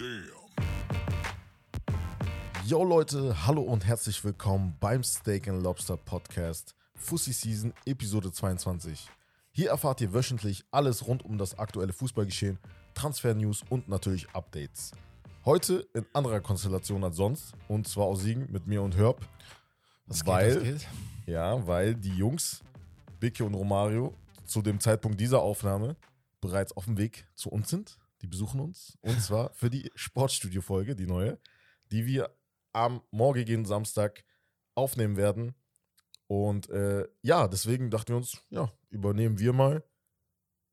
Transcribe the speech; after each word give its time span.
Damn. 0.00 0.30
Yo 2.64 2.82
Leute, 2.84 3.46
hallo 3.46 3.60
und 3.60 3.84
herzlich 3.84 4.24
willkommen 4.24 4.74
beim 4.80 5.04
Steak 5.04 5.46
and 5.46 5.62
Lobster 5.62 5.98
Podcast 5.98 6.74
Fussi 6.94 7.34
Season 7.34 7.74
Episode 7.84 8.32
22. 8.32 9.06
Hier 9.52 9.68
erfahrt 9.68 10.00
ihr 10.00 10.14
wöchentlich 10.14 10.64
alles 10.70 11.06
rund 11.06 11.22
um 11.22 11.36
das 11.36 11.58
aktuelle 11.58 11.92
Fußballgeschehen, 11.92 12.58
Transfer-News 12.94 13.64
und 13.68 13.88
natürlich 13.88 14.30
Updates. 14.30 14.92
Heute 15.44 15.86
in 15.92 16.06
anderer 16.14 16.40
Konstellation 16.40 17.04
als 17.04 17.16
sonst 17.16 17.52
und 17.68 17.86
zwar 17.86 18.06
aus 18.06 18.22
Siegen 18.22 18.50
mit 18.50 18.66
mir 18.66 18.80
und 18.80 18.96
Herb. 18.96 19.20
Geht, 20.08 20.26
weil, 20.26 20.62
geht? 20.62 20.88
ja, 21.26 21.66
weil 21.66 21.94
die 21.94 22.16
Jungs, 22.16 22.62
Bicke 23.18 23.44
und 23.44 23.52
Romario, 23.52 24.14
zu 24.46 24.62
dem 24.62 24.80
Zeitpunkt 24.80 25.20
dieser 25.20 25.42
Aufnahme 25.42 25.94
bereits 26.40 26.74
auf 26.74 26.86
dem 26.86 26.96
Weg 26.96 27.26
zu 27.34 27.50
uns 27.50 27.68
sind. 27.68 27.99
Die 28.22 28.26
besuchen 28.26 28.60
uns. 28.60 28.98
Und 29.00 29.20
zwar 29.20 29.52
für 29.54 29.70
die 29.70 29.90
Sportstudio-Folge, 29.94 30.94
die 30.94 31.06
neue, 31.06 31.38
die 31.90 32.06
wir 32.06 32.36
am 32.72 33.02
morgigen 33.10 33.64
Samstag 33.64 34.24
aufnehmen 34.74 35.16
werden. 35.16 35.54
Und 36.26 36.68
äh, 36.70 37.08
ja, 37.22 37.48
deswegen 37.48 37.90
dachten 37.90 38.08
wir 38.10 38.16
uns, 38.16 38.42
ja, 38.50 38.70
übernehmen 38.90 39.38
wir 39.38 39.52
mal. 39.52 39.82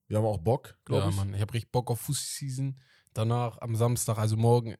Wir 0.08 0.18
haben 0.18 0.26
auch 0.26 0.38
Bock, 0.38 0.78
glaube 0.86 1.04
Ja, 1.04 1.10
ich. 1.10 1.16
Mann, 1.16 1.34
ich 1.34 1.42
habe 1.42 1.54
richtig 1.54 1.72
Bock 1.72 1.90
auf 1.90 2.02
Fußseason. 2.02 2.80
Danach 3.14 3.58
am 3.62 3.76
Samstag, 3.76 4.18
also 4.20 4.38
morgen, 4.38 4.76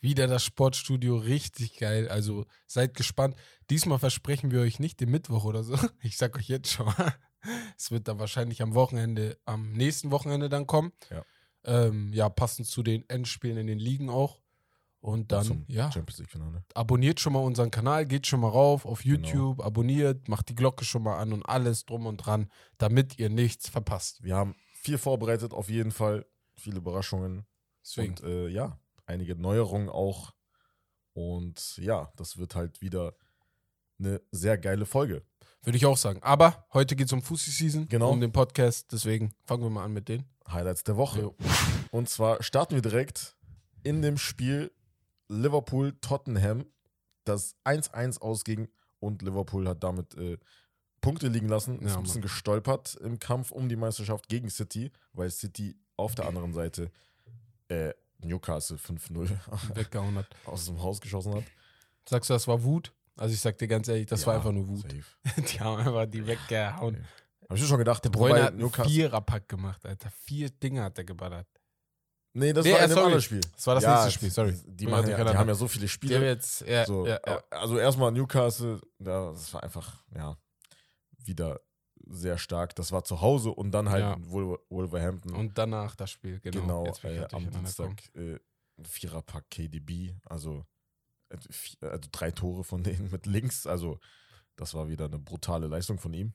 wieder 0.00 0.26
das 0.26 0.44
Sportstudio. 0.44 1.16
Richtig 1.16 1.78
geil. 1.78 2.08
Also 2.08 2.44
seid 2.66 2.94
gespannt. 2.94 3.36
Diesmal 3.70 3.98
versprechen 3.98 4.50
wir 4.50 4.60
euch 4.60 4.78
nicht 4.78 5.00
den 5.00 5.10
Mittwoch 5.10 5.44
oder 5.44 5.64
so. 5.64 5.76
Ich 6.02 6.18
sag 6.18 6.36
euch 6.36 6.48
jetzt 6.48 6.70
schon 6.70 6.86
mal. 6.86 7.14
Es 7.76 7.90
wird 7.90 8.08
dann 8.08 8.18
wahrscheinlich 8.18 8.62
am 8.62 8.74
Wochenende, 8.74 9.38
am 9.44 9.72
nächsten 9.72 10.10
Wochenende 10.10 10.48
dann 10.48 10.66
kommen. 10.66 10.92
Ja. 11.10 11.24
Ähm, 11.64 12.12
ja, 12.12 12.28
passend 12.28 12.66
zu 12.68 12.82
den 12.82 13.08
Endspielen 13.08 13.56
in 13.58 13.66
den 13.66 13.78
Ligen 13.78 14.10
auch. 14.10 14.40
Und 15.00 15.32
dann, 15.32 15.44
Zum 15.44 15.64
ja, 15.68 15.92
Champions 15.92 16.18
League-Finale. 16.18 16.64
abonniert 16.74 17.20
schon 17.20 17.34
mal 17.34 17.40
unseren 17.40 17.70
Kanal, 17.70 18.06
geht 18.06 18.26
schon 18.26 18.40
mal 18.40 18.48
rauf 18.48 18.86
auf 18.86 19.02
Genau. 19.02 19.16
YouTube, 19.28 19.60
abonniert, 19.60 20.28
macht 20.28 20.48
die 20.48 20.54
Glocke 20.54 20.86
schon 20.86 21.02
mal 21.02 21.18
an 21.18 21.34
und 21.34 21.42
alles 21.42 21.84
drum 21.84 22.06
und 22.06 22.16
dran, 22.18 22.50
damit 22.78 23.18
ihr 23.18 23.28
nichts 23.28 23.68
verpasst. 23.68 24.22
Wir 24.22 24.34
haben 24.34 24.54
viel 24.72 24.96
vorbereitet, 24.96 25.52
auf 25.52 25.68
jeden 25.68 25.90
Fall. 25.92 26.24
Viele 26.56 26.78
Überraschungen. 26.78 27.44
Deswegen. 27.82 28.14
Und 28.14 28.22
äh, 28.24 28.48
ja, 28.48 28.78
einige 29.04 29.36
Neuerungen 29.36 29.90
auch. 29.90 30.32
Und 31.12 31.76
ja, 31.76 32.10
das 32.16 32.38
wird 32.38 32.54
halt 32.54 32.80
wieder 32.80 33.14
eine 33.98 34.22
sehr 34.30 34.56
geile 34.58 34.86
Folge. 34.86 35.22
Würde 35.64 35.76
ich 35.78 35.86
auch 35.86 35.96
sagen. 35.96 36.22
Aber 36.22 36.66
heute 36.72 36.94
geht 36.94 37.06
es 37.06 37.12
um 37.12 37.22
Fussi-Season, 37.22 37.88
Genau. 37.88 38.10
um 38.10 38.20
den 38.20 38.32
Podcast. 38.32 38.92
Deswegen 38.92 39.32
fangen 39.46 39.62
wir 39.62 39.70
mal 39.70 39.84
an 39.84 39.92
mit 39.92 40.08
denen. 40.08 40.24
Highlights 40.46 40.84
der 40.84 40.96
Woche. 40.96 41.20
Jo. 41.22 41.34
Und 41.90 42.08
zwar 42.08 42.42
starten 42.42 42.74
wir 42.74 42.82
direkt 42.82 43.36
in 43.82 44.02
dem 44.02 44.18
Spiel 44.18 44.70
Liverpool-Tottenham, 45.28 46.66
das 47.24 47.56
1-1 47.64 48.20
ausging 48.20 48.68
und 49.00 49.22
Liverpool 49.22 49.66
hat 49.68 49.82
damit 49.82 50.14
äh, 50.16 50.38
Punkte 51.00 51.28
liegen 51.28 51.48
lassen. 51.48 51.78
Ist 51.80 51.92
Ja, 51.92 51.96
ein 51.98 52.02
bisschen 52.02 52.22
gestolpert 52.22 52.96
im 52.96 53.18
Kampf 53.18 53.50
um 53.50 53.68
die 53.68 53.76
Meisterschaft 53.76 54.28
gegen 54.28 54.50
City, 54.50 54.90
weil 55.12 55.30
City 55.30 55.76
auf 55.96 56.14
der 56.14 56.26
anderen 56.26 56.52
Seite 56.52 56.90
äh, 57.68 57.92
Newcastle 58.18 58.76
5-0 58.76 59.30
Weggehauen 59.74 60.16
hat. 60.16 60.26
aus 60.44 60.66
dem 60.66 60.82
Haus 60.82 61.00
geschossen 61.00 61.34
hat. 61.34 61.44
Sagst 62.08 62.28
du, 62.30 62.34
das 62.34 62.48
war 62.48 62.62
Wut? 62.64 62.92
Also 63.16 63.32
ich 63.34 63.40
sag 63.40 63.56
dir 63.58 63.68
ganz 63.68 63.88
ehrlich, 63.88 64.06
das 64.06 64.26
war 64.26 64.34
Ja, 64.34 64.38
einfach 64.40 64.52
nur 64.52 64.66
Wut. 64.68 64.82
safe. 64.82 65.04
Die 65.52 65.60
haben 65.60 65.78
einfach 65.78 66.06
die 66.06 66.26
weggehauen. 66.26 66.96
Okay. 66.96 67.04
Hab 67.48 67.56
ich 67.56 67.66
schon 67.66 67.78
gedacht, 67.78 68.04
Der 68.04 68.10
Bräuner 68.10 68.34
wobei 68.34 68.42
hat 68.44 68.52
einen 68.54 68.88
Viererpack 68.90 69.48
gemacht, 69.48 69.84
Alter. 69.86 70.10
Vier 70.10 70.50
Dinge 70.50 70.82
hat 70.82 70.98
er 70.98 71.04
geballert. 71.04 71.46
Nee, 72.32 72.52
das 72.52 72.64
Nee, 72.64 72.72
war 72.72 72.80
äh, 72.80 72.84
in 72.84 72.88
dem 72.90 72.94
sorry. 72.94 73.04
anderen 73.06 73.22
Spiel. 73.22 73.40
Das 73.54 73.66
war 73.68 73.74
das 73.76 73.86
nächste 73.86 74.10
Spiel, 74.10 74.30
sorry. 74.30 74.58
Die, 74.66 74.84
Ja, 74.84 74.90
machen 74.90 75.08
ja, 75.10 75.24
die 75.24 75.36
haben 75.38 75.48
ja 75.48 75.54
so 75.54 75.68
viele 75.68 75.86
Spiele. 75.86 76.26
jetzt, 76.26 76.62
ja, 76.62 76.84
So, 76.84 77.06
ja, 77.06 77.20
ja. 77.24 77.42
Also 77.50 77.78
erstmal 77.78 78.10
Newcastle, 78.10 78.80
ja, 78.98 79.30
das 79.30 79.54
war 79.54 79.62
einfach, 79.62 80.02
ja, 80.16 80.36
wieder 81.24 81.60
sehr 82.08 82.36
stark. 82.36 82.74
Das 82.74 82.90
war 82.90 83.04
zu 83.04 83.20
Hause 83.20 83.50
und 83.50 83.70
dann 83.70 83.88
halt 83.88 84.02
Ja. 84.02 84.16
Wolver 84.18 84.58
Wolverhampton. 84.68 85.34
Und 85.34 85.56
danach 85.56 85.94
das 85.94 86.10
Spiel, 86.10 86.40
genau. 86.40 86.60
genau, 86.84 86.94
äh, 87.04 87.24
am. 87.32 87.48
Dienstag 87.50 87.92
äh, 88.16 88.34
ein 88.78 88.84
Viererpack 88.84 89.48
KDB, 89.50 90.14
also, 90.24 90.58
äh, 90.58 90.64
also 91.80 92.08
drei 92.12 92.30
Tore 92.30 92.64
von 92.64 92.82
denen 92.82 93.10
mit 93.12 93.26
links. 93.26 93.66
Also 93.66 93.98
das 94.56 94.74
war 94.74 94.88
wieder 94.88 95.06
eine 95.06 95.18
brutale 95.18 95.66
Leistung 95.66 95.98
von 95.98 96.12
ihm. 96.14 96.34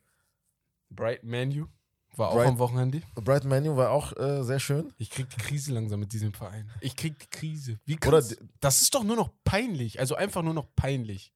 Bright 0.89 1.23
Manu 1.23 1.67
war 2.15 2.29
auch 2.29 2.35
Bright- 2.35 2.47
am 2.47 2.57
Wochenende. 2.59 3.01
Brighton 3.15 3.49
Manu 3.49 3.77
war 3.77 3.91
auch 3.91 4.15
äh, 4.17 4.43
sehr 4.43 4.59
schön. 4.59 4.91
Ich 4.97 5.09
krieg 5.11 5.29
die 5.29 5.37
Krise 5.37 5.73
langsam 5.73 5.99
mit 5.99 6.11
diesem 6.11 6.33
Verein. 6.33 6.69
Ich 6.81 6.95
krieg 6.95 7.19
die 7.19 7.29
Krise. 7.29 7.79
Wie 7.85 7.97
Oder 8.05 8.23
das 8.59 8.81
ist 8.81 8.93
doch 8.95 9.03
nur 9.03 9.15
noch 9.15 9.29
peinlich. 9.43 9.99
Also 9.99 10.15
einfach 10.15 10.41
nur 10.41 10.53
noch 10.55 10.73
peinlich. 10.75 11.31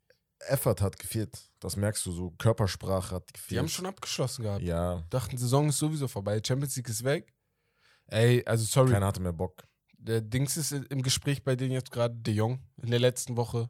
Effort 0.48 0.82
hat 0.82 1.00
gefehlt. 1.00 1.52
Das 1.60 1.78
merkst 1.78 2.06
du 2.06 2.12
so. 2.12 2.32
Körpersprache 2.32 3.16
hat 3.16 3.32
gefehlt. 3.34 3.52
Die 3.52 3.60
haben 3.60 3.70
schon 3.70 3.86
abgeschlossen 3.86 4.44
gehabt. 4.44 4.64
Ja, 4.64 5.04
Dachten, 5.10 5.38
Saison 5.38 5.70
ist 5.70 5.78
sowieso 5.78 6.08
vorbei. 6.08 6.42
Champions 6.46 6.76
League 6.76 6.90
ist 6.90 7.04
weg. 7.04 7.34
Ey, 8.08 8.44
also 8.46 8.66
sorry. 8.66 8.92
keiner 8.92 9.06
hatte 9.06 9.22
mehr 9.22 9.32
Bock. 9.32 9.64
Der 10.06 10.22
Dings 10.22 10.58
ist 10.58 10.72
im 10.72 11.02
Gespräch 11.02 11.44
bei 11.44 11.56
denen 11.56 11.72
jetzt 11.72 11.92
gerade 11.92 12.14
De 12.16 12.34
Jong 12.34 12.60
in 12.82 12.92
der 12.92 13.00
letzten 13.00 13.38
Woche. 13.38 13.70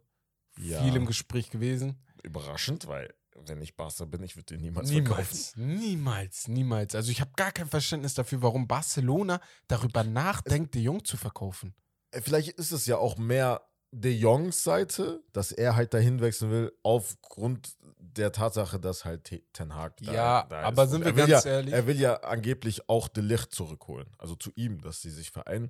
Ja. 0.57 0.81
Viel 0.83 0.95
im 0.95 1.05
Gespräch 1.05 1.49
gewesen. 1.49 2.03
Überraschend, 2.23 2.87
weil 2.87 3.13
wenn 3.45 3.61
ich 3.61 3.75
Barca 3.75 4.05
bin, 4.05 4.21
ich 4.23 4.35
würde 4.35 4.53
den 4.53 4.61
niemals 4.61 4.91
verkaufen. 4.91 5.21
Niemals, 5.55 5.57
niemals, 5.57 6.47
niemals. 6.47 6.95
Also 6.95 7.11
ich 7.11 7.19
habe 7.21 7.31
gar 7.35 7.51
kein 7.51 7.67
Verständnis 7.67 8.13
dafür, 8.13 8.41
warum 8.41 8.67
Barcelona 8.67 9.41
darüber 9.67 10.03
nachdenkt, 10.03 10.75
De 10.75 10.81
Jong 10.81 11.03
zu 11.03 11.17
verkaufen. 11.17 11.73
Äh, 12.11 12.21
Vielleicht 12.21 12.49
ist 12.49 12.71
es 12.71 12.85
ja 12.85 12.97
auch 12.97 13.17
mehr 13.17 13.61
De 13.91 14.11
Jongs 14.11 14.63
Seite, 14.63 15.23
dass 15.33 15.51
er 15.51 15.75
halt 15.75 15.93
dahin 15.93 16.19
wechseln 16.19 16.49
will, 16.51 16.71
aufgrund 16.81 17.75
der 17.99 18.31
Tatsache, 18.31 18.79
dass 18.79 19.05
halt 19.05 19.23
Te- 19.25 19.43
Ten 19.53 19.75
Hag 19.75 19.97
da, 19.97 20.13
Ja, 20.13 20.43
da 20.49 20.61
aber 20.61 20.83
ist. 20.85 20.89
sind 20.91 21.01
Und 21.05 21.15
wir 21.15 21.27
ganz 21.27 21.43
ja, 21.45 21.51
ehrlich? 21.51 21.73
Er 21.73 21.85
will 21.87 21.99
ja 21.99 22.15
angeblich 22.21 22.87
auch 22.89 23.07
De 23.07 23.23
Licht 23.23 23.53
zurückholen. 23.53 24.07
Also 24.17 24.35
zu 24.35 24.51
ihm, 24.55 24.81
dass 24.81 25.01
sie 25.01 25.11
sich 25.11 25.29
vereinen. 25.31 25.69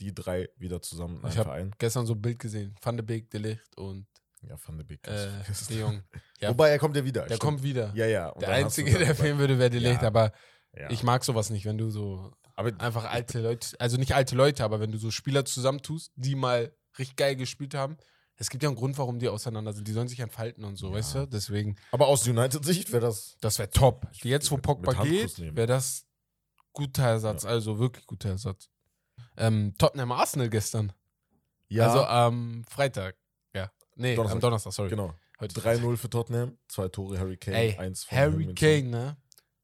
Die 0.00 0.14
drei 0.14 0.48
wieder 0.56 0.80
zusammen 0.82 1.16
in 1.16 1.20
Ich 1.20 1.24
einem 1.32 1.38
hab- 1.38 1.44
Verein. 1.46 1.74
Gestern 1.78 2.06
so 2.06 2.14
ein 2.14 2.22
Bild 2.22 2.38
gesehen. 2.38 2.74
Van 2.82 2.96
de 2.96 3.04
Beek, 3.04 3.30
De 3.30 3.40
Ligt 3.40 3.76
und 3.76 4.06
Ja, 4.42 4.56
Van 4.64 4.76
de 4.78 4.84
Beek. 4.86 5.06
äh, 5.06 5.28
ist- 5.50 5.68
De 5.70 5.80
Jong. 5.80 6.02
Ja, 6.40 6.48
Wobei, 6.50 6.70
er 6.70 6.78
kommt 6.78 6.96
ja 6.96 7.04
wieder. 7.04 7.20
der 7.22 7.26
stimmt. 7.36 7.40
kommt 7.40 7.62
wieder. 7.62 7.92
Ja, 7.94 8.06
ja. 8.06 8.28
Und 8.30 8.40
der 8.42 8.50
Einzige, 8.50 8.96
der 8.98 9.14
fehlen 9.14 9.38
würde, 9.38 9.58
wäre 9.58 9.70
De 9.70 9.78
Ligt. 9.80 10.00
Ja. 10.02 10.08
Aber 10.08 10.32
Ja. 10.74 10.88
ich 10.90 11.02
mag 11.02 11.24
sowas 11.24 11.50
nicht, 11.50 11.66
wenn 11.66 11.76
du 11.78 11.90
so 11.90 12.32
aber 12.56 12.72
einfach 12.80 13.04
alte 13.04 13.40
Leute, 13.40 13.74
also 13.80 13.96
nicht 13.96 14.14
alte 14.14 14.34
Leute, 14.36 14.64
aber 14.64 14.80
wenn 14.80 14.92
du 14.92 14.98
so 14.98 15.10
Spieler 15.10 15.44
zusammentust, 15.46 16.12
die 16.16 16.34
mal 16.34 16.74
richtig 16.98 17.16
geil 17.16 17.36
gespielt 17.36 17.74
haben. 17.74 17.96
Es 18.36 18.48
gibt 18.50 18.62
ja 18.62 18.68
einen 18.70 18.76
Grund, 18.76 18.96
warum 18.98 19.18
die 19.18 19.28
auseinander 19.28 19.72
sind. 19.74 19.86
Die 19.86 19.92
sollen 19.92 20.08
sich 20.08 20.20
entfalten 20.20 20.64
und 20.64 20.76
so, 20.76 20.88
Ja. 20.88 20.94
weißt 20.94 21.14
du? 21.14 21.26
Deswegen, 21.26 21.76
Aber 21.90 22.06
aus 22.08 22.26
United-Sicht 22.26 22.90
wäre 22.92 23.02
das. 23.02 23.36
das 23.40 23.58
wäre 23.58 23.68
top. 23.70 24.06
Ich- 24.12 24.24
Jetzt, 24.24 24.50
wo 24.50 24.56
Pogba 24.56 24.92
geht, 25.04 25.38
wäre 25.54 25.66
das 25.66 26.06
guter 26.72 27.02
Ersatz. 27.04 27.44
Also 27.44 27.78
wirklich 27.78 28.06
guter 28.06 28.30
Ersatz. 28.30 28.68
Ähm, 29.36 29.74
Tottenham 29.78 30.12
Arsenal 30.12 30.48
gestern. 30.50 30.92
Ja, 31.68 31.86
Also 31.88 32.04
am 32.04 32.64
Freitag. 32.68 33.16
Ja. 33.54 33.70
Nee, 33.94 34.14
Donnerstag. 34.16 34.34
am 34.36 34.40
Donnerstag, 34.40 34.72
sorry. 34.72 34.90
genau. 34.90 35.14
Heute 35.40 35.58
3-0 35.60 35.96
für 35.96 36.10
Tottenham, 36.10 36.58
zwei 36.68 36.88
Tore 36.88 37.18
Harry 37.18 37.36
Kane, 37.38 37.56
Ey, 37.56 37.76
eins 37.78 38.04
von 38.04 38.18
Harry. 38.18 38.54
Kane, 38.54 38.82
ne? 38.90 39.16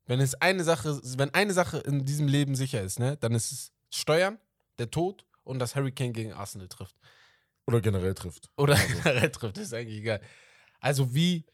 Wenn 0.06 0.21
es 0.21 0.34
eine 0.37 0.65
Sache, 0.65 0.99
wenn 1.19 1.34
eine 1.34 1.53
Sache 1.53 1.78
in 1.78 2.05
diesem 2.05 2.28
Leben 2.28 2.55
sicher 2.55 2.81
ist, 2.82 2.99
ne, 2.99 3.16
dann 3.19 3.32
ist 3.34 3.50
es 3.53 3.72
Steuern, 3.91 4.38
der 4.78 4.91
Tod 4.91 5.26
und 5.43 5.59
dass 5.59 5.75
Harry 5.75 5.93
Kane 5.93 6.12
gegen 6.12 6.32
Arsenal 6.32 6.69
trifft. 6.69 6.97
Oder 7.66 7.81
generell 7.81 8.15
trifft. 8.15 8.49
Oder 8.56 8.75
Also. 8.76 8.87
generell 8.94 9.31
trifft, 9.31 9.59
ist 9.59 9.75
eigentlich 9.75 9.99
egal. 9.99 10.21
Also 10.81 11.12
wie 11.15 11.44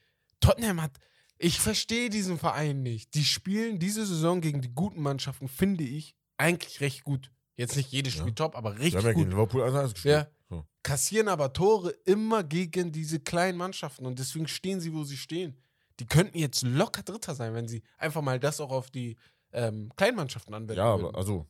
Tottenham 0.40 0.82
hat, 0.82 0.92
ich 1.38 1.58
verstehe 1.58 2.10
diesen 2.10 2.38
Verein 2.38 2.82
nicht. 2.82 3.14
Die 3.14 3.24
spielen 3.24 3.78
diese 3.78 4.04
Saison 4.06 4.40
gegen 4.40 4.60
die 4.60 4.72
guten 4.74 5.00
Mannschaften, 5.00 5.48
finde 5.48 5.82
ich, 5.84 6.14
eigentlich 6.36 6.80
recht 6.80 7.02
gut. 7.04 7.32
Jetzt 7.56 7.76
nicht 7.76 7.92
jedes 7.92 8.12
Spiel 8.14 8.28
Ja. 8.28 8.34
top, 8.34 8.56
aber 8.56 8.72
Wir 8.74 8.80
richtig 8.80 8.96
haben 8.96 9.06
ja 9.06 9.12
gut. 9.12 9.22
gegen 9.24 9.30
Liverpool 9.30 9.62
1-1 9.62 9.92
gespielt. 9.92 10.14
Ja. 10.14 10.26
So. 10.48 10.64
Kassieren 10.82 11.28
aber 11.28 11.52
Tore 11.52 11.90
immer 12.04 12.42
gegen 12.44 12.92
diese 12.92 13.20
kleinen 13.20 13.58
Mannschaften 13.58 14.06
und 14.06 14.18
deswegen 14.18 14.48
stehen 14.48 14.80
sie, 14.80 14.92
wo 14.92 15.04
sie 15.04 15.16
stehen. 15.16 15.56
Die 16.00 16.06
könnten 16.06 16.38
jetzt 16.38 16.62
locker 16.62 17.02
Dritter 17.02 17.34
sein, 17.34 17.54
wenn 17.54 17.68
sie 17.68 17.82
einfach 17.98 18.22
mal 18.22 18.40
das 18.40 18.60
auch 18.60 18.70
auf 18.70 18.90
die 18.90 19.16
ähm, 19.52 19.92
Kleinmannschaften 19.96 20.54
anwenden 20.54 20.78
Ja, 20.78 20.94
würden. 20.98 21.06
aber 21.08 21.18
also. 21.18 21.46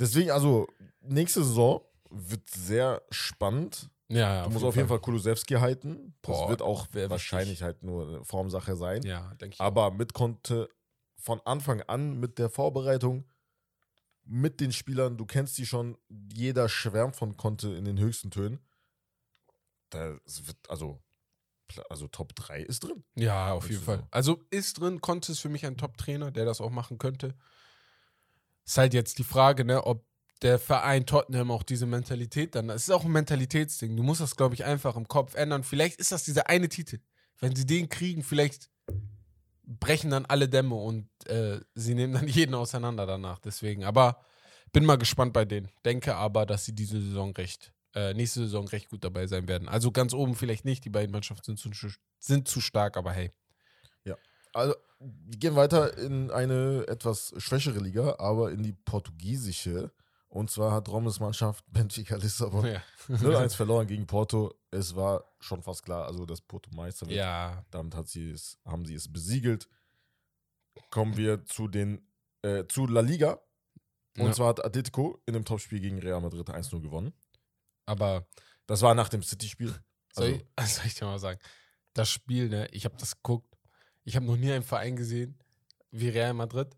Deswegen, 0.00 0.30
also, 0.32 0.66
nächste 1.00 1.44
Saison 1.44 1.80
wird 2.10 2.48
sehr 2.50 3.02
spannend. 3.10 3.88
ja, 4.08 4.34
ja, 4.34 4.44
Du 4.44 4.50
musst 4.50 4.64
auf 4.64 4.74
jeden 4.76 4.88
Fall 4.88 4.98
Kulusewski 4.98 5.54
halten. 5.54 6.14
Das 6.22 6.36
Boah, 6.36 6.48
wird 6.48 6.60
auch 6.62 6.88
wahrscheinlich 6.92 7.50
wichtig. 7.60 7.62
halt 7.62 7.82
nur 7.84 8.08
eine 8.08 8.24
Formsache 8.24 8.74
sein. 8.76 9.02
Ja, 9.04 9.32
denke 9.40 9.54
ich. 9.54 9.60
Aber 9.60 9.90
mit 9.92 10.12
konnte 10.12 10.68
von 11.16 11.40
Anfang 11.44 11.82
an 11.82 12.18
mit 12.18 12.38
der 12.38 12.50
Vorbereitung, 12.50 13.24
mit 14.24 14.60
den 14.60 14.72
Spielern, 14.72 15.16
du 15.16 15.26
kennst 15.26 15.58
die 15.58 15.66
schon, 15.66 15.96
jeder 16.32 16.68
schwärmt 16.68 17.16
von 17.16 17.36
Conte 17.36 17.74
in 17.74 17.84
den 17.84 17.98
höchsten 17.98 18.30
Tönen. 18.30 18.60
Das 19.90 20.46
wird, 20.46 20.58
also, 20.68 21.02
also 21.90 22.08
Top 22.08 22.34
3 22.34 22.62
ist 22.62 22.84
drin. 22.84 23.04
Ja, 23.14 23.52
auf 23.52 23.68
jeden 23.68 23.82
Fall. 23.82 23.96
Saison. 23.96 24.08
Also 24.10 24.44
ist 24.50 24.80
drin, 24.80 25.00
Conte 25.00 25.32
ist 25.32 25.40
für 25.40 25.48
mich 25.48 25.66
ein 25.66 25.76
Top-Trainer, 25.76 26.30
der 26.30 26.44
das 26.44 26.60
auch 26.60 26.70
machen 26.70 26.98
könnte. 26.98 27.36
Ist 28.64 28.78
halt 28.78 28.94
jetzt 28.94 29.18
die 29.18 29.24
Frage, 29.24 29.64
ne, 29.64 29.84
ob 29.84 30.06
der 30.42 30.58
Verein 30.58 31.06
Tottenham 31.06 31.50
auch 31.50 31.62
diese 31.62 31.86
Mentalität 31.86 32.54
dann. 32.54 32.68
Es 32.70 32.84
ist 32.84 32.90
auch 32.90 33.04
ein 33.04 33.12
Mentalitätsding. 33.12 33.96
Du 33.96 34.02
musst 34.02 34.20
das, 34.20 34.36
glaube 34.36 34.54
ich, 34.54 34.64
einfach 34.64 34.96
im 34.96 35.08
Kopf 35.08 35.34
ändern. 35.34 35.62
Vielleicht 35.62 36.00
ist 36.00 36.12
das 36.12 36.24
dieser 36.24 36.48
eine 36.48 36.68
Titel. 36.68 36.98
Wenn 37.38 37.54
sie 37.56 37.66
den 37.66 37.88
kriegen, 37.88 38.22
vielleicht 38.22 38.70
brechen 39.64 40.10
dann 40.10 40.26
alle 40.26 40.48
Dämme 40.48 40.74
und 40.74 41.08
äh, 41.26 41.60
sie 41.74 41.94
nehmen 41.94 42.12
dann 42.14 42.28
jeden 42.28 42.54
auseinander 42.54 43.06
danach. 43.06 43.38
Deswegen, 43.38 43.84
aber 43.84 44.24
bin 44.72 44.84
mal 44.84 44.98
gespannt 44.98 45.32
bei 45.32 45.44
denen. 45.44 45.68
Denke 45.84 46.14
aber, 46.16 46.46
dass 46.46 46.64
sie 46.64 46.74
diese 46.74 47.00
Saison 47.00 47.32
recht, 47.32 47.72
äh, 47.94 48.14
nächste 48.14 48.40
Saison 48.40 48.66
recht 48.68 48.88
gut 48.88 49.04
dabei 49.04 49.26
sein 49.26 49.48
werden. 49.48 49.68
Also 49.68 49.90
ganz 49.90 50.14
oben 50.14 50.34
vielleicht 50.34 50.64
nicht. 50.64 50.84
Die 50.84 50.90
beiden 50.90 51.12
Mannschaften 51.12 51.56
sind 51.56 51.74
zu, 51.74 51.88
sind 52.18 52.48
zu 52.48 52.60
stark, 52.60 52.96
aber 52.96 53.12
hey. 53.12 53.30
Also, 54.54 54.74
wir 54.98 55.38
gehen 55.38 55.56
weiter 55.56 55.96
in 55.98 56.30
eine 56.30 56.84
etwas 56.86 57.34
schwächere 57.38 57.80
Liga, 57.80 58.16
aber 58.18 58.52
in 58.52 58.62
die 58.62 58.72
portugiesische. 58.72 59.90
Und 60.32 60.50
zwar 60.50 60.72
hat 60.72 60.88
Rommes 60.88 61.20
Mannschaft 61.20 61.62
Benfica 61.70 62.16
Lissabon 62.16 62.64
Ja. 62.66 62.82
0-1 63.08 63.54
verloren 63.54 63.86
gegen 63.86 64.06
Porto. 64.06 64.54
Es 64.70 64.96
war 64.96 65.24
schon 65.40 65.62
fast 65.62 65.82
klar, 65.82 66.06
also 66.06 66.24
dass 66.24 66.40
Porto 66.40 66.70
Meister 66.74 67.06
wird. 67.06 67.18
ja. 67.18 67.64
Damit 67.70 67.94
hat 67.94 68.08
sie 68.08 68.30
es, 68.30 68.58
haben 68.64 68.86
sie 68.86 68.94
es 68.94 69.12
besiegelt. 69.12 69.68
Kommen 70.90 71.16
wir 71.16 71.44
zu 71.44 71.68
den 71.68 72.06
äh, 72.42 72.66
zu 72.66 72.86
La 72.86 73.00
Liga. 73.02 73.40
Und 74.18 74.26
Ja. 74.28 74.32
zwar 74.32 74.48
hat 74.48 74.64
Atletico 74.64 75.20
in 75.26 75.34
dem 75.34 75.44
Topspiel 75.44 75.80
gegen 75.80 75.98
Real 75.98 76.20
Madrid 76.20 76.48
1-0 76.48 76.80
gewonnen. 76.80 77.12
Aber 77.86 78.26
Das 78.66 78.80
war 78.80 78.94
nach 78.94 79.08
dem 79.10 79.22
City-Spiel. 79.22 79.74
soll, 80.14 80.42
Also, 80.56 80.70
ich, 80.70 80.74
soll 80.74 80.86
ich 80.86 80.94
dir 80.94 81.04
mal 81.04 81.18
sagen, 81.18 81.40
das 81.92 82.08
Spiel, 82.08 82.48
ne, 82.48 82.68
ich 82.72 82.84
habe 82.86 82.96
das 82.96 83.16
geguckt. 83.16 83.54
Ich 84.04 84.16
habe 84.16 84.24
noch 84.26 84.36
nie 84.36 84.50
einen 84.50 84.64
Verein 84.64 84.96
gesehen 84.96 85.38
wie 85.90 86.08
Real 86.08 86.32
Madrid, 86.32 86.74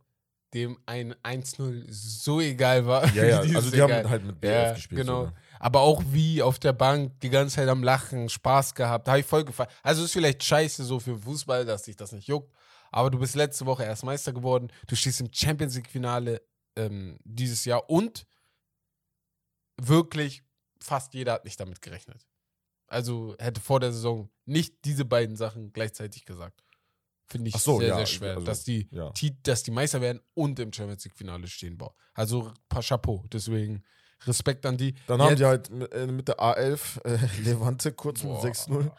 dem 0.55 0.79
ein 0.87 1.15
1-0 1.23 1.85
so 1.91 2.41
egal 2.41 2.87
war. 2.87 3.13
ja, 3.15 3.25
ja, 3.25 3.39
also 3.41 3.71
die 3.71 3.83
haben 3.83 3.91
egal. 3.91 4.09
halt 4.11 4.25
mit 4.25 4.41
BF 4.41 4.51
Ja, 4.51 4.73
gespielt. 4.73 5.01
genau. 5.03 5.25
sogar. 5.27 5.35
Aber 5.61 5.81
auch 5.81 6.03
wie 6.09 6.43
auf 6.43 6.59
der 6.59 6.73
Bank 6.73 7.19
die 7.21 7.31
ganze 7.31 7.57
Zeit 7.57 7.69
am 7.69 7.83
Lachen, 7.83 8.29
Spaß 8.29 8.75
gehabt, 8.75 9.09
habe 9.09 9.21
ich 9.21 9.27
voll 9.27 9.45
gefallen. 9.45 9.71
Also 9.83 10.05
ist 10.05 10.13
vielleicht 10.13 10.43
scheiße 10.43 10.85
so 10.85 11.01
für 11.01 11.19
Fußball, 11.19 11.65
dass 11.65 11.83
dich 11.83 11.97
das 11.97 12.13
nicht 12.13 12.29
juckt. 12.29 12.53
Aber 12.91 13.11
du 13.11 13.19
bist 13.19 13.35
letzte 13.35 13.67
Woche 13.67 13.83
erst 13.85 14.05
Meister 14.05 14.33
geworden. 14.33 14.69
Du 14.87 14.95
stehst 14.95 15.21
im 15.21 15.29
Champions 15.33 15.75
League-Finale 15.75 16.43
ähm, 16.77 17.19
dieses 17.25 17.65
Jahr 17.65 17.89
und 17.91 18.27
wirklich 19.77 20.43
fast 20.81 21.15
jeder 21.15 21.33
hat 21.35 21.45
nicht 21.45 21.59
damit 21.59 21.81
gerechnet. 21.83 22.27
Also 22.87 23.35
hätte 23.39 23.61
vor 23.61 23.81
der 23.81 23.93
Saison 23.93 24.29
nicht 24.45 24.85
diese 24.85 25.05
beiden 25.05 25.37
Sachen 25.37 25.73
gleichzeitig 25.73 26.25
gesagt. 26.27 26.63
Finde 27.27 27.49
ich 27.49 27.57
so, 27.57 27.79
sehr, 27.79 27.89
ja, 27.89 27.97
sehr 27.97 28.07
schwer, 28.07 28.35
also, 28.35 28.47
dass, 28.47 28.65
die, 28.65 28.89
ja. 28.91 29.11
die, 29.13 29.43
dass 29.43 29.63
die 29.63 29.71
Meister 29.71 30.01
werden 30.01 30.21
und 30.35 30.59
im 30.61 30.73
Champions 30.73 31.05
League-Finale 31.05 31.47
stehen. 31.47 31.79
Boah. 31.79 31.95
Also 32.13 32.53
paar 32.69 32.83
Chapeau. 32.83 33.25
Deswegen 33.33 33.83
Respekt 34.27 34.67
an 34.67 34.77
die. 34.77 34.95
Dann 35.07 35.21
haben 35.21 35.31
Jetzt- 35.31 35.39
die 35.41 35.45
halt 35.47 35.71
mit, 35.71 35.93
äh, 35.93 36.07
mit 36.07 36.29
der 36.29 36.39
A11 36.39 37.03
äh, 37.05 37.19
Levante 37.45 37.93
kurz 37.93 38.23
mit 38.23 38.33
Boah. 38.33 38.45
6-0 38.45 38.91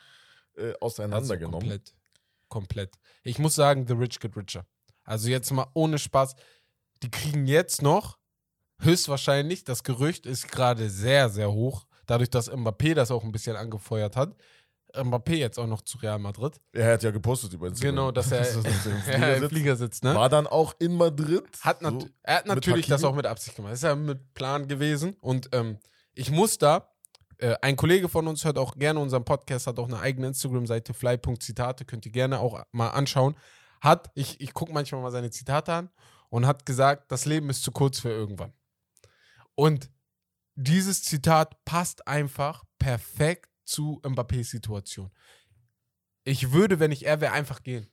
äh, 0.58 0.62
Also 0.64 0.78
auseinandergenommen. 0.82 1.60
komplett. 1.62 1.94
Komplett. 2.48 2.96
Ich 3.24 3.40
muss 3.40 3.56
sagen, 3.56 3.88
The 3.88 3.94
Rich 3.94 4.20
Get 4.20 4.36
Richer. 4.36 4.66
Also 5.04 5.30
jetzt 5.30 5.52
mal 5.52 5.68
ohne 5.74 5.98
Spaß. 6.00 6.36
Die 7.04 7.12
kriegen 7.12 7.46
jetzt 7.46 7.82
noch, 7.82 8.18
höchstwahrscheinlich, 8.82 9.64
das 9.64 9.84
Gerücht 9.84 10.26
ist 10.26 10.48
gerade 10.52 10.90
sehr, 10.90 11.30
sehr 11.30 11.52
hoch, 11.52 11.86
dadurch, 12.06 12.30
dass 12.30 12.52
Mbappé 12.52 12.94
das 12.94 13.12
auch 13.12 13.24
ein 13.24 13.32
bisschen 13.32 13.56
angefeuert 13.56 14.16
hat. 14.16 14.36
Mbappé 15.04 15.36
jetzt 15.36 15.58
auch 15.60 15.68
noch 15.68 15.82
zu 15.82 15.98
Real 15.98 16.20
Madrid. 16.20 16.60
Er 16.72 16.94
hat 16.94 17.04
ja 17.04 17.12
gepostet 17.12 17.54
über 17.54 17.68
Instagram. 17.68 17.96
Genau, 17.96 18.12
dass 18.12 18.32
er 18.32 18.40
dass 18.64 19.08
er 19.08 19.38
im 19.38 19.50
Flieger 19.50 19.76
sitzt. 19.76 20.04
Ne? 20.04 20.16
War 20.16 20.30
dann 20.30 20.48
auch 20.48 20.76
in 20.80 20.96
Madrid. 20.96 21.44
Hat 21.62 21.82
so, 21.82 22.08
er 22.24 22.38
hat 22.38 22.46
natürlich 22.46 22.88
das 22.88 23.04
auch 23.04 23.16
mit 23.16 23.26
Absicht 23.26 23.56
gemacht. 23.56 23.74
Das 23.74 23.80
ist 23.80 23.84
ja 23.84 23.96
mit 23.96 24.34
Plan 24.34 24.68
gewesen. 24.68 25.16
Und 25.22 25.50
ähm, 25.54 25.80
ich 26.14 26.32
muss 26.32 26.58
da, 26.58 26.92
äh, 27.38 27.56
ein 27.62 27.76
Kollege 27.76 28.10
von 28.10 28.28
uns 28.28 28.46
hört 28.46 28.58
auch 28.58 28.76
gerne 28.76 29.00
unseren 29.00 29.26
Podcast, 29.26 29.68
hat 29.68 29.80
auch 29.80 29.88
eine 29.88 30.00
eigene 30.00 30.28
Instagram-Seite, 30.28 30.94
fly.zitate, 30.94 31.86
könnt 31.86 32.06
ihr 32.06 32.12
gerne 32.12 32.40
auch 32.40 32.64
mal 32.72 32.90
anschauen. 32.90 33.36
Hat, 33.82 34.10
ich, 34.16 34.40
ich 34.40 34.54
gucke 34.54 34.74
manchmal 34.74 35.02
mal 35.02 35.12
seine 35.12 35.30
Zitate 35.30 35.74
an 35.74 35.90
und 36.30 36.48
hat 36.48 36.66
gesagt, 36.66 37.12
das 37.12 37.26
Leben 37.26 37.50
ist 37.50 37.64
zu 37.64 37.72
kurz 37.72 38.00
für 38.00 38.10
irgendwann. 38.10 38.54
Und 39.56 39.90
dieses 40.56 41.04
Zitat 41.04 41.64
passt 41.66 42.08
einfach 42.08 42.64
perfekt 42.80 43.50
zu 43.66 44.00
Mbappés 44.04 44.46
Situation. 44.46 45.12
Ich 46.24 46.52
würde, 46.52 46.80
wenn 46.80 46.92
ich 46.92 47.06
er 47.06 47.22
wäre, 47.22 47.34
einfach 47.34 47.64
gehen. 47.64 47.88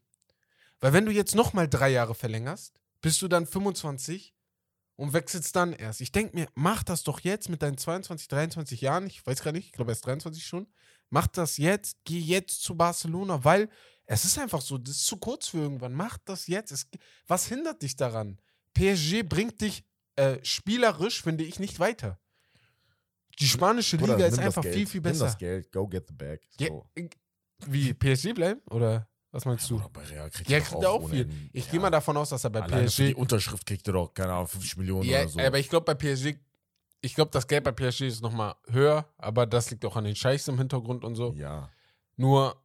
Weil 0.81 0.93
wenn 0.93 1.07
du 1.07 1.13
jetzt 1.13 1.35
nochmal 1.35 1.69
drei 1.69 1.91
Jahre 1.91 2.15
verlängerst, 2.15 2.81
bist 3.01 3.21
du 3.23 3.29
dann 3.29 3.47
25 3.47 4.35
und 4.97 5.13
wechselst 5.13 5.55
dann 5.57 5.73
erst. 5.73 6.01
Ich 6.01 6.13
denke 6.13 6.37
mir, 6.37 6.49
mach 6.55 6.83
das 6.83 7.03
doch 7.03 7.21
jetzt 7.21 7.49
mit 7.49 7.63
deinen 7.63 7.79
22, 7.79 8.29
23 8.29 8.81
Jahren. 8.81 9.07
Ich 9.07 9.27
weiß 9.27 9.43
gar 9.43 9.53
nicht, 9.53 9.67
ich 9.67 9.73
glaube, 9.73 9.91
er 9.91 9.95
ist 9.95 10.07
23 10.07 10.45
schon. 10.45 10.67
Mach 11.11 11.27
das 11.27 11.57
jetzt, 11.57 11.99
geh 12.05 12.19
jetzt 12.19 12.63
zu 12.63 12.77
Barcelona, 12.77 13.45
weil 13.45 13.69
es 14.07 14.25
ist 14.25 14.39
einfach 14.39 14.61
so, 14.61 14.79
das 14.79 14.97
ist 14.97 15.07
zu 15.07 15.17
kurz 15.17 15.49
für 15.49 15.59
irgendwann. 15.59 15.93
Mach 15.93 16.19
das 16.25 16.47
jetzt. 16.47 16.73
Es, 16.73 16.89
was 17.27 17.47
hindert 17.47 17.83
dich 17.83 17.97
daran? 17.97 18.41
PSG 18.75 19.23
bringt 19.23 19.61
dich 19.61 19.85
äh, 20.17 20.39
spielerisch, 20.43 21.23
finde 21.23 21.45
ich, 21.45 21.59
nicht 21.59 21.81
weiter. 21.81 22.19
Die 23.39 23.47
spanische 23.49 23.97
Bruder, 23.97 24.15
Liga 24.17 24.27
ist 24.27 24.37
nimm 24.37 24.45
das 24.47 24.57
einfach 24.59 24.71
viel, 24.73 24.87
viel 24.87 25.01
Nimm 25.01 25.13
besser. 25.13 25.25
das 25.27 25.39
Geld, 25.39 25.73
go 25.73 25.87
get 25.87 26.07
the 26.09 26.15
bag. 26.15 26.41
Ja, 26.59 26.69
So. 26.69 26.87
wie, 27.67 27.95
PSG 27.95 28.33
bleiben? 28.35 28.61
Oder 28.71 29.09
was 29.31 29.45
meinst 29.47 29.69
du? 29.71 29.77
Bruder, 29.79 29.89
bei 29.91 30.03
Real 30.05 30.31
kriegt 30.31 30.51
Ja, 30.51 30.59
er 30.59 30.63
kriegt 30.65 30.85
auch 30.85 31.01
ohne 31.01 31.09
viel. 31.11 31.23
Ende. 31.23 31.37
Ich 31.53 31.65
Ja. 31.67 31.71
gehe 31.73 31.81
mal 31.81 31.91
davon 31.91 32.17
aus, 32.17 32.29
dass 32.31 32.45
er 32.45 32.51
bei 32.51 32.61
Alleine 32.63 32.91
für 32.91 33.05
die 33.05 33.13
PSG. 33.13 33.19
Unterschrift 33.21 33.67
kriegt 33.67 33.87
er 33.87 33.95
doch, 33.95 34.13
keine 34.13 34.33
Ahnung, 34.35 34.47
50 34.49 34.77
Millionen 34.77 35.09
Ja, 35.09 35.21
oder 35.21 35.29
so. 35.29 35.41
aber 35.41 35.59
ich 35.59 35.69
glaube 35.71 35.85
bei 35.87 35.95
PSG, 35.95 36.35
ich 37.01 37.15
glaube, 37.15 37.31
das 37.31 37.47
Geld 37.49 37.65
bei 37.65 37.73
PSG 37.73 38.03
ist 38.09 38.21
nochmal 38.23 38.55
höher, 38.69 39.09
aber 39.17 39.47
das 39.47 39.71
liegt 39.71 39.85
auch 39.87 39.97
an 39.97 40.05
den 40.05 40.15
Scheichs 40.15 40.47
im 40.49 40.59
Hintergrund 40.59 41.03
und 41.05 41.15
so. 41.17 41.33
ja, 41.33 41.71
Nur, 42.17 42.63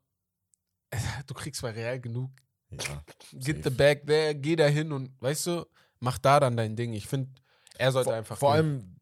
äh, 0.92 0.98
du 1.26 1.34
kriegst 1.34 1.62
bei 1.62 1.72
Real 1.72 2.00
genug. 2.00 2.30
ja. 2.70 2.78
Get 3.32 3.58
Safe. 3.58 3.62
the 3.64 3.70
bag 3.70 4.06
there, 4.06 4.36
geh 4.36 4.56
da 4.58 4.68
hin 4.68 4.92
und, 4.92 5.12
weißt 5.22 5.48
du, 5.48 5.66
mach 6.00 6.18
da 6.18 6.40
dann 6.42 6.58
dein 6.58 6.76
Ding. 6.76 6.94
Ich 6.94 7.08
finde, 7.08 7.32
er 7.78 7.92
sollte 7.94 8.10
Vor, 8.10 8.16
einfach. 8.18 8.38
vor 8.38 8.52
gehen. 8.54 8.56
allem, 8.66 8.97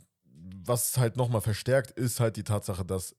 was 0.65 0.97
halt 0.97 1.15
nochmal 1.17 1.41
verstärkt, 1.41 1.91
ist 1.91 2.19
halt 2.19 2.35
die 2.37 2.43
Tatsache, 2.43 2.85
dass 2.85 3.15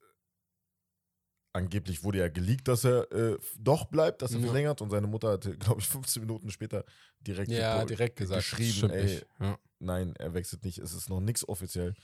angeblich 1.52 2.04
wurde 2.04 2.18
ja 2.18 2.28
geleakt, 2.28 2.68
dass 2.68 2.84
er 2.84 3.10
äh, 3.12 3.38
doch 3.58 3.86
bleibt, 3.86 4.20
dass 4.22 4.32
er 4.32 4.40
Ja. 4.40 4.46
verlängert 4.46 4.82
und 4.82 4.90
seine 4.90 5.06
Mutter 5.06 5.30
hatte, 5.32 5.56
glaube 5.58 5.80
ich, 5.80 5.88
15 5.88 6.20
Minuten 6.22 6.50
später 6.50 6.84
direkt, 7.20 7.50
Ja, 7.50 7.84
direkt 7.84 8.16
gesagt. 8.16 8.42
geschrieben, 8.42 8.90
ey. 8.90 9.22
Ja. 9.40 9.58
nein, 9.78 10.14
er 10.16 10.34
wechselt 10.34 10.64
nicht, 10.64 10.78
es 10.78 10.92
ist 10.92 11.08
noch 11.08 11.20
nichts 11.20 11.46
offiziell. 11.48 11.94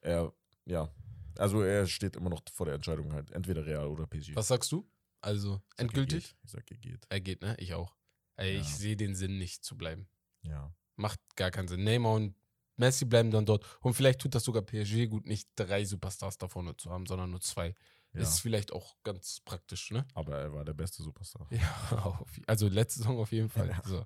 Er, 0.00 0.32
ja, 0.64 0.88
also 1.36 1.62
er 1.62 1.86
steht 1.86 2.16
immer 2.16 2.30
noch 2.30 2.42
vor 2.52 2.66
der 2.66 2.76
Entscheidung 2.76 3.12
halt, 3.12 3.30
entweder 3.32 3.66
Real 3.66 3.86
oder 3.88 4.06
PSG. 4.06 4.34
Was 4.36 4.48
sagst 4.48 4.72
du? 4.72 4.88
Also, 5.20 5.60
Ich 5.74 5.80
endgültig? 5.80 6.36
Ich 6.42 6.50
sag, 6.50 6.70
er 6.70 6.76
geht. 6.78 7.06
Er 7.08 7.20
geht, 7.20 7.40
ne? 7.42 7.56
Ich 7.58 7.74
auch. 7.74 7.94
Ey, 8.36 8.54
Ja. 8.54 8.60
ich 8.60 8.68
sehe 8.74 8.96
den 8.96 9.14
Sinn 9.14 9.38
nicht 9.38 9.64
zu 9.64 9.76
bleiben. 9.76 10.08
Ja. 10.42 10.74
Macht 10.96 11.18
gar 11.36 11.50
keinen 11.50 11.68
Sinn. 11.68 11.82
Neymar 11.84 12.12
und 12.12 12.34
Messi 12.76 13.04
bleiben 13.04 13.30
dann 13.30 13.46
dort. 13.46 13.64
Und 13.80 13.94
vielleicht 13.94 14.20
tut 14.20 14.34
das 14.34 14.44
sogar 14.44 14.62
PSG 14.62 15.06
gut, 15.08 15.26
nicht 15.26 15.48
drei 15.56 15.84
Superstars 15.84 16.38
da 16.38 16.48
vorne 16.48 16.76
zu 16.76 16.90
haben, 16.90 17.06
sondern 17.06 17.30
nur 17.30 17.40
zwei. 17.40 17.74
ja. 18.12 18.20
Ist 18.22 18.40
vielleicht 18.40 18.72
auch 18.72 18.96
ganz 19.04 19.40
praktisch, 19.44 19.90
ne? 19.90 20.06
Aber 20.14 20.38
er 20.38 20.52
war 20.52 20.64
der 20.64 20.74
beste 20.74 21.02
Superstar. 21.02 21.46
Ja, 21.50 22.20
also 22.46 22.68
letzte 22.68 22.98
Saison 23.00 23.18
auf 23.18 23.32
jeden 23.32 23.48
Fall. 23.48 23.68
Ja. 23.68 23.82
So. 23.84 24.04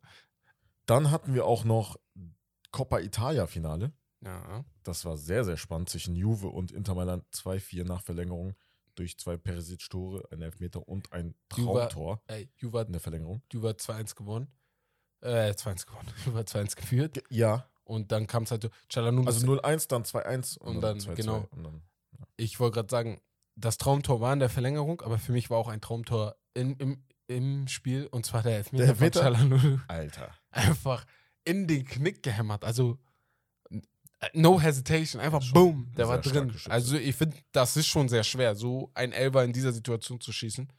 Dann 0.87 1.11
hatten 1.11 1.35
wir 1.35 1.45
auch 1.47 1.65
noch 1.65 1.97
Coppa 2.71 3.01
Italia 3.01 3.47
Finale. 3.47 3.93
Ja. 4.21 4.65
Das 4.83 5.05
war 5.05 5.17
sehr, 5.17 5.45
sehr 5.45 5.57
spannend 5.57 5.89
zwischen 5.91 6.17
Juve 6.17 6.49
und 6.49 6.73
Inter 6.73 6.95
Mailand. 6.95 7.25
2-4 7.33 7.85
nach 7.85 8.03
Verlängerung 8.03 8.55
durch 8.97 9.17
zwei 9.19 9.37
Perisic-Tore, 9.37 10.27
ein 10.33 10.43
Elfmeter 10.43 10.87
und 10.89 11.13
ein 11.13 11.37
Juve- 11.55 11.89
Traumtor 11.89 12.23
Ey, 12.27 12.51
Juve 12.57 12.81
hat, 12.81 12.89
in 12.89 12.95
der 12.95 13.01
Verlängerung. 13.01 13.43
Juve 13.53 13.69
hat 13.69 13.81
2-1 13.81 14.17
gewonnen. 14.17 14.51
Äh, 15.21 15.51
2-1 15.53 15.87
gewonnen. 15.87 16.09
Juve 16.27 16.39
hat 16.39 16.49
2-1 16.49 16.75
geführt. 16.77 17.15
Ge- 17.15 17.23
Ja, 17.31 17.69
Und 17.89 18.13
dann 18.13 18.27
kam 18.27 18.43
es 18.43 18.51
halt 18.51 18.63
so, 18.63 18.69
Chalanoulis, 18.93 19.27
also 19.43 19.47
0-1, 19.47 19.89
dann 19.89 20.03
2-1 20.05 20.59
Und 20.59 20.81
dann, 20.83 20.99
2-2 20.99 21.15
genau. 21.15 21.49
Und 21.51 21.65
dann, 21.65 21.83
ich 22.37 22.61
wollte 22.61 22.75
gerade 22.75 22.91
sagen, 22.91 23.21
das 23.57 23.79
Traumtor 23.79 24.21
war 24.21 24.33
in 24.35 24.41
der 24.41 24.51
Verlängerung, 24.51 25.01
aber 25.01 25.19
für 25.19 25.33
mich 25.33 25.49
war 25.51 25.57
auch 25.59 25.69
ein 25.69 25.81
Traumtor 25.81 26.37
in, 26.55 26.77
im, 26.77 27.03
im 27.29 27.67
Spiel 27.67 28.07
und 28.07 28.27
zwar 28.27 28.43
der 28.43 28.57
Elfmeter, 28.59 28.85
Der 28.85 28.91
Elfmeter? 28.93 29.23
von 29.23 29.33
Chalanoulis. 29.35 29.81
Alter. 29.89 30.31
einfach 30.51 31.05
in 31.45 31.67
den 31.67 31.85
Knick 31.87 32.23
gehämmert. 32.23 32.63
Also 32.65 32.99
äh, 33.71 33.81
no 34.35 34.61
hesitation, 34.61 35.21
einfach 35.21 35.43
Schon 35.43 35.55
boom, 35.55 35.93
der 35.97 36.09
war 36.09 36.21
drin. 36.21 36.55
Also 36.69 36.97
ich 36.97 37.17
finde, 37.17 37.37
das 37.53 37.77
ist 37.77 37.87
schon 37.87 38.09
sehr 38.09 38.23
schwer, 38.25 38.55
so 38.55 38.91
ein 38.95 39.13
Elber 39.13 39.45
in 39.45 39.53
dieser 39.53 39.73
Situation 39.73 40.21
zu 40.21 40.31
schießen. 40.33 40.71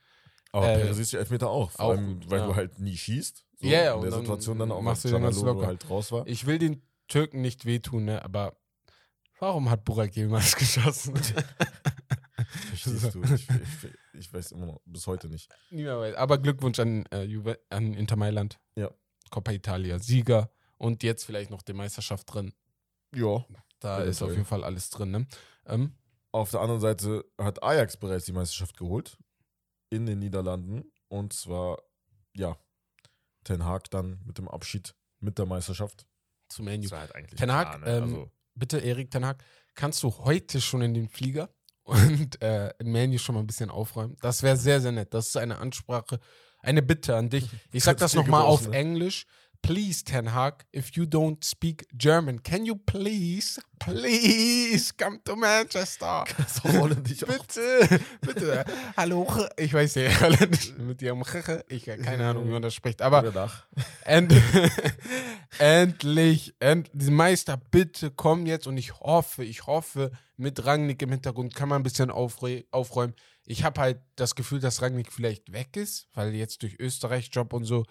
Aber 0.51 0.69
Äh, 0.69 0.79
Perisic 0.79 1.13
Elfmeter 1.19 1.49
auch. 1.49 1.71
Vor 1.71 1.85
auch 1.85 1.89
allem, 1.91 2.19
gut, 2.19 2.29
weil 2.29 2.39
ja. 2.39 2.47
du 2.47 2.55
halt 2.55 2.79
nie 2.79 2.97
schießt. 2.97 3.45
So, 3.61 3.67
Ja, 3.67 3.83
ja, 3.83 3.91
In 3.91 3.97
und 3.97 4.01
der 4.03 4.11
dann 4.11 4.21
Situation 4.21 4.59
dann 4.59 4.71
auch, 4.71 4.81
machst 4.81 5.03
du 5.05 5.09
den 5.09 5.21
ganz 5.21 5.41
locker. 5.41 5.67
halt 5.67 5.89
raus 5.89 6.11
war. 6.11 6.25
Ich 6.27 6.45
will 6.45 6.57
den 6.59 6.81
Türken 7.09 7.41
nicht 7.41 7.65
wehtun, 7.65 8.05
ne, 8.05 8.23
aber 8.23 8.55
warum 9.39 9.69
hat 9.69 9.83
Burak 9.83 10.15
Yilmaz 10.15 10.55
geschossen? 10.57 11.15
Verstehst 12.67 13.13
du? 13.15 13.21
Ich, 13.23 13.49
ich, 13.49 13.89
ich 14.13 14.33
weiß 14.33 14.53
immer 14.53 14.67
noch, 14.67 14.79
bis 14.85 15.05
heute 15.07 15.27
nicht. 15.27 15.49
Niemand 15.69 15.99
weiß. 15.99 16.15
Aber 16.15 16.37
Glückwunsch 16.37 16.79
an, 16.79 17.05
äh, 17.11 17.23
Juve, 17.23 17.59
an 17.69 17.93
Inter 17.93 18.15
Mailand. 18.15 18.59
Ja. 18.75 18.89
Coppa 19.29 19.51
Italia, 19.51 19.99
Sieger 19.99 20.49
und 20.77 21.03
jetzt 21.03 21.25
vielleicht 21.25 21.51
noch 21.51 21.61
die 21.61 21.73
Meisterschaft 21.73 22.33
drin. 22.33 22.53
Ja, 23.13 23.45
Da 23.79 24.01
ist 24.03 24.21
auf 24.21 24.31
jeden 24.31 24.45
Fall 24.45 24.63
alles 24.63 24.89
drin. 24.89 25.11
Ne? 25.11 25.27
Ähm, 25.65 25.95
Auf 26.31 26.51
der 26.51 26.61
anderen 26.61 26.79
Seite 26.81 27.25
hat 27.37 27.61
Ajax 27.63 27.97
bereits 27.97 28.25
die 28.25 28.31
Meisterschaft 28.33 28.77
geholt 28.77 29.17
in 29.89 30.05
den 30.05 30.19
Niederlanden. 30.19 30.91
Und 31.07 31.33
zwar, 31.33 31.81
ja, 32.35 32.57
Ten 33.43 33.65
Hag 33.65 33.89
dann 33.89 34.21
mit 34.25 34.37
dem 34.37 34.47
Abschied 34.47 34.95
mit 35.19 35.37
der 35.37 35.45
Meisterschaft. 35.45 36.05
Zu 36.49 36.63
Menu. 36.63 36.83
Das 36.83 36.91
war 36.91 36.99
halt 37.01 37.37
Ten 37.37 37.51
Hag, 37.51 37.67
klar, 37.67 37.79
ne? 37.79 37.97
ähm, 37.97 38.03
also, 38.03 38.31
Bitte, 38.55 38.79
Erik 38.79 39.11
Ten 39.11 39.25
Hag, 39.25 39.43
kannst 39.75 40.03
du 40.03 40.13
heute 40.17 40.59
schon 40.59 40.81
in 40.81 40.93
den 40.93 41.07
Flieger 41.07 41.49
und 41.83 42.41
äh, 42.41 42.71
in 42.79 42.91
Menu 42.91 43.17
schon 43.17 43.35
mal 43.35 43.41
ein 43.41 43.47
bisschen 43.47 43.69
aufräumen? 43.69 44.17
Das 44.21 44.43
wäre 44.43 44.57
sehr, 44.57 44.81
sehr 44.81 44.91
nett. 44.91 45.13
Das 45.13 45.27
ist 45.27 45.37
eine 45.37 45.57
Ansprache, 45.59 46.19
eine 46.59 46.81
Bitte 46.81 47.15
an 47.15 47.29
dich. 47.29 47.45
Ich 47.71 47.83
sag 47.83 47.97
das 47.97 48.13
nochmal 48.13 48.43
auf 48.43 48.67
ne? 48.67 48.75
Englisch. 48.75 49.25
Please, 49.61 50.03
Ten 50.03 50.33
Hag, 50.33 50.65
if 50.73 50.91
you 50.95 51.05
don't 51.05 51.43
speak 51.43 51.85
German, 51.93 52.41
can 52.41 52.65
you 52.65 52.75
please, 52.75 53.59
please 53.77 54.93
come 54.97 55.19
to 55.25 55.35
Manchester? 55.35 56.23
das 56.37 56.63
wollen 56.63 57.03
dich 57.03 57.25
auch. 57.25 57.27
Bitte, 57.27 57.99
bitte. 58.21 58.65
Hallo, 58.95 59.27
ich 59.57 59.73
weiß 59.73 59.97
nicht, 59.97 60.21
Holländisch 60.21 60.73
mit 60.77 61.01
ihrem 61.01 61.23
ich 61.67 61.85
keine 61.85 62.29
Ahnung, 62.29 62.47
wie 62.47 62.51
man 62.51 62.61
das 62.61 62.73
spricht, 62.73 63.01
aber. 63.01 63.21
End 64.05 64.33
endlich, 65.57 66.53
end 66.59 66.89
die 66.93 67.11
Meister, 67.11 67.57
bitte 67.71 68.11
komm 68.11 68.45
jetzt 68.45 68.67
und 68.67 68.77
ich 68.77 68.99
hoffe, 68.99 69.43
ich 69.43 69.65
hoffe, 69.67 70.11
mit 70.37 70.65
Rangnick 70.65 71.01
im 71.01 71.09
Hintergrund 71.11 71.55
kann 71.55 71.69
man 71.69 71.81
ein 71.81 71.83
bisschen 71.83 72.11
aufrä- 72.11 72.65
aufräumen. 72.71 73.13
Ich 73.45 73.63
habe 73.63 73.81
halt 73.81 73.99
das 74.15 74.35
Gefühl, 74.35 74.59
dass 74.59 74.81
Rangnick 74.81 75.11
vielleicht 75.11 75.51
weg 75.51 75.75
ist, 75.75 76.07
weil 76.13 76.33
jetzt 76.35 76.61
durch 76.61 76.79
Österreich 76.79 77.29
Job 77.33 77.51
und 77.53 77.65
so, 77.65 77.85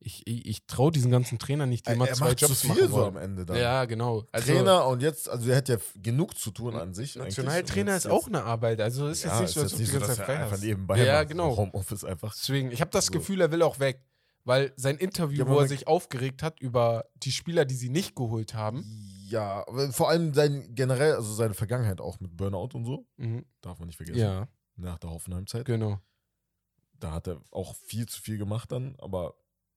ich, 0.00 0.26
ich, 0.26 0.44
ich 0.44 0.66
traue 0.66 0.92
diesen 0.92 1.10
ganzen 1.10 1.38
Trainer 1.38 1.64
nicht, 1.64 1.86
die 1.88 1.92
immer 1.92 2.06
er 2.08 2.14
zwei 2.14 2.26
macht 2.30 2.40
zu 2.40 2.46
Jobs 2.46 2.60
viel 2.60 2.68
machen 2.70 2.88
so 2.90 3.04
am. 3.06 3.16
Ende 3.16 3.46
dann. 3.46 3.56
Ja, 3.56 3.86
genau. 3.86 4.24
Also, 4.32 4.52
Trainer 4.52 4.86
und 4.88 5.00
jetzt, 5.00 5.30
also 5.30 5.48
er 5.48 5.56
hat 5.56 5.68
ja 5.70 5.76
genug 6.02 6.36
zu 6.36 6.50
tun 6.50 6.74
an 6.74 6.92
sich. 6.92 7.16
Nationaltrainer 7.16 7.96
ist 7.96 8.06
auch 8.06 8.26
eine 8.26 8.42
Arbeit. 8.44 8.80
Also 8.82 9.06
ist 9.06 9.24
ja, 9.24 9.30
jetzt 9.30 9.40
nicht 9.40 9.54
so, 9.54 9.60
ist 9.60 9.64
als 9.64 9.72
ob 9.74 9.78
nicht 9.80 9.88
du 9.92 9.92
so, 9.94 9.98
die 10.00 10.06
dass 10.06 10.08
ganze 10.18 10.22
er 10.22 10.26
Zeit 10.26 10.36
einfach 10.40 10.52
hast. 10.52 10.62
nebenbei 10.62 11.02
Ja, 11.04 11.24
genau. 11.24 11.56
Homeoffice 11.56 12.04
einfach. 12.04 12.34
Deswegen, 12.34 12.70
ich 12.70 12.80
habe 12.82 12.90
das 12.90 13.06
So. 13.06 13.12
Gefühl, 13.12 13.40
er 13.40 13.50
will 13.50 13.62
auch 13.62 13.78
weg. 13.78 14.02
Weil 14.44 14.72
sein 14.76 14.98
Interview, 14.98 15.44
Ja, 15.44 15.50
wo 15.50 15.58
er 15.58 15.66
sich 15.68 15.86
aufgeregt 15.86 16.42
hat 16.42 16.60
über 16.60 17.06
die 17.16 17.32
Spieler, 17.32 17.64
die 17.64 17.74
sie 17.76 17.88
nicht 17.88 18.14
geholt 18.14 18.52
haben. 18.54 18.84
Ja, 19.26 19.64
vor 19.90 20.10
allem 20.10 20.34
sein 20.34 20.74
generell, 20.74 21.14
also 21.14 21.32
seine 21.32 21.54
Vergangenheit 21.54 22.00
auch 22.00 22.20
mit 22.20 22.36
Burnout 22.36 22.70
und 22.74 22.84
so, 22.84 23.06
Mhm. 23.16 23.46
darf 23.62 23.78
man 23.78 23.86
nicht 23.88 23.96
vergessen. 23.96 24.18
Ja, 24.20 24.48
Nach 24.76 24.98
der 24.98 25.10
Hoffenheim-Zeit. 25.10 25.64
genau. 25.64 25.98
Da 27.00 27.12
hat 27.12 27.26
er 27.26 27.40
auch 27.50 27.74
viel 27.74 28.06
zu 28.06 28.20
viel 28.20 28.38
gemacht 28.38 28.70
dann, 28.70 28.96
aber 28.98 29.34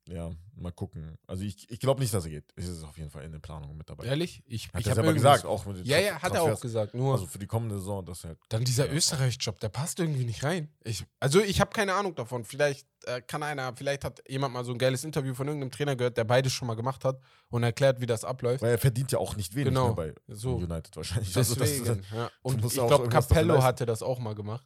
ja, 0.08 0.32
mal 0.56 0.72
gucken. 0.72 1.18
Also 1.28 1.44
ich, 1.44 1.70
ich 1.70 1.80
glaube 1.80 2.00
nicht, 2.02 2.14
dass 2.14 2.26
er 2.26 2.32
geht. 2.32 2.46
Es 2.56 2.68
ist 2.68 2.84
auf 2.84 2.98
jeden 2.98 3.10
Fall 3.10 3.24
in 3.24 3.32
den 3.32 3.42
Planungen 3.42 3.78
mit 3.78 3.90
dabei. 3.90 4.06
Ehrlich? 4.06 4.42
Ich, 4.46 4.68
Hat 4.74 4.82
ich 4.82 4.90
habe 4.90 5.14
gesagt, 5.14 5.46
auch 5.46 5.66
mit 5.66 5.78
den 5.78 5.86
Ja, 5.86 6.00
ja, 6.00 6.22
hat 6.22 6.34
er 6.34 6.44
auch 6.44 6.60
gesagt. 6.60 6.94
Nur 6.94 7.14
Also 7.14 7.26
für 7.28 7.40
die 7.40 7.48
kommende 7.48 7.76
Saison, 7.76 8.06
dass 8.06 8.24
er 8.24 8.30
halt 8.30 8.40
dann 8.50 8.64
dieser 8.64 8.88
ja, 8.88 8.94
Österreich-Job, 8.94 9.60
der 9.60 9.70
passt 9.70 10.00
irgendwie 10.00 10.26
nicht 10.26 10.44
rein. 10.44 10.70
Ich, 10.84 11.06
also 11.20 11.42
ich 11.42 11.60
habe 11.62 11.72
keine 11.72 11.94
Ahnung 11.94 12.16
davon. 12.16 12.44
Vielleicht 12.46 12.88
äh, 13.06 13.22
kann 13.22 13.44
einer, 13.44 13.76
vielleicht 13.76 14.04
hat 14.04 14.24
jemand 14.28 14.54
mal 14.54 14.64
so 14.66 14.72
ein 14.72 14.78
geiles 14.78 15.04
Interview 15.04 15.34
von 15.34 15.48
irgendeinem 15.48 15.72
Trainer 15.72 15.96
gehört, 15.96 16.18
der 16.18 16.24
beides 16.24 16.54
schon 16.54 16.68
mal 16.68 16.76
gemacht 16.76 17.06
hat 17.06 17.20
und 17.50 17.64
erklärt, 17.64 18.02
wie 18.02 18.06
das 18.06 18.24
abläuft. 18.24 18.62
Weil 18.62 18.72
er 18.72 18.78
verdient 18.78 19.12
ja 19.12 19.20
auch 19.20 19.36
nicht 19.36 19.54
wenig 19.56 19.68
Genau. 19.74 19.90
ne, 19.90 19.94
bei 19.94 20.16
So. 20.28 20.56
United 20.56 20.96
wahrscheinlich. 20.96 21.36
Also 21.36 21.56
das 21.56 21.70
Deswegen. 21.70 22.04
ja. 22.14 22.32
Und 22.42 22.64
ich 22.66 22.74
glaube, 22.74 23.10
Capello 23.10 23.62
hatte 23.62 23.86
das 23.86 24.02
auch 24.02 24.20
mal 24.20 24.36
gemacht. 24.36 24.66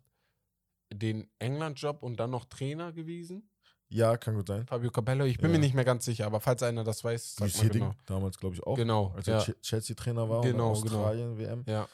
Den 0.94 1.30
England-Job 1.40 2.04
und 2.04 2.18
dann 2.20 2.32
noch 2.32 2.46
Trainer 2.46 2.92
gewesen. 2.92 3.50
Ja, 3.92 4.18
kann 4.18 4.36
gut 4.36 4.48
sein. 4.48 4.66
Fabio 4.68 4.90
Capello, 4.92 5.26
ich 5.26 5.38
bin 5.38 5.48
Ja. 5.52 5.58
mir 5.58 5.60
nicht 5.60 5.74
mehr 5.76 5.86
ganz 5.86 6.06
sicher, 6.06 6.26
aber 6.26 6.40
falls 6.40 6.64
einer 6.64 6.84
das 6.84 7.04
weiß, 7.04 7.36
sagt 7.36 7.58
mal 7.58 7.70
genau. 7.70 7.96
damals, 8.06 8.38
glaube 8.40 8.56
ich, 8.56 8.64
auch. 8.64 8.76
Genau, 8.76 9.14
Als 9.16 9.28
er 9.28 9.38
ja. 9.38 9.44
Che- 9.44 9.60
Chelsea-Trainer 9.62 10.30
war 10.30 10.42
Genau, 10.42 10.74
und 10.74 10.84
genau. 10.84 10.98
Australien 11.00 11.38
WM. 11.38 11.64
Ja. 11.68 11.88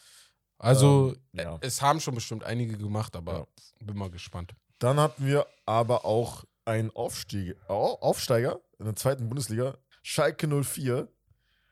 Also, 0.59 1.15
Ähm, 1.33 1.39
ja. 1.39 1.57
es 1.61 1.81
haben 1.81 1.99
schon 1.99 2.15
bestimmt 2.15 2.43
einige 2.43 2.77
gemacht, 2.77 3.15
aber 3.15 3.47
bin 3.79 3.95
mal 3.97 4.09
gespannt. 4.09 4.53
Dann 4.79 4.99
hatten 4.99 5.25
wir 5.25 5.45
aber 5.65 6.05
auch 6.05 6.43
einen 6.65 6.91
Aufstieg, 6.91 7.55
Au- 7.67 7.95
Aufsteiger 8.01 8.59
in 8.79 8.85
der 8.85 8.95
zweiten 8.95 9.27
Bundesliga, 9.29 9.77
Schalke 10.03 10.47
04 10.47 11.07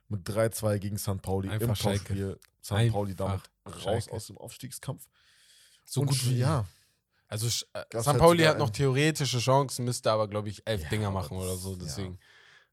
mit 0.07 0.27
3-2 0.27 0.77
gegen 0.79 0.97
St. 0.97 1.21
Pauli 1.21 1.49
Einfach 1.49 1.69
im 1.69 1.75
Schalke. 1.75 1.99
Topspiel. 1.99 2.39
St. 2.63 2.91
Pauli 2.91 3.15
damit 3.15 3.41
raus 3.67 3.81
Schalke. 3.83 4.11
aus 4.11 4.27
dem 4.27 4.37
Aufstiegskampf. 4.37 5.07
So 5.83 6.01
Und 6.01 6.07
gut 6.07 6.25
wie. 6.29 6.37
ja. 6.39 6.65
Also, 7.27 7.47
äh, 7.73 7.83
Gab's 7.89 8.03
St. 8.05 8.07
halt 8.11 8.19
Pauli 8.19 8.43
hat 8.43 8.59
noch 8.59 8.69
theoretische 8.69 9.39
Chancen, 9.39 9.85
müsste 9.85 10.11
aber, 10.11 10.27
glaube 10.27 10.49
ich, 10.49 10.61
elf 10.65 10.83
Ja, 10.83 10.89
Dinger 10.89 11.11
machen 11.11 11.37
oder 11.37 11.55
so. 11.55 11.71
ja. 11.71 11.77
Deswegen. 11.81 12.19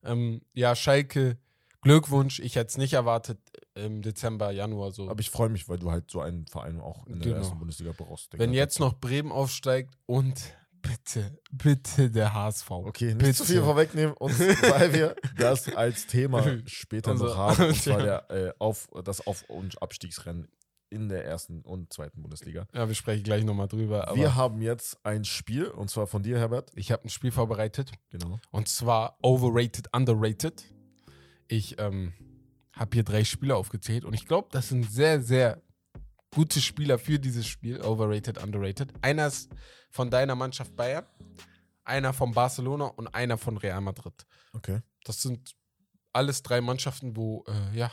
Ja, 0.02 0.10
ähm, 0.12 0.42
ja 0.52 0.76
Schalke, 0.76 1.38
Glückwunsch. 1.80 2.38
Ich 2.38 2.56
hätte 2.56 2.68
es 2.68 2.76
nicht 2.76 2.92
erwartet 2.92 3.38
im 3.74 4.02
Dezember, 4.02 4.50
Januar 4.50 4.92
so. 4.92 5.08
Aber 5.08 5.20
ich 5.20 5.30
freue 5.30 5.48
mich, 5.48 5.68
weil 5.68 5.78
du 5.78 5.90
halt 5.90 6.10
so 6.10 6.20
einen 6.20 6.46
Verein 6.46 6.80
auch 6.80 7.06
in 7.06 7.14
der 7.20 7.22
Genau. 7.32 7.36
ersten 7.38 7.58
Bundesliga 7.58 7.92
brauchst. 7.96 8.38
Wenn 8.38 8.52
jetzt 8.52 8.78
noch 8.78 8.94
Bremen 9.00 9.32
aufsteigt 9.32 9.94
und 10.06 10.34
bitte, 10.82 11.36
bitte 11.50 12.10
der 12.10 12.34
HSV. 12.34 12.70
Okay, 12.70 13.06
nicht 13.14 13.18
Bitte. 13.18 13.34
zu 13.34 13.44
viel 13.46 13.62
vorwegnehmen, 13.62 14.14
uns, 14.14 14.38
weil 14.38 14.92
wir 14.92 15.16
das 15.38 15.68
als 15.74 16.06
Thema 16.06 16.44
später 16.66 17.12
Unser- 17.12 17.26
noch 17.26 17.36
haben. 17.36 17.64
Und 17.68 17.82
zwar 17.82 18.02
der, 18.02 18.30
äh, 18.30 18.52
auf, 18.58 18.88
das 19.04 19.26
Auf- 19.26 19.44
und 19.48 19.80
Abstiegsrennen 19.82 20.48
in 20.92 21.08
der 21.08 21.24
ersten 21.24 21.62
und 21.62 21.92
zweiten 21.92 22.20
Bundesliga. 22.22 22.66
Ja, 22.74 22.86
wir 22.86 22.94
sprechen 22.94 23.22
gleich 23.22 23.44
nochmal 23.44 23.68
drüber. 23.68 24.12
Wir 24.14 24.34
haben 24.34 24.60
jetzt 24.60 25.04
ein 25.04 25.24
Spiel, 25.24 25.66
und 25.66 25.88
zwar 25.90 26.06
von 26.06 26.22
dir, 26.22 26.38
Herbert. 26.38 26.70
ich 26.74 26.92
habe 26.92 27.04
ein 27.04 27.08
Spiel 27.08 27.32
vorbereitet. 27.32 27.90
Genau. 28.10 28.38
Und 28.50 28.68
zwar 28.68 29.16
Overrated, 29.22 29.88
Underrated. 29.94 30.64
Ich 31.48 31.78
ähm, 31.80 32.12
habe 32.74 32.90
hier 32.94 33.04
drei 33.04 33.24
Spieler 33.24 33.56
aufgezählt 33.56 34.04
und 34.04 34.12
ich 34.12 34.26
glaube, 34.26 34.48
das 34.52 34.68
sind 34.68 34.90
sehr, 34.90 35.22
sehr 35.22 35.62
gute 36.34 36.60
Spieler 36.60 36.98
für 36.98 37.18
dieses 37.18 37.46
Spiel. 37.46 37.80
Overrated, 37.80 38.42
Underrated. 38.42 38.92
Einer 39.00 39.26
ist 39.26 39.50
von 39.90 40.10
deiner 40.10 40.34
Mannschaft 40.34 40.76
Bayern, 40.76 41.06
einer 41.84 42.12
von 42.12 42.32
Barcelona 42.32 42.86
und 42.86 43.08
einer 43.08 43.38
von 43.38 43.56
Real 43.56 43.80
Madrid. 43.80 44.26
Okay. 44.52 44.80
Das 45.04 45.22
sind 45.22 45.54
alles 46.12 46.42
drei 46.42 46.60
Mannschaften, 46.60 47.16
wo 47.16 47.44
äh, 47.48 47.78
ja 47.78 47.90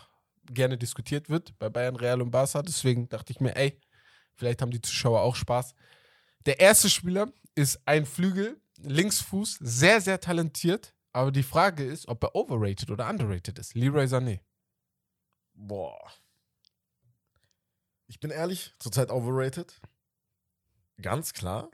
gerne 0.53 0.77
diskutiert 0.77 1.29
wird 1.29 1.57
bei 1.59 1.69
Bayern, 1.69 1.95
Real 1.95 2.21
und 2.21 2.31
Barca. 2.31 2.61
Deswegen 2.61 3.09
dachte 3.09 3.31
ich 3.31 3.39
mir, 3.39 3.55
ey, 3.55 3.79
vielleicht 4.35 4.61
haben 4.61 4.71
die 4.71 4.81
Zuschauer 4.81 5.21
auch 5.21 5.35
Spaß. 5.35 5.75
Der 6.45 6.59
erste 6.59 6.89
Spieler 6.89 7.31
ist 7.55 7.79
ein 7.85 8.05
Flügel, 8.05 8.59
Linksfuß, 8.81 9.57
sehr, 9.59 10.01
sehr 10.01 10.19
talentiert. 10.19 10.95
Aber 11.11 11.31
die 11.31 11.43
Frage 11.43 11.83
ist, 11.83 12.07
ob 12.07 12.23
er 12.23 12.35
overrated 12.35 12.91
oder 12.91 13.09
underrated 13.09 13.57
ist. 13.59 13.75
Leroy 13.75 14.05
Sané. 14.05 14.39
Boah. 15.53 15.99
Ich 18.07 18.19
bin 18.19 18.31
ehrlich, 18.31 18.73
zurzeit 18.79 19.11
overrated. 19.11 19.81
Ganz 21.01 21.33
klar. 21.33 21.69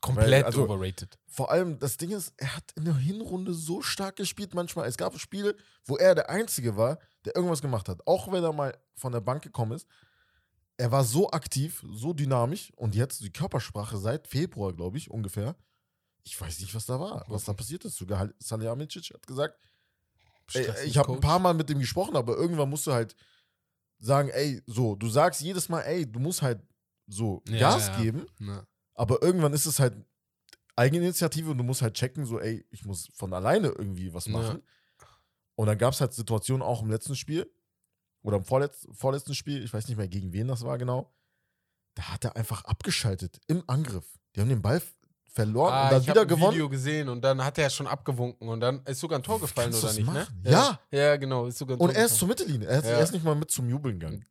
Komplett 0.00 0.44
also- 0.44 0.64
overrated. 0.64 1.18
Vor 1.26 1.50
allem, 1.50 1.78
das 1.78 1.96
Ding 1.96 2.10
ist, 2.10 2.32
er 2.36 2.56
hat 2.56 2.72
in 2.76 2.84
der 2.84 2.96
Hinrunde 2.96 3.52
so 3.54 3.82
stark 3.82 4.16
gespielt 4.16 4.54
manchmal. 4.54 4.88
Es 4.88 4.96
gab 4.96 5.18
Spiele, 5.18 5.56
wo 5.84 5.96
er 5.96 6.14
der 6.14 6.30
Einzige 6.30 6.76
war, 6.76 6.98
der 7.24 7.36
irgendwas 7.36 7.62
gemacht 7.62 7.88
hat. 7.88 8.06
Auch 8.06 8.30
wenn 8.32 8.42
er 8.44 8.52
mal 8.52 8.76
von 8.94 9.12
der 9.12 9.20
Bank 9.20 9.42
gekommen 9.42 9.72
ist. 9.72 9.86
Er 10.76 10.92
war 10.92 11.04
so 11.04 11.30
aktiv, 11.30 11.84
so 11.90 12.12
dynamisch. 12.12 12.72
Und 12.76 12.94
jetzt 12.94 13.20
die 13.20 13.32
Körpersprache 13.32 13.98
seit 13.98 14.28
Februar, 14.28 14.72
glaube 14.72 14.96
ich, 14.98 15.10
ungefähr. 15.10 15.56
Ich 16.22 16.40
weiß 16.40 16.60
nicht, 16.60 16.74
was 16.74 16.86
da 16.86 17.00
war, 17.00 17.24
was 17.28 17.44
da 17.44 17.52
passiert 17.52 17.84
ist. 17.84 17.96
Sogar 17.96 18.28
Salihamidzic 18.38 19.10
hat 19.14 19.26
gesagt, 19.26 19.58
ey, 20.54 20.86
ich 20.86 20.96
habe 20.98 21.12
ein 21.12 21.20
paar 21.20 21.38
Mal 21.38 21.54
mit 21.54 21.70
ihm 21.70 21.78
gesprochen, 21.80 22.16
aber 22.16 22.36
irgendwann 22.36 22.68
musst 22.70 22.86
du 22.86 22.92
halt 22.92 23.16
sagen, 23.98 24.28
ey, 24.28 24.62
so, 24.66 24.94
du 24.94 25.08
sagst 25.08 25.40
jedes 25.40 25.68
Mal, 25.68 25.80
ey, 25.82 26.10
du 26.10 26.20
musst 26.20 26.42
halt 26.42 26.62
so 27.06 27.42
Ja, 27.48 27.58
Gas 27.58 27.88
ja. 27.88 28.00
geben. 28.00 28.26
Na, 28.38 28.66
Aber 28.98 29.22
irgendwann 29.22 29.52
ist 29.52 29.66
es 29.66 29.78
halt 29.78 29.94
Eigeninitiative 30.76 31.50
und 31.50 31.58
du 31.58 31.64
musst 31.64 31.82
halt 31.82 31.94
checken, 31.94 32.24
so, 32.26 32.38
ey, 32.40 32.64
ich 32.70 32.84
muss 32.84 33.08
von 33.14 33.32
alleine 33.32 33.68
irgendwie 33.68 34.12
was 34.14 34.26
Ja. 34.26 34.32
machen. 34.32 34.62
Und 35.56 35.66
dann 35.66 35.78
gab 35.78 35.92
es 35.92 36.00
halt 36.00 36.12
Situationen 36.14 36.62
auch 36.62 36.82
im 36.82 36.90
letzten 36.90 37.16
Spiel 37.16 37.50
oder 38.22 38.36
im 38.36 38.44
vorletz 38.44 38.86
vorletzten 38.92 39.34
Spiel, 39.34 39.62
ich 39.64 39.72
weiß 39.72 39.88
nicht 39.88 39.96
mehr, 39.96 40.08
gegen 40.08 40.32
wen 40.32 40.46
das 40.48 40.62
war 40.64 40.78
genau. 40.78 41.12
Da 41.94 42.04
hat 42.12 42.24
er 42.24 42.36
einfach 42.36 42.64
abgeschaltet 42.64 43.40
im 43.48 43.64
Angriff. 43.66 44.04
Die 44.36 44.40
haben 44.40 44.48
den 44.48 44.62
Ball 44.62 44.80
verloren 45.32 45.72
Ah, 45.72 45.84
und 45.86 45.90
dann 45.92 46.02
ich 46.02 46.08
wieder 46.08 46.22
ein 46.22 46.28
gewonnen. 46.28 46.52
Video 46.52 46.68
gesehen 46.68 47.08
und 47.08 47.22
dann 47.22 47.42
hat 47.44 47.58
er 47.58 47.70
schon 47.70 47.86
abgewunken 47.88 48.48
und 48.48 48.60
dann 48.60 48.84
ist 48.84 49.00
sogar 49.00 49.18
ein 49.18 49.22
Tor 49.24 49.40
gefallen 49.40 49.70
kannst 49.72 49.84
oder 49.84 49.92
nicht, 49.94 50.06
machen? 50.06 50.40
ne? 50.42 50.50
Ja. 50.50 50.80
Ja, 50.92 51.16
genau, 51.16 51.46
ist 51.46 51.58
sogar 51.58 51.76
ein 51.76 51.80
Und 51.80 51.90
er 51.90 52.06
ist 52.06 52.16
zur 52.18 52.28
Mittellinie. 52.28 52.68
Er, 52.68 52.82
Ja. 52.82 52.88
er 52.90 53.02
ist 53.02 53.12
nicht 53.12 53.24
mal 53.24 53.34
mit 53.34 53.50
zum 53.50 53.68
Jubeln 53.68 53.98
gegangen. 53.98 54.24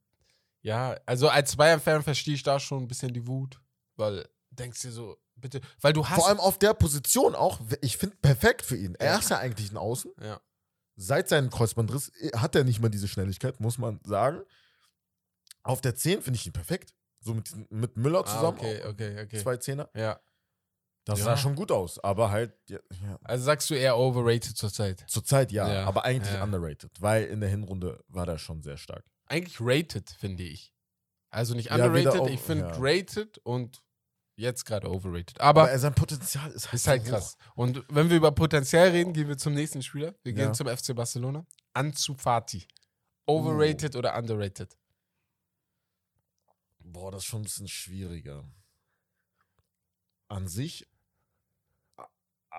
Ja, 0.62 0.96
also 1.06 1.28
als 1.30 1.56
Bayern-Fan 1.56 2.04
verstehe 2.04 2.34
ich 2.36 2.44
da 2.44 2.60
schon 2.60 2.84
ein 2.84 2.88
bisschen 2.88 3.14
die 3.14 3.26
Wut, 3.28 3.60
weil 3.98 4.28
denkst 4.60 4.82
dir 4.82 4.92
so, 4.92 5.18
bitte, 5.36 5.62
weil 5.82 5.94
du 5.94 6.06
hast. 6.08 6.16
Vor 6.16 6.28
allem 6.28 6.40
auf 6.40 6.58
der 6.60 6.74
Position 6.74 7.36
auch, 7.36 7.60
ich 7.82 7.98
finde, 7.98 8.16
perfekt 8.18 8.62
für 8.62 8.76
ihn. 8.78 8.96
Er 8.96 9.14
Ja. 9.14 9.18
ist 9.20 9.30
ja 9.30 9.38
eigentlich 9.40 9.72
ein 9.72 9.78
Außen. 9.78 10.12
ja. 10.22 10.40
seit 11.00 11.30
seinem 11.30 11.52
Kreuzbandriss 11.52 12.10
äh, 12.22 12.32
hat 12.38 12.56
er 12.56 12.64
nicht 12.64 12.80
mehr 12.80 12.90
diese 12.90 13.08
Schnelligkeit, 13.08 13.60
muss 13.60 13.78
man 13.78 14.00
sagen. 14.04 14.42
Auf 15.64 15.80
der 15.82 15.96
10 15.96 16.22
finde 16.24 16.38
ich 16.40 16.48
ihn 16.48 16.54
perfekt. 16.54 16.96
So 17.20 17.34
mit, 17.34 17.72
mit 17.72 17.98
Müller 17.98 18.22
Ah, 18.22 18.26
zusammen. 18.26 18.58
okay, 18.60 18.84
okay, 18.86 19.22
okay. 19.24 19.38
Zwei 19.44 19.58
Zehner. 19.58 19.90
Ja. 19.96 20.20
Das 21.06 21.20
Ja. 21.20 21.26
sah 21.26 21.38
schon 21.38 21.56
gut 21.56 21.72
aus. 21.72 22.00
Aber 22.00 22.32
halt, 22.32 22.54
ja, 22.70 22.80
ja. 23.04 23.20
Also 23.24 23.44
sagst 23.46 23.70
du 23.70 23.76
eher 23.76 23.98
overrated 23.98 24.58
zurzeit. 24.58 25.04
zur 25.08 25.24
Zeit 25.24 25.52
ja, 25.52 25.72
Ja, 25.72 25.86
aber 25.86 26.04
eigentlich 26.04 26.42
underrated. 26.42 26.92
Weil 27.00 27.26
in 27.26 27.42
der 27.42 27.50
Hinrunde 27.50 28.04
war 28.08 28.26
der 28.26 28.38
schon 28.38 28.62
sehr 28.64 28.78
stark. 28.78 29.06
eigentlich 29.28 29.58
rated, 29.60 30.10
finde 30.10 30.44
ich. 30.44 30.74
Also 31.30 31.54
nicht 31.54 31.70
underrated, 31.72 32.28
ich 32.30 32.40
finde 32.40 32.72
rated 32.80 33.38
und 33.40 33.84
jetzt 34.38 34.66
gerade 34.66 34.90
overrated. 34.90 35.40
Aber, 35.42 35.64
Aber 35.64 35.72
er- 35.72 35.80
sein 35.80 35.94
Potenzial 35.96 36.52
ist 36.52 36.66
halt, 36.68 36.74
ist 36.76 36.88
halt 36.88 37.06
so 37.06 37.12
krass. 37.12 37.38
Und 37.56 37.84
wenn 37.90 38.10
wir 38.10 38.18
über 38.18 38.32
Potenzial 38.32 38.90
reden, 38.90 39.12
gehen 39.14 39.28
wir 39.28 39.38
zum 39.38 39.54
nächsten 39.54 39.82
Spieler. 39.84 40.14
Wir 40.24 40.34
gehen 40.34 40.46
Ja. 40.48 40.54
zum 40.54 40.68
FC 40.68 40.94
Barcelona. 40.96 41.46
Ansu 41.74 42.14
Fati. 42.16 42.68
Overrated 43.26 43.96
Uh. 43.96 44.00
oder 44.00 44.16
underrated? 44.18 44.78
Boah, 46.80 47.12
das 47.12 47.24
ist 47.24 47.26
schon 47.28 47.42
ein 47.42 47.44
bisschen 47.44 47.68
schwieriger. 47.68 48.46
An 50.30 50.48
sich 50.48 50.88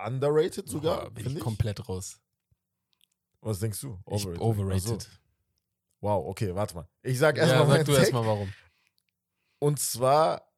underrated 0.05 0.67
sogar, 0.67 1.01
Boah, 1.05 1.09
bin 1.11 1.15
finde 1.23 1.29
ich 1.31 1.37
ich. 1.37 1.43
komplett 1.43 1.87
raus. 1.89 2.19
Was 3.41 3.59
denkst 3.59 3.79
du? 3.81 3.99
Ich 4.11 4.27
Ach 4.27 4.39
overrated. 4.39 5.01
so. 5.01 5.09
Wow, 6.01 6.27
okay, 6.27 6.53
warte 6.55 6.75
mal. 6.75 6.87
Ich 7.01 7.17
sag 7.17 7.37
Ja, 7.37 7.43
erstmal 7.43 7.61
sag 7.67 7.73
meinen 7.73 7.85
du 7.85 7.93
erstmal 7.95 8.25
warum. 8.25 8.53
Und 9.59 9.79
zwar 9.79 10.48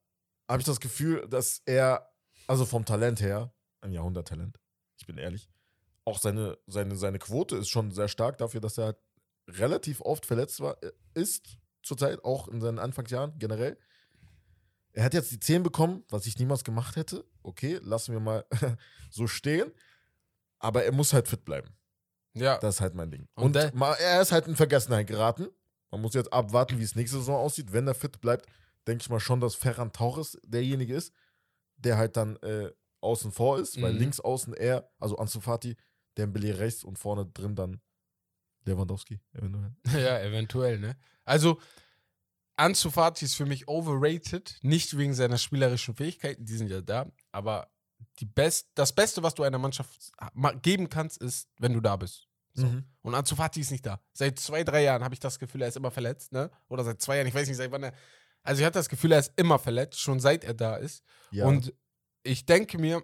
habe 0.52 0.60
ich 0.60 0.66
das 0.66 0.80
Gefühl, 0.80 1.26
dass 1.28 1.62
er, 1.64 2.12
also 2.46 2.66
vom 2.66 2.84
Talent 2.84 3.20
her, 3.20 3.52
ein 3.80 3.92
Jahrhunderttalent, 3.92 4.60
ich 4.98 5.06
bin 5.06 5.18
ehrlich, 5.18 5.48
auch 6.04 6.18
seine, 6.18 6.58
seine, 6.66 6.96
seine 6.96 7.18
Quote 7.18 7.56
ist 7.56 7.68
schon 7.68 7.90
sehr 7.90 8.08
stark 8.08 8.38
dafür, 8.38 8.60
dass 8.60 8.78
er 8.78 8.86
halt 8.86 8.98
relativ 9.48 10.00
oft 10.00 10.26
verletzt 10.26 10.60
war, 10.60 10.82
äh, 10.82 10.92
ist 11.14 11.56
zurzeit, 11.82 12.24
auch 12.24 12.48
in 12.48 12.60
seinen 12.60 12.78
Anfangsjahren 12.78 13.38
generell. 13.38 13.78
Er 14.92 15.04
hat 15.04 15.14
jetzt 15.14 15.32
die 15.32 15.40
10 15.40 15.62
bekommen, 15.62 16.04
was 16.10 16.26
ich 16.26 16.38
niemals 16.38 16.64
gemacht 16.64 16.96
hätte. 16.96 17.24
Okay, 17.42 17.80
lassen 17.82 18.12
wir 18.12 18.20
mal 18.20 18.44
so 19.10 19.26
stehen. 19.26 19.72
Aber 20.58 20.84
er 20.84 20.92
muss 20.92 21.12
halt 21.12 21.28
fit 21.28 21.44
bleiben. 21.44 21.74
Ja, 22.34 22.58
Das 22.58 22.76
ist 22.76 22.80
halt 22.80 22.94
mein 22.94 23.10
Ding. 23.10 23.26
Und 23.34 23.56
Und, 23.56 23.56
er 23.56 24.20
ist 24.20 24.32
halt 24.32 24.46
in 24.46 24.56
Vergessenheit 24.56 25.06
geraten. 25.06 25.48
Man 25.90 26.02
muss 26.02 26.14
jetzt 26.14 26.32
abwarten, 26.32 26.78
wie 26.78 26.84
es 26.84 26.94
nächste 26.94 27.18
Saison 27.18 27.36
aussieht. 27.36 27.72
Wenn 27.72 27.86
er 27.86 27.94
fit 27.94 28.20
bleibt, 28.20 28.46
denke 28.86 29.02
ich 29.02 29.08
mal 29.10 29.20
schon, 29.20 29.40
dass 29.40 29.54
Ferran 29.54 29.92
Torres 29.92 30.38
derjenige 30.44 30.94
ist, 30.94 31.12
der 31.76 31.96
halt 31.96 32.16
dann 32.16 32.36
äh, 32.36 32.70
außen 33.00 33.32
vor 33.32 33.58
ist, 33.58 33.80
weil 33.80 33.92
Mhm. 33.92 33.98
links 33.98 34.20
außen 34.20 34.54
er, 34.54 34.90
also 34.98 35.16
Ansu 35.16 35.40
Fati, 35.40 35.76
Dembele 36.18 36.58
rechts 36.58 36.84
und 36.84 36.98
vorne 36.98 37.26
drin 37.26 37.54
dann 37.56 37.80
Lewandowski. 38.64 39.20
eventuell. 39.32 39.72
ja, 40.04 40.20
eventuell, 40.20 40.78
ne? 40.78 40.96
Also, 41.24 41.60
Ansu 42.56 42.90
Fati 42.90 43.24
ist 43.24 43.34
für 43.34 43.46
mich 43.46 43.66
overrated, 43.66 44.58
nicht 44.62 44.96
wegen 44.96 45.14
seiner 45.14 45.38
spielerischen 45.38 45.94
Fähigkeiten, 45.96 46.44
die 46.44 46.56
sind 46.56 46.68
ja 46.68 46.80
da, 46.80 47.10
aber 47.32 47.70
die 48.20 48.26
Best, 48.26 48.70
das 48.74 48.92
Beste, 48.94 49.22
was 49.22 49.34
du 49.34 49.42
einer 49.42 49.58
Mannschaft 49.58 50.12
ma- 50.34 50.52
geben 50.52 50.88
kannst, 50.88 51.20
ist, 51.22 51.48
wenn 51.58 51.72
du 51.72 51.80
da 51.80 51.96
bist. 51.96 52.28
So. 52.54 52.66
Mhm. 52.66 52.84
Und 53.00 53.14
Ansu 53.14 53.34
Fati 53.34 53.60
ist 53.60 53.70
nicht 53.70 53.86
da. 53.86 54.00
Seit 54.12 54.38
zwei, 54.38 54.62
drei 54.62 54.82
Jahren 54.84 55.02
habe 55.02 55.14
ich 55.14 55.20
das 55.20 55.38
Gefühl, 55.38 55.62
er 55.62 55.68
ist 55.68 55.76
immer 55.76 55.90
verletzt, 55.90 56.32
ne? 56.32 56.50
Oder 56.68 56.84
seit 56.84 57.00
zwei 57.00 57.16
Jahren, 57.16 57.26
ich 57.26 57.34
weiß 57.34 57.48
nicht, 57.48 57.56
seit 57.56 57.72
wann 57.72 57.84
er. 57.84 57.94
Also 58.42 58.60
ich 58.60 58.66
hatte 58.66 58.78
das 58.78 58.88
Gefühl, 58.88 59.12
er 59.12 59.20
ist 59.20 59.32
immer 59.36 59.58
verletzt, 59.58 60.00
schon 60.00 60.20
seit 60.20 60.44
er 60.44 60.54
da 60.54 60.76
ist. 60.76 61.02
Ja. 61.30 61.46
Und 61.46 61.72
ich 62.22 62.46
denke 62.46 62.78
mir, 62.78 63.02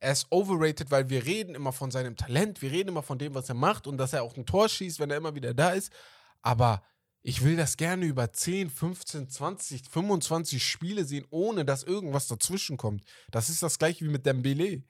er 0.00 0.12
ist 0.12 0.26
overrated, 0.30 0.90
weil 0.90 1.10
wir 1.10 1.24
reden 1.24 1.54
immer 1.54 1.72
von 1.72 1.90
seinem 1.90 2.16
Talent, 2.16 2.62
wir 2.62 2.70
reden 2.70 2.88
immer 2.88 3.02
von 3.02 3.18
dem, 3.18 3.34
was 3.34 3.48
er 3.48 3.54
macht 3.54 3.86
und 3.86 3.98
dass 3.98 4.12
er 4.12 4.22
auch 4.22 4.36
ein 4.36 4.46
Tor 4.46 4.68
schießt, 4.68 4.98
wenn 4.98 5.10
er 5.10 5.18
immer 5.18 5.34
wieder 5.34 5.52
da 5.52 5.70
ist. 5.70 5.92
Aber 6.40 6.82
ich 7.22 7.44
will 7.44 7.56
das 7.56 7.76
gerne 7.76 8.06
über 8.06 8.32
10, 8.32 8.70
15, 8.70 9.28
20, 9.28 9.88
25 9.90 10.64
Spiele 10.64 11.04
sehen, 11.04 11.26
ohne 11.28 11.66
dass 11.66 11.82
irgendwas 11.82 12.28
dazwischen 12.28 12.78
kommt. 12.78 13.04
Das 13.30 13.50
ist 13.50 13.62
das 13.62 13.78
gleiche 13.78 14.06
wie 14.06 14.10
mit 14.10 14.24
Dembele. 14.24 14.82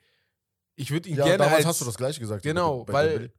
Ich 0.75 0.91
würde 0.91 1.09
ihn 1.09 1.17
ja, 1.17 1.25
gerne 1.25 1.39
damals 1.39 1.57
als, 1.57 1.65
hast 1.65 1.81
du 1.81 1.85
das 1.85 1.97
gleiche 1.97 2.21
gesagt. 2.21 2.43
Genau, 2.43 2.87
weil 2.87 3.09
Dembele. 3.09 3.33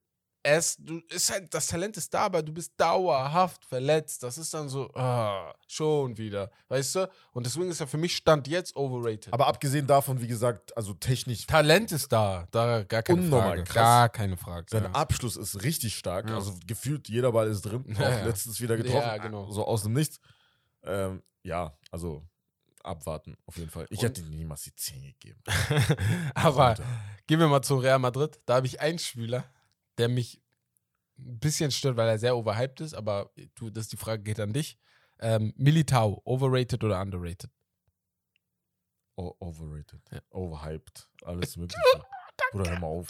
Ist, 0.44 0.78
du, 0.80 1.00
ist 1.08 1.30
halt, 1.30 1.52
das 1.54 1.68
Talent 1.68 1.96
ist 1.96 2.12
da, 2.12 2.22
aber 2.22 2.42
du 2.42 2.52
bist 2.52 2.72
dauerhaft 2.76 3.64
verletzt. 3.64 4.22
Das 4.22 4.38
ist 4.38 4.52
dann 4.52 4.68
so, 4.68 4.92
ah, 4.94 5.54
schon 5.68 6.16
wieder, 6.18 6.50
weißt 6.68 6.96
du? 6.96 7.10
Und 7.32 7.46
deswegen 7.46 7.70
ist 7.70 7.80
er 7.80 7.86
für 7.86 7.96
mich 7.98 8.16
Stand 8.16 8.48
jetzt 8.48 8.74
overrated. 8.74 9.32
Aber 9.32 9.46
abgesehen 9.46 9.86
davon, 9.86 10.20
wie 10.20 10.26
gesagt, 10.26 10.76
also 10.76 10.94
technisch, 10.94 11.46
Talent 11.46 11.92
ist 11.92 12.12
da, 12.12 12.48
da 12.50 12.82
gar 12.82 13.02
keine 13.02 13.20
Unnormal 13.20 13.48
Frage. 13.50 13.64
krass. 13.64 13.74
Gar 13.74 14.08
keine 14.08 14.36
Frage. 14.36 14.66
sein 14.68 14.84
ja. 14.84 14.90
Abschluss 14.92 15.36
ist 15.36 15.62
richtig 15.62 15.96
stark. 15.96 16.28
Ja. 16.28 16.34
Also 16.36 16.54
gefühlt 16.66 17.08
jeder 17.08 17.32
Ball 17.32 17.48
ist 17.48 17.62
drin. 17.62 17.84
Ja, 17.98 18.08
auch 18.08 18.24
letztens 18.24 18.60
wieder 18.60 18.76
getroffen. 18.76 18.96
Ja, 18.98 19.16
genau. 19.18 19.50
So 19.50 19.64
aus 19.64 19.84
dem 19.84 19.92
Nichts. 19.92 20.18
Ähm, 20.84 21.22
ja, 21.44 21.76
also 21.90 22.24
abwarten 22.82 23.36
auf 23.46 23.56
jeden 23.56 23.70
Fall. 23.70 23.86
Ich 23.90 24.00
Und- 24.00 24.04
hätte 24.06 24.20
ihm 24.22 24.30
niemals 24.34 24.62
die 24.62 24.74
10 24.74 25.02
gegeben. 25.02 25.40
aber 26.34 26.74
gehen 27.26 27.38
wir 27.38 27.46
mal 27.48 27.62
zu 27.62 27.76
Real 27.76 27.98
Madrid. 27.98 28.40
Da 28.46 28.56
habe 28.56 28.66
ich 28.66 28.80
einen 28.80 28.98
Spieler, 28.98 29.44
der 29.98 30.08
mich 30.08 30.40
ein 31.18 31.38
bisschen 31.38 31.70
stört, 31.70 31.96
weil 31.96 32.08
er 32.08 32.18
sehr 32.18 32.36
overhyped 32.36 32.80
ist, 32.80 32.94
aber 32.94 33.30
du, 33.54 33.70
das 33.70 33.88
die 33.88 33.96
Frage 33.96 34.22
geht 34.22 34.40
an 34.40 34.52
dich. 34.52 34.78
Ähm, 35.20 35.52
Militao, 35.56 36.20
overrated 36.24 36.82
oder 36.82 37.00
underrated? 37.00 37.50
O 39.16 39.34
overrated. 39.38 40.00
Ja. 40.10 40.20
Overhyped. 40.30 41.08
Alles 41.24 41.56
Mögliche. 41.56 41.80
Bruder, 42.50 42.70
hör 42.72 42.78
mal 42.80 42.86
auf. 42.86 43.06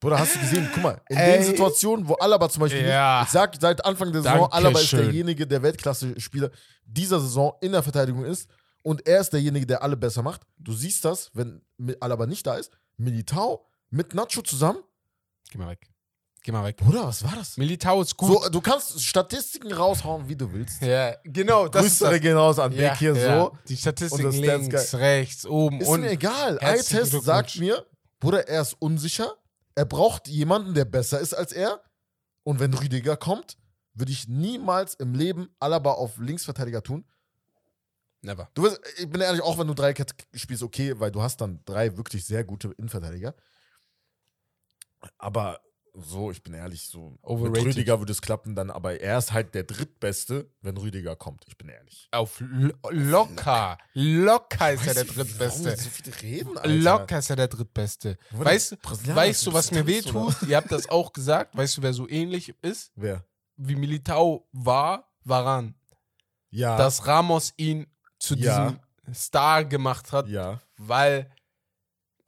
Bruder, 0.00 0.18
hast 0.18 0.34
du 0.36 0.40
gesehen? 0.40 0.68
Guck 0.74 0.82
mal, 0.82 1.00
in 1.08 1.16
Ey. 1.16 1.38
den 1.38 1.44
Situationen, 1.44 2.06
wo 2.06 2.14
Alaba 2.14 2.48
zum 2.48 2.60
Beispiel. 2.60 2.86
Ja. 2.86 3.22
Ich 3.24 3.30
sag 3.30 3.56
seit 3.60 3.84
Anfang 3.84 4.12
der 4.12 4.22
Saison, 4.22 4.50
Alaba 4.52 4.78
ist 4.78 4.92
Dankeschön. 4.92 5.00
derjenige, 5.00 5.46
der 5.46 5.62
Weltklasse-Spieler 5.62 6.50
dieser 6.84 7.20
Saison 7.20 7.54
in 7.60 7.72
der 7.72 7.82
Verteidigung 7.82 8.24
ist. 8.24 8.48
Und 8.82 9.06
er 9.06 9.20
ist 9.20 9.30
derjenige, 9.32 9.66
der 9.66 9.82
alle 9.82 9.96
besser 9.96 10.22
macht. 10.22 10.42
Du 10.58 10.74
siehst 10.74 11.04
das, 11.06 11.30
wenn 11.34 11.62
Alaba 12.00 12.26
nicht 12.26 12.46
da 12.46 12.56
ist. 12.56 12.70
Militao 12.98 13.66
mit 13.88 14.12
Nacho 14.14 14.42
zusammen. 14.42 14.78
Geh 15.54 15.58
mal 15.60 15.68
weg. 15.70 15.88
Geh 16.42 16.50
mal 16.50 16.64
weg. 16.64 16.76
Bruder, 16.78 17.06
was 17.06 17.22
war 17.22 17.36
das? 17.36 17.56
Militao 17.56 18.02
ist 18.02 18.16
gut. 18.16 18.42
So, 18.42 18.48
du 18.48 18.60
kannst 18.60 19.00
Statistiken 19.00 19.72
raushauen, 19.72 20.28
wie 20.28 20.34
du 20.34 20.52
willst. 20.52 20.82
ja, 20.82 21.14
genau. 21.22 21.68
Das 21.68 21.86
ist 21.86 22.00
Grüße 22.00 22.10
das. 22.10 22.20
gehen 22.20 22.36
raus 22.36 22.58
an 22.58 22.72
Ja, 22.72 22.88
Beck 22.90 22.98
hier 22.98 23.14
ja. 23.16 23.40
so. 23.40 23.56
Die 23.68 23.76
Statistiken 23.76 24.32
links, 24.32 24.94
rechts, 24.94 25.46
oben 25.46 25.80
Ist 25.80 25.86
und 25.86 26.00
mir 26.00 26.10
egal. 26.10 26.58
Eye-Test 26.60 27.12
sagt 27.22 27.56
mir, 27.60 27.86
Bruder, 28.18 28.48
er 28.48 28.62
ist 28.62 28.74
unsicher. 28.80 29.32
Er 29.76 29.84
braucht 29.84 30.26
jemanden, 30.26 30.74
der 30.74 30.86
besser 30.86 31.20
ist 31.20 31.34
als 31.34 31.52
er. 31.52 31.80
Und 32.42 32.58
wenn 32.58 32.74
Rüdiger 32.74 33.16
kommt, 33.16 33.56
würde 33.94 34.10
ich 34.10 34.26
niemals 34.26 34.94
im 34.94 35.14
Leben 35.14 35.54
Alaba 35.60 35.92
auf 35.92 36.18
Linksverteidiger 36.18 36.82
tun. 36.82 37.04
never. 38.22 38.50
Du 38.54 38.64
wirst, 38.64 38.80
ich 38.98 39.08
bin 39.08 39.20
ehrlich, 39.20 39.40
auch 39.40 39.56
wenn 39.56 39.68
du 39.68 39.74
Dreikett 39.74 40.14
spielst, 40.34 40.64
okay, 40.64 40.98
weil 40.98 41.12
du 41.12 41.22
hast 41.22 41.40
dann 41.40 41.60
drei 41.64 41.96
wirklich 41.96 42.24
sehr 42.24 42.42
gute 42.42 42.72
Innenverteidiger. 42.76 43.36
Aber 45.18 45.60
so, 45.96 46.32
ich 46.32 46.42
bin 46.42 46.54
ehrlich, 46.54 46.88
so 46.88 47.16
Overrated. 47.22 47.52
mit 47.66 47.76
Rüdiger 47.76 48.00
würde 48.00 48.10
es 48.10 48.20
klappen 48.20 48.56
dann, 48.56 48.70
aber 48.70 49.00
er 49.00 49.16
ist 49.16 49.32
halt 49.32 49.54
der 49.54 49.62
drittbeste, 49.62 50.50
wenn 50.60 50.76
Rüdiger 50.76 51.14
kommt. 51.14 51.44
Ich 51.46 51.56
bin 51.56 51.68
ehrlich. 51.68 52.08
Auf 52.10 52.40
lo 52.40 52.72
locker. 52.90 53.78
Locker 53.92 54.72
ist 54.72 54.86
er 54.88 54.94
der 54.94 55.04
drittbeste. 55.04 55.76
so 55.76 55.88
viele 55.90 56.20
reden, 56.22 56.58
Alter? 56.58 56.68
Locker 56.68 57.18
ist 57.20 57.30
er 57.30 57.36
der 57.36 57.46
drittbeste. 57.48 58.18
Weißt, 58.32 58.72
du- 58.72 58.76
Brasilianer 58.78 59.16
weißt 59.20 59.46
du, 59.46 59.52
was 59.52 59.70
mir 59.70 59.86
wehtut? 59.86 60.34
Ihr 60.48 60.56
habt 60.56 60.72
das 60.72 60.88
auch 60.88 61.12
gesagt. 61.12 61.56
Weißt 61.56 61.76
du, 61.76 61.82
wer 61.82 61.92
so 61.92 62.08
ähnlich 62.08 62.52
ist? 62.62 62.90
Wer? 62.96 63.24
Wie 63.56 63.76
Militao 63.76 64.48
war, 64.50 65.12
Varan. 65.22 65.76
Ja. 66.50 66.76
Dass 66.76 67.06
Ramos 67.06 67.52
ihn 67.56 67.86
zu 68.18 68.34
Ja. 68.34 68.70
diesem 69.04 69.14
Star 69.14 69.64
gemacht 69.64 70.10
hat, 70.12 70.28
ja. 70.28 70.60
weil 70.76 71.30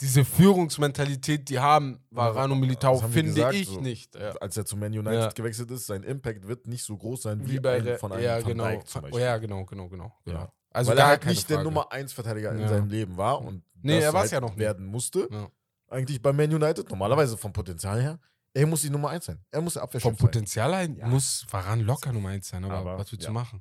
diese 0.01 0.25
Führungsmentalität, 0.25 1.49
die 1.49 1.59
haben 1.59 2.01
Varan 2.11 2.53
und 2.53 2.61
Militao, 2.61 2.99
finde 2.99 3.33
gesagt, 3.33 3.55
ich 3.55 3.69
so. 3.69 3.81
nicht. 3.81 4.15
Ja. 4.15 4.33
Als 4.41 4.57
er 4.57 4.65
zu 4.67 4.77
Man 4.77 4.93
United 4.93 5.13
Ja. 5.15 5.29
gewechselt 5.31 5.71
ist, 5.71 5.87
sein 5.87 6.03
Impact 6.03 6.47
wird 6.47 6.67
nicht 6.67 6.85
so 6.85 6.97
groß 6.97 7.23
sein 7.23 7.47
wie, 7.47 7.53
Wie 7.53 7.61
bei 7.61 7.77
ein, 7.77 7.99
von 7.99 8.13
einem 8.13 8.23
ja, 8.23 8.37
Van 8.37 8.45
genau. 8.45 8.65
Dijk 8.69 8.87
zum 8.89 9.03
Beispiel. 9.03 9.21
ja, 9.21 9.37
genau, 9.39 9.65
genau, 9.65 9.89
genau. 9.89 10.13
genau. 10.25 10.39
Ja. 10.41 10.53
Also 10.71 10.91
Weil 10.91 10.99
er 10.99 11.07
halt 11.07 11.25
nicht 11.25 11.49
der 11.49 11.57
Frage. 11.57 11.69
Nummer 11.69 11.91
1 11.93 12.13
Verteidiger 12.13 12.53
in 12.53 12.69
seinem 12.69 12.89
Leben 12.91 13.17
war 13.17 13.41
und 13.41 13.63
Nee, 13.83 14.01
das 14.01 14.13
er 14.13 14.21
halt 14.21 14.31
ja 14.33 14.41
noch 14.41 14.55
nie. 14.55 14.61
werden 14.61 14.85
musste. 14.87 15.29
Ja. 15.31 15.49
Eigentlich 15.89 16.21
bei 16.21 16.33
Man 16.33 16.53
United, 16.53 16.91
normalerweise 16.91 17.37
vom 17.39 17.53
Potenzial 17.53 18.03
her. 18.03 18.19
Er 18.53 18.67
muss 18.67 18.83
die 18.83 18.91
Nummer 18.91 19.11
1 19.11 19.25
sein. 19.27 19.45
Er 19.51 19.61
muss 19.61 19.75
der 19.75 19.81
Vom 19.83 19.89
Abwehrchef 19.89 20.03
sein. 20.11 20.17
Potenzial 20.17 20.75
her 20.75 20.89
muss 21.09 21.47
Varan 21.51 21.81
locker 21.81 22.13
Nummer 22.13 22.31
1 22.31 22.49
sein, 22.49 22.65
aber, 22.65 22.75
Aber, 22.75 22.99
was 22.99 23.13
willst 23.13 23.27
du 23.29 23.33
machen? 23.33 23.61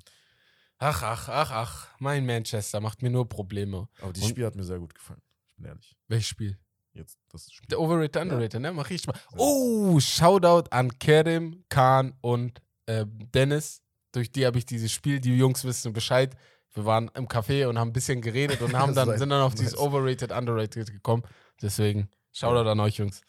Ach, 0.78 1.02
ach, 1.02 1.28
ach, 1.30 1.50
ach, 1.52 1.88
mein 2.00 2.26
Manchester 2.26 2.80
macht 2.80 3.00
mir 3.02 3.08
nur 3.10 3.26
Probleme. 3.28 3.88
Aber 4.02 4.12
dieses 4.12 4.28
Und- 4.28 4.30
Spiel 4.32 4.44
hat 4.46 4.56
mir 4.56 4.64
sehr 4.64 4.78
gut 4.78 4.94
gefallen. 4.94 5.22
Bin 5.56 5.66
ehrlich. 5.66 5.96
Welches 6.08 6.28
Spiel? 6.28 6.58
Jetzt 6.92 7.18
das 7.30 7.50
Spiel. 7.52 7.68
Der 7.68 7.80
Overrated, 7.80 8.22
Underrated, 8.22 8.60
ne? 8.60 8.72
Mach 8.72 8.90
ich 8.90 9.06
mal. 9.06 9.14
Oh, 9.36 10.00
Shoutout 10.00 10.70
an 10.70 10.98
Kerim, 10.98 11.64
Khan 11.68 12.14
und 12.20 12.60
äh, 12.86 13.04
Dennis. 13.06 13.82
Durch 14.12 14.32
die 14.32 14.46
habe 14.46 14.58
ich 14.58 14.66
dieses 14.66 14.92
Spiel, 14.92 15.20
die 15.20 15.36
Jungs 15.36 15.64
wissen 15.64 15.92
Bescheid. 15.92 16.34
Wir 16.72 16.84
waren 16.84 17.10
im 17.14 17.26
Café 17.28 17.66
und 17.66 17.78
haben 17.78 17.90
ein 17.90 17.92
bisschen 17.92 18.20
geredet 18.20 18.60
und 18.62 18.74
haben 18.78 18.94
dann, 18.94 19.18
sind 19.18 19.28
dann 19.28 19.42
auf 19.42 19.54
dieses. 19.54 19.76
Overrated, 19.76 20.32
Underrated 20.32 20.90
gekommen. 20.90 21.22
Deswegen, 21.60 22.08
Shoutout 22.32 22.68
an 22.68 22.80
euch 22.80 22.96
Jungs. 22.96 23.22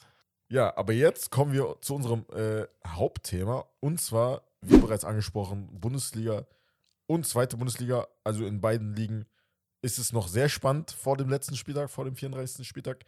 Ja, 0.50 0.76
aber 0.78 0.94
jetzt 0.94 1.30
kommen 1.30 1.52
wir 1.52 1.76
zu 1.82 1.96
unserem 1.96 2.26
äh, 2.34 2.66
Hauptthema. 2.86 3.66
Und 3.82 4.00
zwar, 4.00 4.44
wie 4.62 4.78
bereits 4.78 5.04
angesprochen, 5.04 5.68
Bundesliga 5.80 6.46
und 7.06 7.26
zweite 7.26 7.58
Bundesliga, 7.58 8.08
also 8.24 8.46
in 8.46 8.62
beiden 8.62 8.96
Ligen, 8.96 9.26
ist 9.82 10.00
es 10.00 10.12
noch 10.14 10.28
sehr 10.28 10.50
spannend 10.50 10.92
vor 10.92 11.18
dem 11.18 11.30
letzten 11.30 11.56
Spieltag, 11.56 11.90
vor 11.90 12.06
dem 12.06 12.16
34. 12.16 12.68
Spieltag 12.68 13.06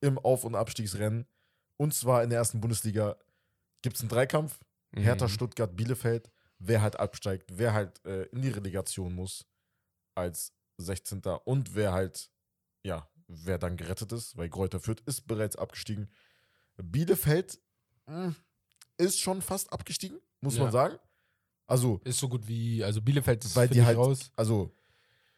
im 0.00 0.18
Auf- 0.18 0.44
und 0.44 0.54
Abstiegsrennen. 0.54 1.26
Und 1.76 1.94
zwar 1.94 2.22
in 2.22 2.30
der 2.30 2.38
ersten 2.38 2.60
Bundesliga 2.60 3.16
gibt 3.82 3.96
es 3.96 4.02
einen 4.02 4.10
Dreikampf. 4.10 4.58
Hertha, 4.94 5.26
Mhm. 5.26 5.30
Stuttgart, 5.30 5.76
Bielefeld. 5.76 6.30
wer 6.58 6.82
halt 6.82 6.96
absteigt, 7.00 7.50
wer 7.56 7.72
halt 7.72 8.04
äh, 8.04 8.24
in 8.24 8.42
die 8.42 8.50
Relegation 8.50 9.14
muss 9.14 9.46
als 10.14 10.52
16. 10.76 11.22
und 11.44 11.74
wer 11.74 11.92
halt, 11.92 12.30
ja, 12.82 13.08
wer 13.28 13.56
dann 13.58 13.76
gerettet 13.78 14.12
ist, 14.12 14.36
weil 14.36 14.50
Kräuter 14.50 14.78
Fürth 14.80 15.00
ist 15.06 15.26
bereits 15.26 15.56
abgestiegen. 15.56 16.10
Bielefeld 16.76 17.58
mh, 18.06 18.34
ist 18.98 19.20
schon 19.20 19.40
fast 19.42 19.72
abgestiegen, 19.72 20.18
muss 20.40 20.56
Ja. 20.56 20.64
man 20.64 20.72
sagen. 20.72 20.98
Also, 21.66 22.00
Ist 22.04 22.18
so 22.18 22.28
gut 22.28 22.46
wie, 22.48 22.82
also 22.82 23.00
Bielefeld 23.00 23.44
ist 23.44 23.54
weil 23.56 23.68
die 23.68 23.82
halt, 23.84 23.96
raus. 23.96 24.30
also 24.36 24.74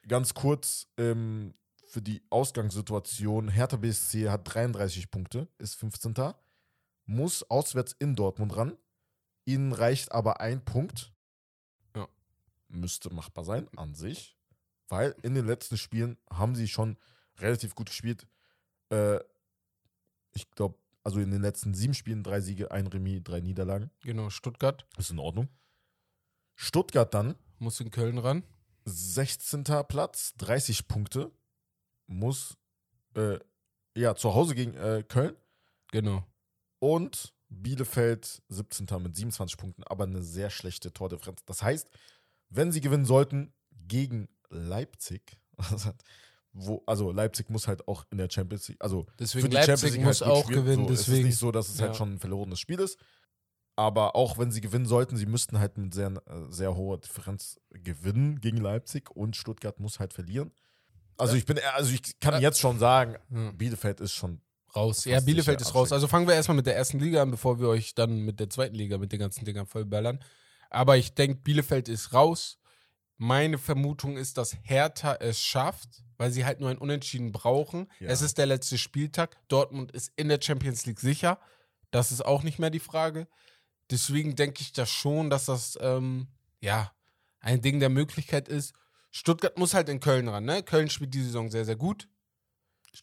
ganz 0.07 0.35
kurz 0.35 0.87
ähm, 0.97 1.55
für 1.87 2.03
die 2.03 2.23
Ausgangssituation, 2.31 3.49
Hertha 3.49 3.77
BSC 3.77 4.31
hat 4.31 4.55
33 4.55 5.11
Punkte, 5.11 5.49
ist 5.59 5.75
15. 5.75 6.15
Muss 7.05 7.43
auswärts 7.51 7.95
in 7.99 8.17
Dortmund 8.17 8.57
ran. 8.57 8.79
Ihnen 9.45 9.73
reicht 9.73 10.13
aber 10.13 10.41
ein 10.41 10.65
Punkt. 10.65 11.13
Ja. 11.95 12.09
Müsste 12.69 13.13
machbar 13.13 13.45
sein, 13.45 13.69
an 13.77 13.95
sich. 13.95 14.39
Weil 14.89 15.15
in 15.23 15.35
den 15.35 15.47
letzten 15.47 15.77
Spielen 15.77 16.17
haben 16.31 16.55
sie 16.55 16.69
schon 16.69 16.97
relativ 17.39 17.75
gut 17.75 17.89
gespielt. 17.89 18.27
Äh, 18.91 19.19
ich 20.33 20.51
glaube, 20.51 20.79
also 21.05 21.21
in 21.21 21.31
den 21.31 21.43
letzten 21.43 21.75
sieben 21.75 21.95
Spielen 21.95 22.23
drei 22.23 22.41
Siege, 22.41 22.71
ein 22.71 22.87
Remis, 22.87 23.23
drei 23.25 23.41
Niederlagen. 23.41 23.91
Genau, 24.01 24.31
Stuttgart 24.31 24.87
Ist 24.97 25.11
in 25.11 25.19
Ordnung. 25.19 25.49
Stuttgart 26.55 27.13
dann 27.13 27.35
muss 27.59 27.81
in 27.81 27.91
Köln 27.91 28.19
ran. 28.19 28.45
16. 28.85 29.65
Platz, 29.89 30.35
30 30.39 30.89
Punkte. 30.89 31.31
Muss 32.07 32.57
äh, 33.15 33.39
ja 33.97 34.15
zu 34.15 34.35
Hause 34.35 34.55
gegen 34.55 34.75
äh, 34.75 35.05
Köln 35.07 35.37
Genau. 35.93 36.27
und 36.79 37.33
Bielefeld 37.49 38.43
17. 38.49 38.87
mit 39.03 39.15
27 39.15 39.57
Punkten, 39.59 39.83
aber 39.85 40.05
eine 40.05 40.23
sehr 40.23 40.49
schlechte 40.51 40.93
Tordifferenz. 40.93 41.43
Das 41.45 41.63
heißt, 41.63 41.89
wenn 42.49 42.73
sie 42.73 42.81
gewinnen 42.81 43.05
sollten 43.05 43.53
gegen 43.71 44.29
Leipzig, 44.49 45.39
wo, 46.53 46.83
also 46.87 47.13
Leipzig 47.13 47.51
muss 47.51 47.69
halt 47.69 47.87
auch 47.89 48.05
in 48.11 48.19
der 48.19 48.29
Champions 48.31 48.69
League, 48.69 48.83
also 48.83 49.07
Deswegen 49.19 49.51
die 49.51 49.57
Leipzig 49.57 49.99
muss 50.01 50.21
gut 50.21 50.29
auch 50.29 50.45
spielen. 50.45 50.65
gewinnen. 50.65 50.87
So, 50.89 50.93
Es 50.95 51.01
ist 51.01 51.09
deswegen. 51.09 51.27
nicht 51.27 51.39
so, 51.39 51.53
dass 51.53 51.69
es 51.69 51.79
Ja. 51.79 51.87
halt 51.87 51.97
schon 51.97 52.15
ein 52.15 52.19
verlorenes 52.19 52.59
Spiel 52.61 52.81
ist. 52.81 52.99
Aber 53.83 54.15
auch 54.15 54.39
wenn 54.39 54.53
sie 54.53 54.61
gewinnen 54.61 54.87
sollten, 54.87 55.17
sie 55.17 55.27
müssten 55.27 55.59
halt 55.59 55.77
mit 55.77 55.93
sehr, 55.93 56.09
äh, 56.27 56.51
sehr 56.51 56.77
hoher 56.77 56.99
Differenz 57.01 57.59
gewinnen 57.71 58.41
gegen 58.41 58.59
Leipzig 58.59 59.11
und 59.11 59.35
Stuttgart 59.37 59.81
muss 59.81 59.99
halt 59.99 60.13
verlieren. 60.13 60.53
Also 61.19 61.35
ich 61.35 61.47
bin, 61.47 61.57
eher- 61.57 61.75
also 61.75 61.93
ich 61.93 62.21
kann 62.21 62.35
Äh, 62.35 62.39
jetzt 62.41 62.61
schon 62.61 62.79
sagen, 62.79 63.17
Ja. 63.31 63.51
Bielefeld 63.53 64.01
ist 64.01 64.13
schon 64.13 64.41
raus. 64.77 65.05
Ja, 65.05 65.19
Bielefeld 65.21 65.61
ist 65.61 65.75
raus. 65.75 65.91
Also 65.93 66.07
fangen 66.07 66.29
wir 66.29 66.35
erstmal 66.35 66.57
mit 66.57 66.67
der 66.67 66.77
ersten 66.77 67.01
Liga 67.01 67.23
an, 67.23 67.31
bevor 67.33 67.59
wir 67.59 67.69
euch 67.69 67.95
dann 67.95 68.19
mit 68.21 68.39
der 68.39 68.49
zweiten 68.51 68.75
Liga 68.77 68.99
mit 68.99 69.11
den 69.11 69.19
ganzen 69.19 69.45
Dingern 69.45 69.67
vollballern. 69.67 70.21
Aber 70.71 70.97
ich 70.97 71.15
denke, 71.15 71.41
Bielefeld 71.43 71.89
ist 71.89 72.13
raus. 72.13 72.59
Meine 73.19 73.59
Vermutung 73.59 74.17
ist, 74.17 74.39
dass 74.39 74.57
Hertha 74.63 75.15
es 75.21 75.41
schafft, 75.41 76.03
weil 76.19 76.31
sie 76.31 76.45
halt 76.45 76.61
nur 76.61 76.71
ein 76.71 76.79
Unentschieden 76.79 77.33
brauchen. 77.33 77.91
Ja. 78.01 78.09
Es 78.09 78.23
ist 78.23 78.39
der 78.39 78.47
letzte 78.47 78.79
Spieltag. 78.79 79.37
Dortmund 79.49 79.91
ist 79.93 80.13
in 80.17 80.29
der 80.29 80.41
Champions 80.41 80.87
League 80.87 81.01
sicher. 81.01 81.39
Das 81.91 82.11
ist 82.13 82.25
auch 82.25 82.43
nicht 82.43 82.59
mehr 82.59 82.71
die 82.71 82.79
Frage. 82.81 83.27
Deswegen 83.93 84.35
denke 84.35 84.63
ich 84.63 84.73
da 84.73 84.87
schon, 84.87 85.31
dass 85.31 85.45
das 85.45 85.79
ähm, 85.81 86.27
ja 86.61 86.91
ein 87.41 87.61
Ding 87.61 87.79
der 87.79 87.89
Möglichkeit 87.91 88.49
ist. 88.49 88.73
Stuttgart 89.11 89.59
muss 89.59 89.75
halt 89.75 89.89
in 89.89 90.01
Köln 90.01 90.27
ran. 90.29 90.45
Ne? 90.45 90.63
Köln 90.63 90.89
spielt 90.91 91.13
die 91.15 91.23
Saison 91.23 91.51
sehr, 91.51 91.65
sehr 91.65 91.77
gut. 91.77 92.09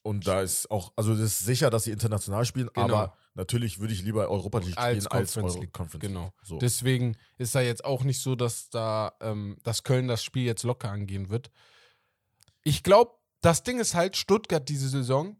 und 0.04 0.28
da 0.28 0.42
ist 0.42 0.70
auch, 0.70 0.92
also 0.96 1.14
das 1.14 1.22
ist 1.22 1.40
sicher, 1.40 1.70
dass 1.70 1.84
sie 1.86 1.92
international 1.92 2.46
spielen, 2.46 2.70
Genau. 2.74 2.86
aber 2.96 3.18
natürlich 3.34 3.80
würde 3.80 3.94
ich 3.94 4.04
lieber 4.04 4.28
Europa 4.30 4.60
League 4.60 4.78
Als 4.78 5.04
spielen 5.06 5.08
als 5.12 5.34
Conference 5.34 5.54
Euro 5.56 5.62
League. 5.64 5.74
Conference 5.74 6.02
Genau. 6.02 6.24
League. 6.26 6.34
So. 6.44 6.58
Deswegen 6.60 7.18
ist 7.38 7.56
da 7.56 7.62
jetzt 7.62 7.84
auch 7.86 8.04
nicht 8.04 8.22
so, 8.22 8.36
dass 8.36 8.70
da, 8.70 9.14
ähm, 9.22 9.58
dass 9.64 9.84
Köln 9.84 10.08
das 10.08 10.24
Spiel 10.24 10.44
jetzt 10.46 10.64
locker 10.64 10.92
angehen 10.92 11.30
wird. 11.30 11.50
Ich 12.64 12.84
glaube, 12.84 13.14
das 13.42 13.64
Ding 13.64 13.80
ist 13.80 13.94
halt, 13.96 14.16
Stuttgart 14.18 14.68
diese 14.68 14.90
Saison 14.90 15.38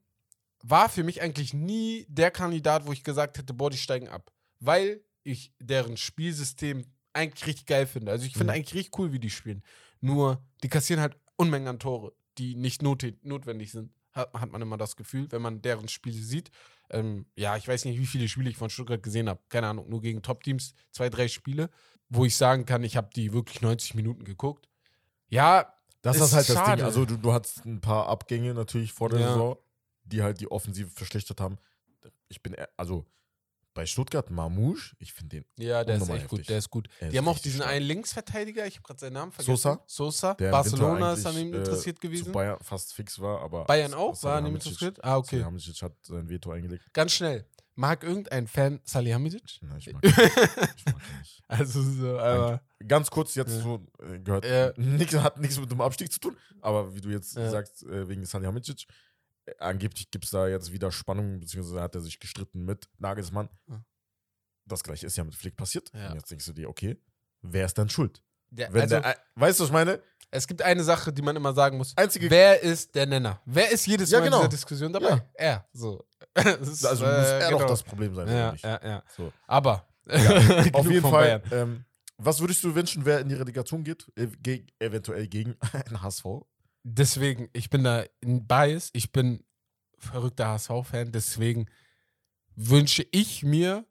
war 0.64 0.90
für 0.90 1.04
mich 1.04 1.22
eigentlich 1.22 1.54
nie 1.54 2.06
der 2.10 2.32
Kandidat, 2.32 2.86
wo 2.88 2.92
ich 2.92 3.04
gesagt 3.04 3.38
hätte, 3.38 3.54
boah, 3.54 3.70
die 3.70 3.78
steigen 3.78 4.08
ab. 4.10 4.32
Weil 4.60 5.02
ich 5.32 5.54
deren 5.60 5.98
Spielsystem 5.98 6.86
eigentlich 7.14 7.46
richtig 7.48 7.66
geil 7.66 7.88
finde. 7.88 8.12
Also 8.12 8.26
ich 8.26 8.34
finde 8.34 8.46
Mhm. 8.54 8.58
eigentlich 8.58 8.74
richtig 8.76 8.98
cool, 9.00 9.12
wie 9.12 9.20
die 9.20 9.30
spielen. 9.30 9.64
Nur, 10.02 10.42
die 10.64 10.70
kassieren 10.70 11.02
halt 11.02 11.18
Unmengen 11.36 11.68
an 11.68 11.80
Tore, 11.80 12.14
die 12.38 12.56
nicht 12.56 12.82
not 12.82 13.04
notwendig 13.24 13.72
sind. 13.72 13.92
Hat, 14.12 14.34
hat 14.34 14.52
man 14.52 14.62
immer 14.62 14.78
das 14.78 14.96
Gefühl, 14.96 15.32
wenn 15.32 15.42
man 15.42 15.62
deren 15.62 15.88
Spiele 15.88 16.18
sieht. 16.18 16.50
Ähm, 16.90 17.26
ja, 17.36 17.56
ich 17.58 17.68
weiß 17.68 17.86
nicht, 17.86 18.00
wie 18.00 18.06
viele 18.06 18.28
Spiele 18.28 18.50
ich 18.50 18.58
von 18.58 18.70
Stuttgart 18.70 19.02
gesehen 19.04 19.30
habe. 19.30 19.40
Keine 19.50 19.68
Ahnung, 19.68 19.88
nur 19.90 20.02
gegen 20.02 20.22
Top-Teams, 20.22 20.74
zwei, 20.92 21.10
drei 21.10 21.28
Spiele, 21.28 21.70
wo 22.10 22.26
ich 22.26 22.36
sagen 22.36 22.66
kann, 22.66 22.84
ich 22.84 22.98
habe 22.98 23.10
die 23.16 23.32
wirklich 23.34 23.62
90 23.62 23.94
Minuten 23.94 24.24
geguckt. 24.24 24.68
Ja, 25.30 25.74
Das 26.02 26.16
Ist 26.18 26.24
ist 26.28 26.34
halt 26.34 26.50
das 26.50 26.56
schade. 26.56 26.76
Ding. 26.78 26.86
Also 26.86 27.06
du, 27.06 27.18
du 27.18 27.34
hattest 27.34 27.66
ein 27.66 27.82
paar 27.82 28.08
Abgänge 28.08 28.54
natürlich 28.54 28.94
vor 28.94 29.10
der 29.10 29.20
Ja. 29.20 29.28
Saison, 29.34 29.58
die 30.06 30.24
halt 30.24 30.40
die 30.40 30.50
Offensive 30.50 30.90
verschlechtert 30.90 31.42
haben. 31.42 31.58
Ich 32.30 32.42
bin, 32.42 32.54
eher- 32.54 32.70
also 32.78 33.06
bei 33.74 33.86
Stuttgart 33.86 34.30
Mamouche, 34.30 34.96
ich 35.00 35.14
finde 35.14 35.38
den, 35.38 35.46
ja, 35.66 35.84
der 35.84 35.98
ist 35.98 36.10
echt 36.10 36.28
gut, 36.28 36.40
heftig. 36.40 36.48
der 36.48 36.58
ist 36.58 36.70
gut. 36.70 36.90
er 37.00 37.08
Die 37.10 37.14
ist 37.16 37.18
haben 37.20 37.28
auch 37.28 37.40
diesen 37.40 37.58
stark. 37.62 37.72
einen 37.72 37.86
Linksverteidiger, 37.86 38.66
ich 38.68 38.76
habe 38.76 38.84
gerade 38.84 39.00
seinen 39.00 39.14
Namen 39.14 39.32
vergessen. 39.32 39.56
Sosa? 39.58 39.84
Sosa. 39.88 40.34
Der 40.36 40.52
Barcelona 40.52 41.14
ist 41.14 41.26
an 41.26 41.34
ihm 41.36 41.40
eigentlich, 41.48 41.60
interessiert 41.60 41.98
äh, 41.98 42.02
gewesen. 42.02 42.26
Zu 42.26 42.32
Bayern 42.32 42.58
fast 42.62 42.94
fix 42.94 43.20
war, 43.20 43.42
aber 43.42 43.66
Bayern 43.66 43.94
auch? 43.94 44.22
War 44.24 44.38
an 44.38 44.48
ihm 44.48 44.56
interessiert? 44.56 45.04
Ah, 45.04 45.18
okay. 45.18 45.38
Salihamidzic 45.38 45.82
hat 45.82 45.94
sein 46.02 46.28
Veto 46.30 46.52
eingelegt. 46.52 46.84
Ganz 46.94 47.12
schnell. 47.14 47.46
Mag 47.76 48.04
irgendein 48.04 48.46
Fan 48.48 48.82
Salihamidzic? 48.84 49.60
Na, 49.62 49.78
ich 49.78 49.94
mag 49.94 50.04
ihn 50.04 50.10
nicht. 50.10 50.28
Ich 50.78 50.86
mag 50.86 50.96
ihn 50.96 51.20
nicht. 51.20 51.36
Also 51.48 51.82
so, 51.82 52.20
aber 52.20 52.62
Ganz 52.88 53.10
kurz 53.10 53.34
jetzt 53.36 53.52
Ja. 53.56 53.62
so 53.62 53.88
äh, 54.04 54.20
gehört, 54.20 54.46
Ja. 54.46 54.72
nix, 54.78 55.14
hat 55.16 55.40
nichts 55.40 55.60
mit 55.60 55.72
dem 55.72 55.82
Abstieg 55.82 56.12
zu 56.12 56.20
tun, 56.20 56.38
aber 56.62 56.94
wie 56.94 57.02
du 57.02 57.10
jetzt 57.10 57.36
Ja. 57.36 57.50
sagst, 57.50 57.84
äh, 57.84 58.08
wegen 58.08 58.24
Salihamidzic, 58.26 58.84
äh, 58.84 58.86
angeblich 59.60 60.12
gibt 60.12 60.26
es 60.26 60.32
da 60.32 60.48
jetzt 60.48 60.72
wieder 60.72 60.92
Spannungen, 60.92 61.40
beziehungsweise 61.40 61.82
hat 61.82 61.96
er 61.96 62.02
sich 62.02 62.20
gestritten 62.20 62.66
mit 62.66 62.90
Nagelsmann. 62.98 63.50
Ja. 63.68 63.84
Das 64.66 64.84
gleiche 64.84 65.08
ist 65.08 65.18
ja 65.18 65.24
mit 65.24 65.36
Flick 65.36 65.56
passiert. 65.56 65.92
Ja. 65.94 66.10
Und 66.10 66.16
jetzt 66.16 66.30
denkst 66.30 66.46
du 66.46 66.54
dir, 66.54 66.70
okay, 66.70 67.02
wer 67.42 67.66
ist 67.66 67.78
dann 67.78 67.90
schuld? 67.90 68.22
Wenn 68.52 68.74
also, 68.76 69.00
der, 69.00 69.18
weißt 69.36 69.60
du, 69.60 69.64
was 69.64 69.70
ich 69.70 69.74
meine? 69.74 70.02
es 70.32 70.48
gibt 70.48 70.62
eine 70.62 70.84
Sache, 70.84 71.12
die 71.12 71.22
man 71.22 71.36
immer 71.36 71.54
sagen 71.54 71.78
muss. 71.78 71.96
Einzige, 71.98 72.30
Wer 72.30 72.62
ist 72.62 72.94
der 72.96 73.06
Nenner? 73.06 73.42
Wer 73.46 73.72
ist 73.72 73.86
jedes 73.88 74.12
Ja, 74.12 74.20
Mal 74.20 74.26
in 74.26 74.32
genau. 74.32 74.42
dieser 74.42 74.50
Diskussion 74.50 74.94
dabei? 74.94 75.10
Ja. 75.10 75.26
Er. 75.34 75.66
So. 75.74 76.06
Das 76.34 76.68
ist, 76.68 76.86
also 76.86 77.06
äh, 77.06 77.18
muss 77.18 77.28
er 77.28 77.48
genau. 77.48 77.60
doch 77.60 77.68
das 77.68 77.84
Problem 77.84 78.14
sein, 78.14 78.28
Ja, 78.28 78.54
ja, 78.62 78.80
ja. 78.84 79.04
So. 79.16 79.32
Aber. 79.48 79.88
Auf 80.74 80.90
jeden 80.90 81.02
Fall, 81.02 81.42
ähm, 81.52 81.86
was 82.18 82.40
würdest 82.40 82.64
du 82.64 82.74
wünschen, 82.74 83.06
wer 83.06 83.20
in 83.20 83.30
die 83.30 83.36
Relegation 83.36 83.84
geht? 83.84 84.12
Äh, 84.16 84.28
ge 84.28 84.66
eventuell 84.80 85.28
gegen 85.28 85.56
einen 85.74 86.02
HSV? 86.02 86.26
Deswegen, 86.84 87.50
ich 87.54 87.70
bin 87.70 87.84
da 87.84 88.04
in 88.22 88.48
Bias. 88.48 88.90
Ich 88.94 89.12
bin 89.12 89.44
verrückter 89.98 90.48
HSV-Fan. 90.48 91.12
Deswegen 91.12 91.68
wünsche 92.56 93.06
ich 93.12 93.44
mir, 93.44 93.86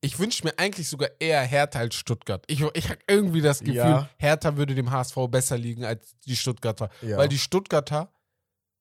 ich 0.00 0.18
wünsche 0.18 0.44
mir 0.44 0.58
eigentlich 0.58 0.88
sogar 0.88 1.10
eher 1.18 1.42
Hertha 1.42 1.80
als 1.80 1.94
Stuttgart. 1.94 2.44
Ich, 2.46 2.60
ich 2.60 2.88
habe 2.90 3.00
irgendwie 3.08 3.40
das 3.40 3.60
Gefühl, 3.60 3.76
Ja. 3.76 4.08
Hertha 4.18 4.56
würde 4.56 4.74
dem 4.74 4.90
HSV 4.90 5.16
besser 5.30 5.58
liegen 5.58 5.84
als 5.84 6.16
die 6.20 6.36
Stuttgarter. 6.36 6.90
Ja. 7.02 7.16
Weil 7.16 7.28
die 7.28 7.38
Stuttgarter, 7.38 8.12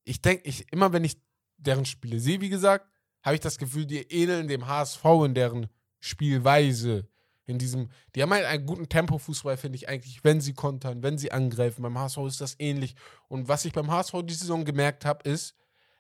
ich 0.04 0.22
denke, 0.22 0.48
ich, 0.48 0.72
immer 0.72 0.94
wenn 0.94 1.04
ich 1.04 1.18
deren 1.58 1.86
Spiele 1.86 2.20
sehe, 2.20 2.42
wie 2.42 2.50
gesagt, 2.50 2.88
habe 3.24 3.36
ich 3.36 3.42
das 3.42 3.58
Gefühl, 3.58 3.86
die 3.86 4.02
ähneln 4.12 4.48
dem 4.48 4.68
HSV 4.68 5.04
in 5.26 5.34
deren 5.34 5.68
Spielweise. 6.00 7.08
In 7.48 7.58
diesem, 7.58 7.90
die 8.14 8.22
haben 8.22 8.34
halt 8.34 8.46
einen 8.46 8.66
guten 8.66 8.90
Tempo-Fußball, 8.90 9.56
finde 9.56 9.78
ich 9.78 9.88
eigentlich, 9.88 10.22
wenn 10.24 10.42
sie 10.42 10.54
kontern, 10.54 11.02
wenn 11.02 11.18
sie 11.18 11.32
angreifen. 11.32 11.82
Beim 11.82 11.98
HSV 11.98 12.18
ist 12.28 12.42
das 12.42 12.56
ähnlich. 12.60 12.94
Und 13.30 13.48
was 13.48 13.64
ich 13.64 13.72
beim 13.72 13.90
HSV 13.90 14.16
die 14.24 14.34
Saison 14.34 14.66
gemerkt 14.66 15.06
habe, 15.06 15.28
ist, 15.28 15.56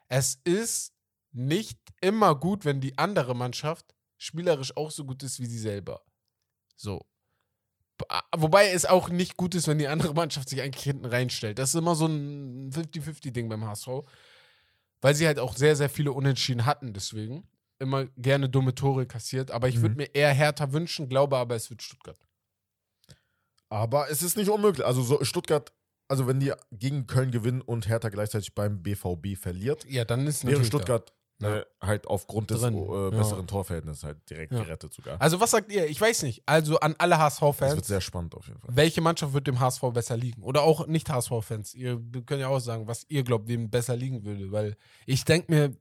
es 0.09 0.39
ist 0.43 0.93
nicht 1.31 1.79
immer 2.01 2.35
gut, 2.35 2.65
wenn 2.65 2.81
die 2.81 2.97
andere 2.97 3.33
Mannschaft 3.33 3.95
spielerisch 4.17 4.75
auch 4.75 4.91
so 4.91 5.05
gut 5.05 5.23
ist 5.23 5.39
wie 5.39 5.45
sie 5.45 5.59
selber. 5.59 6.01
So. 6.75 7.05
Wobei 8.35 8.69
es 8.71 8.85
auch 8.85 9.07
nicht 9.09 9.37
gut 9.37 9.55
ist, 9.55 9.67
wenn 9.67 9.79
die 9.79 9.87
andere 9.87 10.13
Mannschaft 10.13 10.49
sich 10.49 10.61
eigentlich 10.61 10.83
hinten 10.83 11.05
reinstellt. 11.05 11.59
Das 11.59 11.69
ist 11.69 11.75
immer 11.75 11.95
so 11.95 12.07
ein 12.07 12.71
50-50-Ding 12.71 13.47
beim 13.47 13.65
HSV. 13.65 13.87
Weil 14.99 15.15
sie 15.15 15.27
halt 15.27 15.39
auch 15.39 15.55
sehr, 15.55 15.75
sehr 15.77 15.89
viele 15.89 16.11
Unentschieden 16.11 16.65
hatten, 16.65 16.93
deswegen. 16.93 17.47
Immer 17.79 18.05
gerne 18.17 18.49
dumme 18.49 18.73
Tore 18.73 19.05
kassiert. 19.05 19.51
Aber 19.51 19.67
ich 19.69 19.77
würde 19.81 19.91
Mhm. 19.91 19.97
mir 19.97 20.15
eher 20.15 20.33
Hertha 20.33 20.71
wünschen, 20.73 21.09
glaube 21.09 21.37
aber, 21.37 21.55
es 21.55 21.69
wird 21.69 21.81
Stuttgart. 21.83 22.17
Aber 23.69 24.09
es 24.09 24.23
ist 24.23 24.37
nicht 24.37 24.49
unmöglich. 24.49 24.85
Also 24.85 25.01
so 25.03 25.23
Stuttgart, 25.23 25.73
also 26.07 26.25
wenn 26.27 26.39
die 26.39 26.53
gegen 26.71 27.05
Köln 27.05 27.31
gewinnen 27.31 27.61
und 27.61 27.87
Hertha 27.87 28.09
gleichzeitig 28.09 28.55
beim 28.55 28.81
BVB 28.81 29.35
verliert, 29.35 29.85
Ja, 29.89 30.05
dann 30.05 30.25
ist 30.25 30.45
wäre 30.45 30.63
Stuttgart 30.63 31.13
Ja. 31.39 31.57
äh, 31.57 31.65
halt 31.81 32.07
aufgrund 32.07 32.49
des 32.49 32.61
Drin, 32.61 32.75
äh, 32.75 32.79
ja. 32.79 33.09
besseren 33.11 33.45
Torverhältnisses 33.45 34.03
halt 34.03 34.27
direkt 34.29 34.53
Ja. 34.53 34.63
gerettet 34.63 34.93
sogar. 34.93 35.21
Also, 35.21 35.39
was 35.39 35.51
sagt 35.51 35.71
ihr? 35.71 35.85
Ich 35.87 35.99
weiß 36.01 36.23
nicht. 36.23 36.41
Also, 36.47 36.79
an 36.79 36.95
alle 36.97 37.11
Das 37.15 37.19
HSV-Fans. 37.41 37.75
wird 37.75 37.85
sehr 37.85 38.01
spannend 38.01 38.33
auf 38.35 38.47
jeden 38.47 38.59
Fall. 38.59 38.69
Welche 38.75 39.01
Mannschaft 39.01 39.33
wird 39.33 39.45
dem 39.47 39.59
HSV 39.59 39.81
besser 39.93 40.17
liegen? 40.17 40.41
Oder 40.41 40.63
auch 40.63 40.87
nicht 40.87 41.09
HSV-Fans. 41.09 41.75
Ihr 41.75 42.01
könnt 42.25 42.39
ja 42.41 42.47
auch 42.47 42.59
sagen, 42.59 42.87
was 42.87 43.05
ihr 43.09 43.23
glaubt, 43.23 43.47
wem 43.49 43.69
besser 43.69 43.95
liegen 43.95 44.23
würde. 44.23 44.51
Weil 44.51 44.77
ich 45.05 45.25
denke 45.25 45.51
mir, 45.53 45.77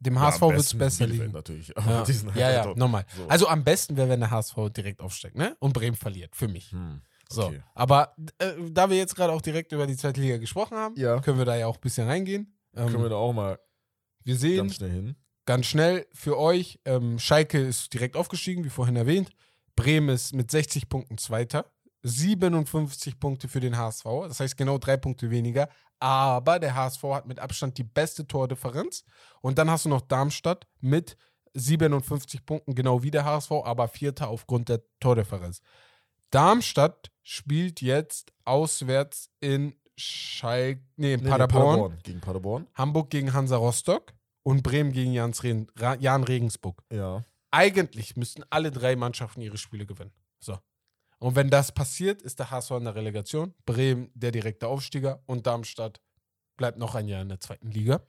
dem 0.00 0.18
HSV 0.20 0.42
am 0.42 0.50
wird 0.50 0.60
es 0.60 0.76
besser 0.76 1.06
liegen. 1.06 1.32
natürlich. 1.32 1.76
Aber 1.76 1.90
Ja, 1.90 2.02
die 2.04 2.12
sind 2.12 2.28
halt 2.28 2.40
ja, 2.40 2.50
ja 2.52 2.74
nochmal. 2.74 3.06
So. 3.16 3.26
Also 3.28 3.48
am 3.48 3.64
besten 3.64 3.96
wäre, 3.96 4.08
wenn 4.08 4.20
der 4.20 4.30
HSV 4.30 4.54
direkt 4.76 5.00
aufsteigt, 5.00 5.36
ne? 5.36 5.56
Und 5.60 5.72
Bremen 5.72 5.96
verliert, 5.96 6.34
für 6.36 6.48
mich. 6.48 6.72
Hm. 6.72 7.00
So, 7.30 7.46
Okay. 7.46 7.62
aber 7.74 8.14
äh, 8.38 8.52
da 8.70 8.90
wir 8.90 8.96
jetzt 8.98 9.16
gerade 9.16 9.32
auch 9.32 9.40
direkt 9.40 9.72
über 9.72 9.86
die 9.86 9.96
zweite 9.96 10.20
Liga 10.20 10.36
gesprochen 10.36 10.76
haben, 10.76 10.94
Ja. 10.96 11.20
können 11.20 11.38
wir 11.38 11.44
da 11.46 11.56
ja 11.56 11.66
auch 11.66 11.76
ein 11.76 11.80
bisschen 11.80 12.06
reingehen. 12.06 12.58
Ähm, 12.76 12.88
Können 12.90 13.02
wir 13.02 13.08
da 13.08 13.16
auch 13.16 13.32
mal 13.32 13.58
wir 14.24 14.36
sehen 14.36 14.56
ganz 14.58 14.74
schnell 14.76 14.90
hin. 14.90 15.16
ganz 15.46 15.66
schnell 15.66 16.06
für 16.12 16.38
euch, 16.38 16.80
ähm, 16.84 17.18
Schalke 17.18 17.58
ist 17.60 17.92
direkt 17.94 18.16
aufgestiegen, 18.16 18.64
wie 18.64 18.68
vorhin 18.70 18.96
erwähnt. 18.96 19.30
Bremen 19.76 20.08
ist 20.10 20.34
mit 20.34 20.50
60 20.50 20.88
Punkten 20.88 21.16
Zweiter. 21.18 21.72
57 22.04 23.18
Punkte 23.18 23.48
für 23.48 23.60
den 23.60 23.76
HSV. 23.76 24.04
Das 24.28 24.38
heißt 24.38 24.56
genau 24.56 24.78
drei 24.78 24.96
Punkte 24.96 25.30
weniger. 25.30 25.68
Aber 25.98 26.58
der 26.58 26.74
HSV 26.74 27.02
hat 27.04 27.26
mit 27.26 27.40
Abstand 27.40 27.78
die 27.78 27.84
beste 27.84 28.26
Tordifferenz. 28.26 29.04
Und 29.40 29.58
dann 29.58 29.70
hast 29.70 29.86
du 29.86 29.88
noch 29.88 30.02
Darmstadt 30.02 30.66
mit 30.80 31.16
57 31.54 32.44
Punkten, 32.44 32.74
genau 32.74 33.02
wie 33.02 33.10
der 33.10 33.24
HSV, 33.24 33.52
aber 33.64 33.88
Vierter 33.88 34.28
aufgrund 34.28 34.68
der 34.68 34.82
Tordifferenz. 35.00 35.62
Darmstadt 36.30 37.10
spielt 37.22 37.80
jetzt 37.80 38.32
auswärts 38.44 39.30
in 39.40 39.74
Schalke, 39.96 40.82
nee, 40.96 41.14
in 41.14 41.20
Nee, 41.20 41.26
nee, 41.26 41.30
Paderborn. 41.30 41.98
Gegen 42.02 42.20
Paderborn. 42.20 42.66
Hamburg 42.74 43.10
gegen 43.10 43.32
Hansa 43.32 43.56
Rostock 43.56 44.12
und 44.42 44.62
Bremen 44.62 44.92
gegen 44.92 45.12
Jans 45.12 45.40
Jan 45.42 46.24
Regensburg. 46.24 46.82
Ja. 46.92 47.22
Eigentlich 47.52 48.16
müssten 48.16 48.42
alle 48.50 48.72
drei 48.72 48.96
Mannschaften 48.96 49.40
ihre 49.40 49.56
Spiele 49.56 49.86
gewinnen. 49.86 50.12
So. 50.40 50.58
Und 51.18 51.36
wenn 51.36 51.50
das 51.50 51.72
passiert, 51.72 52.22
ist 52.22 52.38
der 52.38 52.50
HSV 52.50 52.72
in 52.72 52.84
der 52.84 52.94
Relegation, 52.94 53.54
Bremen 53.66 54.10
der 54.14 54.32
direkte 54.32 54.68
Aufstieger 54.68 55.22
und 55.26 55.46
Darmstadt 55.46 56.00
bleibt 56.56 56.78
noch 56.78 56.94
ein 56.94 57.08
Jahr 57.08 57.22
in 57.22 57.28
der 57.28 57.40
zweiten 57.40 57.70
Liga. 57.70 58.00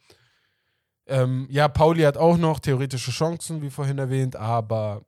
Ähm, 1.07 1.47
ja, 1.49 1.67
Pauli 1.67 2.03
hat 2.03 2.17
auch 2.17 2.37
noch 2.37 2.59
theoretische 2.59 3.11
Chancen, 3.11 3.61
wie 3.61 3.69
vorhin 3.69 3.99
erwähnt, 3.99 4.35
aber 4.35 5.05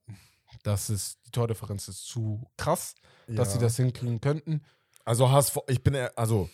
das 0.63 0.89
ist, 0.89 1.19
die 1.25 1.31
Tordifferenz 1.31 1.87
ist 1.87 2.05
zu 2.05 2.45
krass, 2.55 2.95
dass 3.27 3.49
ja. 3.49 3.53
sie 3.53 3.59
das 3.59 3.77
hinkriegen 3.77 4.21
könnten. 4.21 4.63
Also 5.05 5.29
HSV, 5.29 5.57
ich 5.67 5.83
bin 5.83 5.95
also 6.15 6.49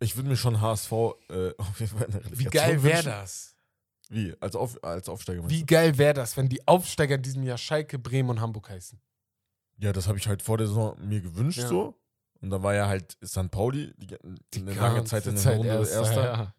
ich 0.00 0.16
würde 0.16 0.28
mir 0.28 0.36
schon 0.36 0.60
HSV 0.60 0.92
äh, 0.92 1.54
auf 1.58 1.80
jeden 1.80 1.96
Fall 1.96 2.06
in 2.06 2.12
der 2.12 2.24
Wie 2.24 2.44
Relegation 2.44 2.50
geil 2.50 2.82
wäre 2.82 3.02
das? 3.04 3.54
Wie? 4.08 4.34
Als, 4.40 4.56
auf, 4.56 4.82
als 4.82 5.08
Aufsteiger 5.08 5.48
Wie 5.48 5.64
geil 5.64 5.96
wäre 5.96 6.14
das, 6.14 6.36
wenn 6.36 6.48
die 6.48 6.66
Aufsteiger 6.66 7.14
in 7.14 7.22
diesem 7.22 7.44
Jahr 7.44 7.56
Schalke, 7.56 7.98
Bremen 7.98 8.30
und 8.30 8.40
Hamburg 8.40 8.68
heißen? 8.68 9.00
Ja, 9.82 9.92
das 9.92 10.06
habe 10.08 10.18
ich 10.18 10.28
halt 10.28 10.42
vor 10.42 10.58
der 10.58 10.66
Saison 10.68 10.96
mir 11.04 11.20
gewünscht 11.20 11.58
Ja. 11.58 11.68
so. 11.68 11.94
Und 12.40 12.50
dann 12.50 12.62
war 12.62 12.74
ja 12.74 12.86
halt 12.88 13.16
St. 13.24 13.50
Pauli 13.50 13.92
die, 13.96 14.16
eine 14.60 14.74
lange 14.74 15.04
Zeit 15.04 15.26
in 15.26 15.34
der 15.34 15.42
Zeit 15.42 15.58
Runde 15.58 15.68
erster, 15.74 15.96
Erster. 16.00 16.24
ja. 16.24 16.54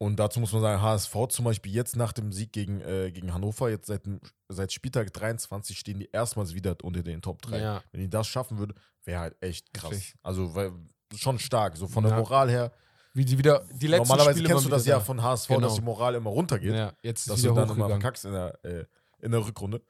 Und 0.00 0.16
dazu 0.20 0.38
muss 0.38 0.52
man 0.52 0.62
sagen, 0.62 0.80
HSV 0.80 1.14
zum 1.28 1.44
Beispiel 1.44 1.72
jetzt 1.74 1.96
nach 1.96 2.12
dem 2.12 2.32
Sieg 2.32 2.52
gegen, 2.52 2.80
äh, 2.82 3.10
gegen 3.10 3.34
Hannover, 3.34 3.68
jetzt 3.68 3.86
seit, 3.88 4.02
seit 4.48 4.72
Spieltag 4.72 5.12
23 5.12 5.76
stehen 5.76 5.98
die 5.98 6.08
erstmals 6.12 6.54
wieder 6.54 6.76
unter 6.84 7.02
den 7.02 7.20
Top 7.20 7.42
3. 7.42 7.58
Ja. 7.60 7.82
Wenn 7.90 8.02
die 8.02 8.08
das 8.10 8.28
schaffen 8.28 8.58
würden, 8.58 8.74
wäre 9.04 9.20
halt 9.20 9.36
echt 9.42 9.72
krass. 9.74 9.90
Wirklich. 9.90 10.14
Also 10.22 10.54
weil, 10.54 10.70
schon 11.16 11.38
stark, 11.40 11.76
so 11.76 11.88
von 11.88 12.04
der. 12.04 12.16
Moral 12.16 12.48
her. 12.48 12.70
Wie 13.14 13.24
die 13.24 13.36
wieder, 13.38 13.64
die 13.72 13.88
letzten 13.88 14.06
Normalerweise 14.06 14.38
Spiele 14.38 14.48
kennst 14.50 14.66
du 14.66 14.68
das 14.68 14.86
ja 14.86 14.98
da. 14.98 15.04
von 15.04 15.20
HSV, 15.20 15.48
Genau. 15.48 15.60
dass 15.62 15.74
die 15.74 15.80
Moral 15.80 16.14
immer 16.14 16.30
runtergeht. 16.30 16.74
Ja, 16.74 16.92
jetzt 17.02 17.20
ist 17.20 17.30
dass 17.30 17.42
du 17.42 17.52
dann 17.54 17.68
immer 17.70 17.88
verkackst 17.88 18.24
in 18.26 18.32
der, 18.32 18.64
äh, 18.64 18.84
in 19.20 19.32
der 19.32 19.44
Rückrunde. 19.44 19.82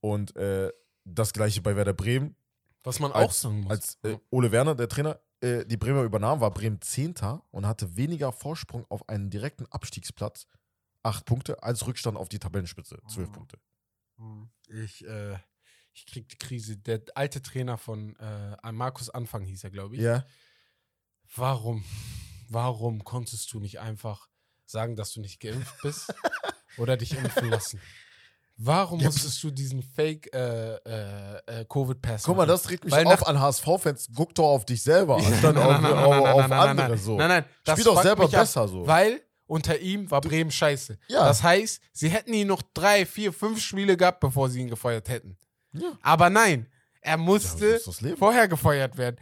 Und 0.00 0.34
äh, 0.36 0.70
das 1.04 1.32
gleiche 1.32 1.60
bei 1.62 1.74
Werder 1.76 1.92
Bremen. 1.94 2.36
Was 2.84 2.98
man 2.98 3.12
auch 3.12 3.16
Als, 3.16 3.40
sagen 3.40 3.60
muss. 3.60 3.70
als 3.70 3.98
äh, 4.02 4.16
Ole 4.30 4.50
Werner, 4.50 4.74
der 4.74 4.88
Trainer, 4.88 5.20
äh, 5.40 5.64
die 5.64 5.76
Bremer 5.76 6.02
übernahm, 6.02 6.40
war 6.40 6.50
Bremen 6.50 6.80
Zehnter 6.80 7.44
und 7.50 7.66
hatte 7.66 7.96
weniger 7.96 8.32
Vorsprung 8.32 8.84
auf 8.90 9.08
einen 9.08 9.30
direkten 9.30 9.66
Abstiegsplatz, 9.66 10.46
acht 11.04 11.24
Punkte, 11.24 11.62
als 11.62 11.86
Rückstand 11.86 12.16
auf 12.16 12.28
die 12.28 12.38
Tabellenspitze, 12.40 12.98
zwölf 13.08 13.28
Mhm. 13.28 13.32
Punkte. 13.32 13.58
ich, 14.68 15.04
äh, 15.06 15.36
ich 15.94 16.06
krieg 16.06 16.28
die 16.28 16.38
Krise. 16.38 16.76
Der 16.76 17.02
alte 17.14 17.40
Trainer 17.42 17.76
von 17.78 18.16
äh, 18.16 18.72
Markus 18.72 19.10
Anfang 19.10 19.44
hieß 19.44 19.64
er, 19.64 19.70
glaube 19.70 19.94
ich. 19.96 20.00
Ja. 20.02 20.24
Warum? 21.36 21.84
Warum 22.48 23.04
konntest 23.04 23.52
du 23.52 23.60
nicht 23.60 23.78
einfach 23.80 24.28
sagen, 24.66 24.96
dass 24.96 25.12
du 25.12 25.20
nicht 25.20 25.40
geimpft 25.40 25.74
bist 25.82 26.12
oder 26.78 26.96
dich 26.96 27.16
impfen 27.16 27.48
lassen? 27.48 27.80
Warum 28.56 29.00
Ja, 29.00 29.06
musstest 29.06 29.42
du 29.42 29.50
diesen 29.50 29.82
Fake 29.82 30.32
äh, 30.34 30.74
äh, 30.74 31.36
äh, 31.46 31.64
Covid-Pass 31.64 32.24
Guck 32.24 32.36
mal, 32.36 32.46
das 32.46 32.68
regt 32.70 32.84
mich 32.84 32.92
Weil 32.92 33.06
auf 33.06 33.26
an 33.26 33.40
HSV-Fans. 33.40 34.10
Guck 34.14 34.34
doch 34.34 34.44
auf 34.48 34.64
dich 34.64 34.82
selber, 34.82 35.16
anstatt 35.16 35.54
Nein, 35.54 35.64
auf, 35.64 35.72
nein, 35.80 35.82
nein, 35.82 35.92
auf, 35.94 36.10
nein, 36.10 36.26
auf 36.32 36.40
nein, 36.40 36.50
nein, 36.50 36.68
andere 36.68 36.98
so. 36.98 37.16
Nein, 37.16 37.28
nein, 37.28 37.44
das 37.64 37.80
Spiel 37.80 37.92
doch 37.92 38.02
selber 38.02 38.24
ab, 38.24 38.30
besser 38.30 38.68
so. 38.68 38.86
Weil 38.86 39.20
unter 39.46 39.78
ihm 39.78 40.10
war 40.10 40.20
Bremen 40.20 40.50
scheiße. 40.50 40.98
Ja. 41.08 41.24
Das 41.26 41.42
heißt, 41.42 41.80
sie 41.92 42.08
hätten 42.08 42.32
ihn 42.32 42.46
noch 42.46 42.62
drei, 42.74 43.04
vier, 43.04 43.32
fünf 43.32 43.60
Spiele 43.60 43.96
gehabt, 43.96 44.20
bevor 44.20 44.48
sie 44.48 44.60
ihn 44.60 44.68
gefeuert 44.68 45.08
hätten. 45.08 45.36
Ja. 45.72 45.92
Aber 46.02 46.30
nein, 46.30 46.68
er 47.00 47.12
Ja, 47.12 47.16
musste 47.16 47.80
Leben. 48.00 48.16
vorher 48.16 48.46
gefeuert 48.48 48.96
werden. 48.96 49.16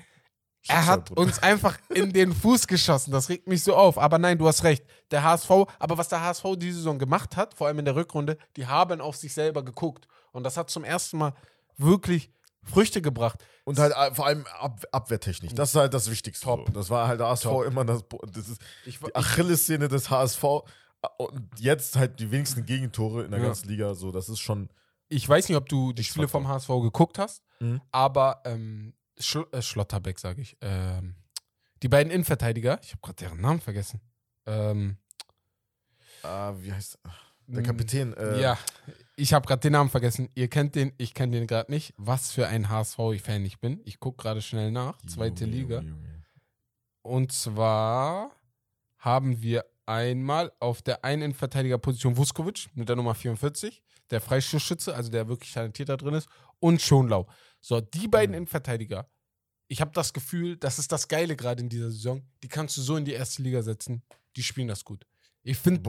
Er 0.68 0.86
hat 0.86 1.10
uns 1.12 1.42
einfach 1.42 1.78
in 1.88 2.12
den 2.12 2.34
Fuß 2.34 2.66
geschossen. 2.66 3.12
Das 3.12 3.28
regt 3.30 3.48
mich 3.48 3.62
so 3.64 3.74
auf. 3.74 3.96
Aber 3.98 4.18
nein, 4.18 4.36
du 4.38 4.46
hast 4.46 4.62
recht. 4.62 4.84
Der 5.10 5.22
HSV, 5.22 5.50
aber 5.78 5.96
was 5.98 6.08
der 6.08 6.20
HSV 6.22 6.44
diese 6.56 6.76
Saison 6.78 6.98
gemacht 6.98 7.36
hat, 7.36 7.54
vor 7.54 7.66
allem 7.66 7.78
in 7.78 7.84
der 7.86 7.96
Rückrunde, 7.96 8.36
die 8.56 8.66
haben 8.66 9.00
auf 9.00 9.16
sich 9.16 9.32
selber 9.32 9.64
geguckt. 9.64 10.06
Und 10.32 10.44
das 10.44 10.56
hat 10.56 10.68
zum 10.70 10.84
ersten 10.84 11.18
Mal 11.18 11.32
wirklich 11.78 12.30
Früchte 12.62 13.00
gebracht. 13.00 13.42
Und 13.64 13.78
halt 13.78 13.94
äh, 13.96 14.14
vor 14.14 14.26
allem 14.26 14.44
Ab 14.58 14.84
Abwehrtechnik. 14.92 15.56
Das 15.56 15.70
ist 15.70 15.76
halt 15.76 15.94
das 15.94 16.10
Wichtigste. 16.10 16.44
Top. 16.44 16.72
Das 16.74 16.90
war 16.90 17.08
halt 17.08 17.20
der 17.20 17.28
HSV 17.28 17.42
Top. 17.44 17.64
immer 17.64 17.84
das, 17.86 18.04
das 18.32 18.48
ist 18.50 18.60
Ich, 18.84 18.98
die 18.98 19.14
Achillessehne 19.14 19.88
des 19.88 20.10
HSV. 20.10 20.44
Und 21.16 21.48
jetzt 21.58 21.96
halt 21.96 22.20
die 22.20 22.30
wenigsten 22.30 22.66
Gegentore 22.66 23.24
in 23.24 23.30
der 23.30 23.40
Ja. 23.40 23.46
ganzen 23.46 23.68
Liga. 23.68 23.94
So, 23.94 24.12
das 24.12 24.28
ist 24.28 24.40
schon. 24.40 24.68
ich 25.08 25.26
weiß 25.26 25.48
nicht, 25.48 25.56
ob 25.56 25.68
du 25.70 25.92
die 25.94 26.04
Spiele 26.04 26.28
vom 26.28 26.46
HSV 26.46 26.68
geguckt 26.82 27.18
hast, 27.18 27.42
Mhm. 27.60 27.80
aber 27.90 28.42
ähm, 28.44 28.92
Schl 29.20 29.46
äh, 29.52 29.62
Schlotterbeck, 29.62 30.18
sage 30.18 30.42
ich. 30.42 30.56
Ähm, 30.60 31.14
die 31.82 31.88
beiden 31.88 32.10
Innenverteidiger, 32.12 32.78
ich 32.82 32.90
habe 32.92 33.00
gerade 33.02 33.16
deren 33.16 33.40
Namen 33.40 33.60
vergessen. 33.60 34.00
Ähm, 34.46 34.96
Ah, 36.22 36.52
wie 36.58 36.72
heißt 36.72 36.98
der 37.46 37.60
mh, 37.62 37.66
Kapitän? 37.66 38.12
Äh, 38.14 38.40
Ja, 38.40 38.58
ich 39.16 39.32
habe 39.32 39.46
gerade 39.46 39.60
den 39.60 39.72
Namen 39.72 39.88
vergessen. 39.90 40.28
Ihr 40.34 40.48
kennt 40.48 40.74
den, 40.74 40.92
ich 40.98 41.14
kenne 41.14 41.32
den 41.38 41.46
gerade 41.46 41.70
nicht. 41.70 41.94
Was 41.96 42.32
für 42.32 42.46
ein 42.46 42.68
HSV-Fan 42.68 43.44
ich 43.44 43.58
bin. 43.58 43.80
Ich 43.84 44.00
gucke 44.00 44.22
gerade 44.22 44.42
schnell 44.42 44.70
nach. 44.70 44.98
Zweite 45.06 45.44
Junge, 45.44 45.56
Liga. 45.56 45.80
Junge. 45.80 46.24
Und 47.02 47.32
zwar 47.32 48.32
haben 48.98 49.40
wir 49.40 49.64
einmal 49.86 50.52
auf 50.60 50.82
der 50.82 51.04
einen 51.04 51.22
Innenverteidigerposition 51.22 52.16
Vuskovic 52.16 52.68
mit 52.74 52.88
der 52.88 52.96
Nummer 52.96 53.14
44, 53.14 53.82
der 54.10 54.20
Freistoßschütze, 54.20 54.94
also 54.94 55.10
der 55.10 55.26
wirklich 55.28 55.52
talentiert 55.52 55.88
da 55.88 55.96
drin 55.96 56.14
ist, 56.14 56.28
und 56.58 56.82
Schonlau. 56.82 57.26
So, 57.60 57.80
die 57.80 58.08
beiden 58.08 58.30
Mhm. 58.32 58.38
Innenverteidiger. 58.38 59.08
Ich 59.68 59.80
habe 59.80 59.92
das 59.94 60.12
Gefühl, 60.12 60.56
das 60.56 60.78
ist 60.78 60.90
das 60.90 61.06
Geile 61.08 61.36
gerade 61.36 61.62
in 61.62 61.68
dieser 61.68 61.90
Saison. 61.90 62.22
Die 62.42 62.48
kannst 62.48 62.76
du 62.76 62.82
so 62.82 62.96
in 62.96 63.04
die 63.04 63.12
erste 63.12 63.42
Liga 63.42 63.62
setzen. 63.62 64.02
Die 64.36 64.42
spielen 64.42 64.68
das 64.68 64.84
gut. 64.84 65.06
Ich 65.42 65.56
finde, 65.56 65.82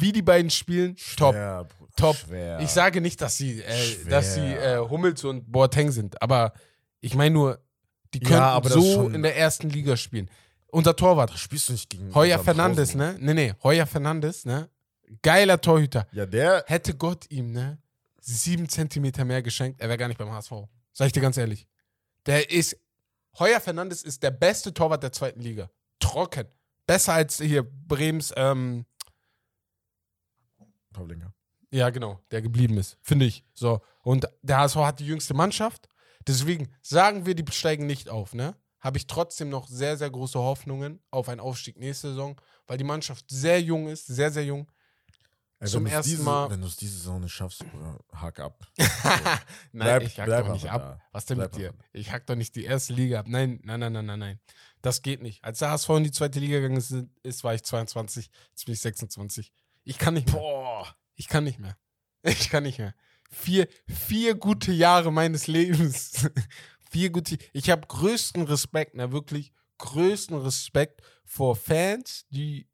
wie 0.00 0.12
die 0.12 0.22
beiden 0.22 0.50
spielen, 0.50 0.94
top. 1.16 1.34
Schwer, 1.34 1.64
Bruder, 1.64 1.92
Top. 1.96 2.16
Schwer. 2.16 2.60
Ich 2.60 2.68
sage 2.68 3.00
nicht, 3.00 3.20
dass 3.20 3.36
sie, 3.36 3.60
äh, 3.60 4.04
dass 4.08 4.34
sie 4.34 4.40
äh, 4.40 4.78
Hummels 4.78 5.24
und 5.24 5.50
Boateng 5.50 5.90
sind, 5.90 6.20
aber 6.22 6.52
ich 7.00 7.14
meine 7.14 7.32
nur, 7.34 7.58
die 8.14 8.20
Ja, 8.22 8.60
können 8.60 8.62
das 8.62 8.76
ist 8.76 8.92
so 8.92 9.08
in 9.08 9.22
der 9.22 9.36
ersten 9.36 9.70
Liga 9.70 9.96
spielen. 9.96 10.30
Unser 10.68 10.94
Torwart, 10.94 11.30
Da 11.30 11.36
spielst 11.36 11.68
du 11.68 11.72
nicht 11.72 11.90
gegen. 11.90 12.14
Heuer. 12.14 12.38
Fernandes, 12.38 12.94
ne? 12.94 13.16
Nee, 13.18 13.34
nee, 13.34 13.54
Heuer 13.62 13.86
Fernandes, 13.86 14.44
ne? 14.44 14.68
Geiler 15.20 15.60
Torhüter. 15.60 16.06
Ja, 16.12 16.24
der. 16.24 16.64
Hätte 16.66 16.94
Gott 16.94 17.26
ihm, 17.30 17.50
ne? 17.52 17.78
Sieben 18.20 18.68
Zentimeter 18.68 19.24
mehr 19.24 19.42
geschenkt, 19.42 19.80
er 19.80 19.88
wäre 19.88 19.98
gar 19.98 20.08
nicht 20.08 20.18
beim 20.18 20.30
HSV. 20.30 20.52
Sag 20.92 21.06
ich 21.06 21.12
dir 21.12 21.20
ganz 21.20 21.36
ehrlich. 21.36 21.66
Der 22.26 22.50
ist, 22.50 22.76
Heuer 23.38 23.60
Fernandes 23.60 24.02
ist 24.02 24.22
der 24.22 24.30
beste 24.30 24.74
Torwart 24.74 25.02
der 25.02 25.12
zweiten 25.12 25.40
Liga. 25.40 25.70
Trocken. 25.98 26.46
Besser 26.86 27.14
als 27.14 27.38
hier 27.38 27.62
Brems, 27.62 28.32
ähm, 28.36 28.84
Pavlenka. 30.92 31.32
Ja, 31.70 31.88
genau, 31.90 32.20
der 32.30 32.42
geblieben 32.42 32.76
ist, 32.76 32.98
finde 33.00 33.24
ich. 33.24 33.44
So. 33.54 33.80
Und 34.02 34.28
der 34.42 34.58
HSV 34.58 34.76
hat 34.76 35.00
die 35.00 35.06
jüngste 35.06 35.32
Mannschaft. 35.32 35.88
Deswegen 36.26 36.68
sagen 36.82 37.24
wir, 37.24 37.34
die 37.34 37.50
steigen 37.50 37.86
nicht 37.86 38.08
auf, 38.10 38.34
ne? 38.34 38.54
Habe 38.78 38.98
ich 38.98 39.06
trotzdem 39.06 39.48
noch 39.48 39.68
sehr, 39.68 39.96
sehr 39.96 40.10
große 40.10 40.38
Hoffnungen 40.38 41.00
auf 41.10 41.28
einen 41.28 41.40
Aufstieg 41.40 41.78
nächste 41.78 42.08
Saison, 42.08 42.40
weil 42.66 42.78
die 42.78 42.84
Mannschaft 42.84 43.26
sehr 43.28 43.60
jung 43.60 43.88
ist, 43.88 44.06
sehr, 44.06 44.30
sehr 44.30 44.44
jung. 44.44 44.70
Ey, 45.62 45.68
Zum 45.68 45.86
ersten 45.86 46.10
diese, 46.10 46.22
Mal- 46.24 46.50
Wenn 46.50 46.60
du 46.60 46.66
es 46.66 46.76
diese 46.76 46.96
Saison 46.98 47.20
nicht 47.20 47.32
schaffst, 47.32 47.64
Bruder, 47.70 48.00
hack 48.12 48.40
ab. 48.40 48.66
Nein, 48.78 49.40
Bleib- 49.72 50.02
ich 50.02 50.18
hack 50.18 50.26
bleib 50.26 50.46
doch 50.46 50.52
nicht 50.54 50.68
ab. 50.68 50.82
da. 50.82 51.02
Was 51.12 51.24
denn 51.26 51.38
Bleib 51.38 51.52
mit 51.52 51.60
dir? 51.60 51.74
Ich 51.92 52.10
hack 52.10 52.26
doch 52.26 52.34
nicht 52.34 52.56
die 52.56 52.64
erste 52.64 52.92
Liga 52.92 53.20
ab. 53.20 53.26
Nein, 53.28 53.60
nein, 53.62 53.78
nein, 53.78 53.92
nein, 53.92 54.06
nein, 54.06 54.18
nein. 54.18 54.40
Das 54.80 55.02
geht 55.02 55.22
nicht. 55.22 55.44
Als 55.44 55.60
der 55.60 55.70
HSV 55.70 55.88
in 55.90 56.02
die 56.04 56.10
zweite 56.10 56.40
Liga 56.40 56.56
gegangen 56.56 56.78
ist, 56.78 56.92
ist, 57.22 57.44
war 57.44 57.54
ich 57.54 57.62
22, 57.62 58.28
jetzt 58.50 58.64
bin 58.64 58.74
ich 58.74 58.80
26. 58.80 59.52
Ich 59.84 59.98
kann 59.98 60.14
nicht 60.14 60.26
mehr. 60.32 60.36
Boah. 60.40 60.96
Ich 61.14 61.28
kann 61.28 61.44
nicht 61.44 61.58
mehr. 61.60 61.76
Ich 62.24 62.50
kann 62.50 62.64
nicht 62.64 62.78
mehr. 62.78 62.94
Vier, 63.30 63.68
vier 63.88 64.34
gute 64.34 64.72
Jahre 64.72 65.12
meines 65.12 65.46
Lebens. 65.46 66.28
vier 66.90 67.10
gute. 67.10 67.38
Ich 67.52 67.70
habe 67.70 67.86
größten 67.86 68.42
Respekt, 68.42 68.92
na 68.94 69.12
wirklich 69.12 69.52
größten 69.78 70.36
Respekt 70.38 71.02
vor 71.24 71.54
Fans, 71.56 72.26
die 72.30 72.68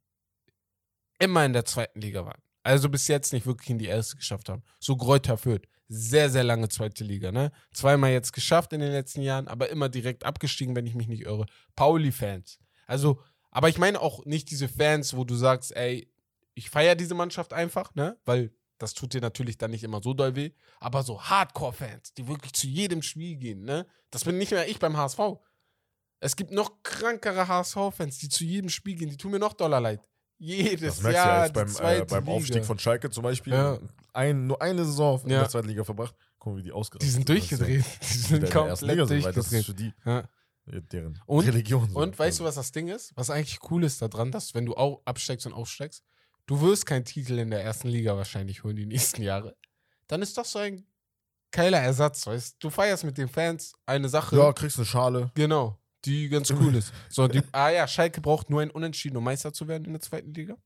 immer 1.19 1.45
in 1.45 1.53
der 1.53 1.65
zweiten 1.67 2.01
Liga 2.01 2.25
waren. 2.27 2.41
Also 2.69 2.91
bis 2.91 3.09
jetzt 3.09 3.33
nicht 3.33 3.47
wirklich 3.47 3.71
in 3.71 3.79
die 3.79 3.87
erste 3.87 4.19
geschafft 4.19 4.51
haben. 4.51 4.63
So 4.79 4.95
Gräuter 4.95 5.39
Fürth. 5.39 5.63
sehr, 5.89 6.29
sehr 6.29 6.45
lange 6.45 6.69
zweite 6.69 7.03
Liga, 7.03 7.33
ne? 7.33 7.51
Zweimal 7.73 8.11
jetzt 8.11 8.35
geschafft 8.35 8.75
in 8.75 8.81
den 8.81 8.93
letzten 8.93 9.23
Jahren, 9.23 9.49
aber 9.49 9.71
immer 9.71 9.89
direkt 9.89 10.25
abgestiegen, 10.25 10.77
wenn 10.77 10.85
ich 10.85 10.95
mich 10.95 11.09
nicht 11.09 11.23
irre. 11.23 11.47
Pauli-Fans. 11.77 12.59
Also, 12.87 13.23
aber 13.51 13.71
ich 13.71 13.79
meine 13.79 14.03
auch 14.03 14.27
nicht 14.27 14.51
diese 14.51 14.69
Fans, 14.69 15.17
wo 15.17 15.25
du 15.25 15.35
sagst, 15.35 15.75
ey, 15.75 16.13
ich 16.53 16.69
feiere 16.69 16.95
diese 16.95 17.15
Mannschaft 17.15 17.55
einfach, 17.55 17.95
ne? 17.95 18.19
Weil 18.27 18.53
das 18.77 18.93
tut 18.93 19.15
dir 19.15 19.23
natürlich 19.23 19.57
dann 19.57 19.71
nicht 19.71 19.83
immer 19.83 20.03
so 20.03 20.13
doll 20.13 20.37
weh. 20.37 20.51
Aber 20.79 21.03
so 21.03 21.23
Hardcore-Fans, 21.23 22.13
die 22.13 22.29
wirklich 22.29 22.53
zu 22.53 22.67
jedem 22.67 23.01
Spiel 23.01 23.37
gehen, 23.37 23.63
ne? 23.63 23.87
Das 24.11 24.25
bin 24.25 24.37
nicht 24.37 24.53
mehr 24.53 24.69
ich 24.69 24.79
beim 24.79 24.99
HSV. 24.99 25.21
Es 26.21 26.37
gibt 26.37 26.51
noch 26.51 26.83
krankere 26.83 27.49
HSV-Fans, 27.49 28.19
die 28.19 28.29
zu 28.29 28.45
jedem 28.45 28.69
Spiel 28.69 28.97
gehen, 28.97 29.09
die 29.09 29.17
tun 29.17 29.31
mir 29.31 29.39
noch 29.39 29.55
doller 29.55 29.81
leid. 29.81 30.07
Jedes 30.39 30.97
Das 30.97 31.03
merkst 31.03 31.05
du 31.05 31.11
Jahr. 31.11 31.27
ja 31.39 31.45
jetzt 31.47 31.57
die 31.79 31.83
beim, 31.83 32.01
äh, 32.01 32.05
beim 32.05 32.25
Liga. 32.25 32.37
Aufstieg 32.37 32.65
von 32.65 32.79
Schalke 32.79 33.11
zum 33.11 33.23
Beispiel. 33.25 33.53
Ja. 33.53 33.79
Ein, 34.13 34.47
nur 34.47 34.61
eine 34.63 34.85
Saison 34.85 35.21
in 35.25 35.31
Ja. 35.31 35.41
der 35.41 35.49
zweiten 35.49 35.69
Liga 35.69 35.85
verbracht. 35.85 36.15
Guck 36.39 36.53
mal, 36.55 36.59
wie 36.61 36.63
die 36.65 36.73
ausgerastet 36.73 37.03
Die 37.03 37.11
sind 37.13 37.29
ist 37.29 37.51
ja 37.51 37.57
durchgedreht. 37.59 37.85
Die 38.01 38.15
in 38.15 38.21
sind 38.23 38.43
der 38.43 38.51
komplett 38.51 38.79
so, 38.79 38.87
weil 38.89 38.97
das 38.97 39.11
ist 39.11 39.53
durchgedreht. 39.53 39.65
für 39.65 39.75
die 39.75 39.93
Ja. 40.05 40.19
äh, 40.79 40.83
deren 40.83 41.21
Und- 41.27 41.47
Religion. 41.47 41.91
so. 41.91 41.99
Und 41.99 42.19
weißt 42.19 42.39
du, 42.41 42.45
was 42.45 42.55
das 42.55 42.71
Ding 42.73 42.89
ist? 42.89 43.13
Was 43.17 43.31
eigentlich 43.31 43.59
cool 43.71 43.83
ist 43.85 44.01
daran, 44.01 44.31
dass 44.31 44.55
wenn 44.55 44.65
du 44.67 44.75
auch 44.75 45.03
absteigst 45.05 45.47
und 45.47 45.53
aufsteigst, 45.53 46.05
du 46.47 46.61
wirst 46.61 46.87
keinen 46.87 47.05
Titel 47.05 47.39
in 47.39 47.51
der 47.51 47.63
ersten 47.65 47.89
Liga 47.89 48.17
wahrscheinlich 48.17 48.63
holen 48.65 48.77
die 48.77 48.87
nächsten 48.87 49.23
Jahre. 49.23 49.57
Dann 50.07 50.23
ist 50.23 50.39
das 50.39 50.53
so 50.53 50.59
ein 50.61 50.87
geiler 51.51 51.81
Ersatz, 51.81 52.27
weißt 52.27 52.55
du? 52.63 52.69
Du 52.69 52.71
feierst 52.71 53.05
mit 53.05 53.19
den 53.19 53.29
Fans 53.29 53.73
eine 53.87 54.09
Sache. 54.09 54.37
Ja, 54.37 54.53
kriegst 54.53 54.77
eine 54.79 54.87
Schale. 54.87 55.31
Genau, 55.35 55.78
die 56.05 56.29
ganz 56.29 56.51
cool 56.51 56.75
ist. 56.75 56.93
So, 57.09 57.29
die, 57.29 57.43
ah 57.53 57.71
ja, 57.71 57.89
Schalke 57.89 58.21
braucht 58.21 58.51
nur 58.51 58.61
ein 58.61 58.71
Unentschieden, 58.71 59.17
um 59.17 59.25
Meister 59.25 59.53
zu 59.53 59.69
werden 59.69 59.85
in 59.85 59.93
der 59.93 60.01
zweiten 60.01 60.33
Liga. 60.33 60.57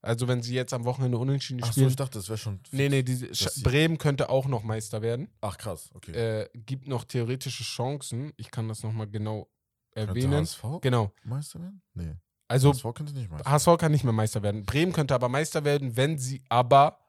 Also 0.00 0.28
wenn 0.28 0.42
sie 0.42 0.54
jetzt 0.54 0.72
am 0.72 0.84
Wochenende 0.84 1.18
Unentschieden 1.18 1.60
Ach 1.62 1.66
so, 1.68 1.72
spielen. 1.72 1.88
ich 1.88 1.96
dachte, 1.96 2.18
das 2.18 2.28
wäre 2.28 2.38
schon. 2.38 2.60
nee, 2.70 2.88
nee, 2.88 3.02
die, 3.02 3.28
Bremen 3.62 3.98
könnte 3.98 4.30
auch 4.30 4.46
noch 4.46 4.62
Meister 4.62 5.02
werden. 5.02 5.28
Ach 5.40 5.58
krass, 5.58 5.90
okay. 5.94 6.12
Äh, 6.12 6.48
gibt 6.54 6.86
noch 6.86 7.04
theoretische 7.04 7.64
Chancen. 7.64 8.32
Ich 8.36 8.50
kann 8.50 8.68
das 8.68 8.82
nochmal 8.84 9.08
genau 9.08 9.48
erwähnen. 9.92 10.32
HSV 10.34 10.62
Genau. 10.82 11.12
Meister 11.24 11.60
werden? 11.60 11.82
Nee. 11.94 12.14
Also 12.46 12.70
HSV 12.72 12.84
könnte 12.94 13.12
nicht 13.12 13.28
Meister 13.30 13.50
HSV 13.50 13.68
kann 13.78 13.90
nicht 13.92 14.04
mehr 14.04 14.12
Meister 14.12 14.42
werden. 14.42 14.64
Bremen 14.64 14.92
könnte 14.92 15.14
aber 15.14 15.28
Meister 15.28 15.64
werden, 15.64 15.96
wenn 15.96 16.16
sie 16.16 16.42
aber, 16.48 17.00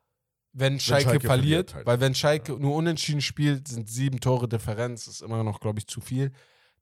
wenn 0.54 0.80
Schalke, 0.80 1.04
Schalke 1.12 1.28
verliert, 1.28 1.72
verliert 1.72 1.76
halt. 1.76 1.86
weil 1.86 2.00
wenn 2.00 2.16
Schalke 2.16 2.54
nur 2.54 2.74
unentschieden 2.76 3.22
spielt, 3.22 3.68
sind 3.68 3.88
sieben 3.88 4.20
Tore 4.20 4.50
Differenz, 4.50 5.06
ist 5.08 5.22
immer 5.22 5.44
noch, 5.44 5.60
glaube 5.60 5.78
ich, 5.78 5.88
zu 5.88 6.02
viel. 6.02 6.32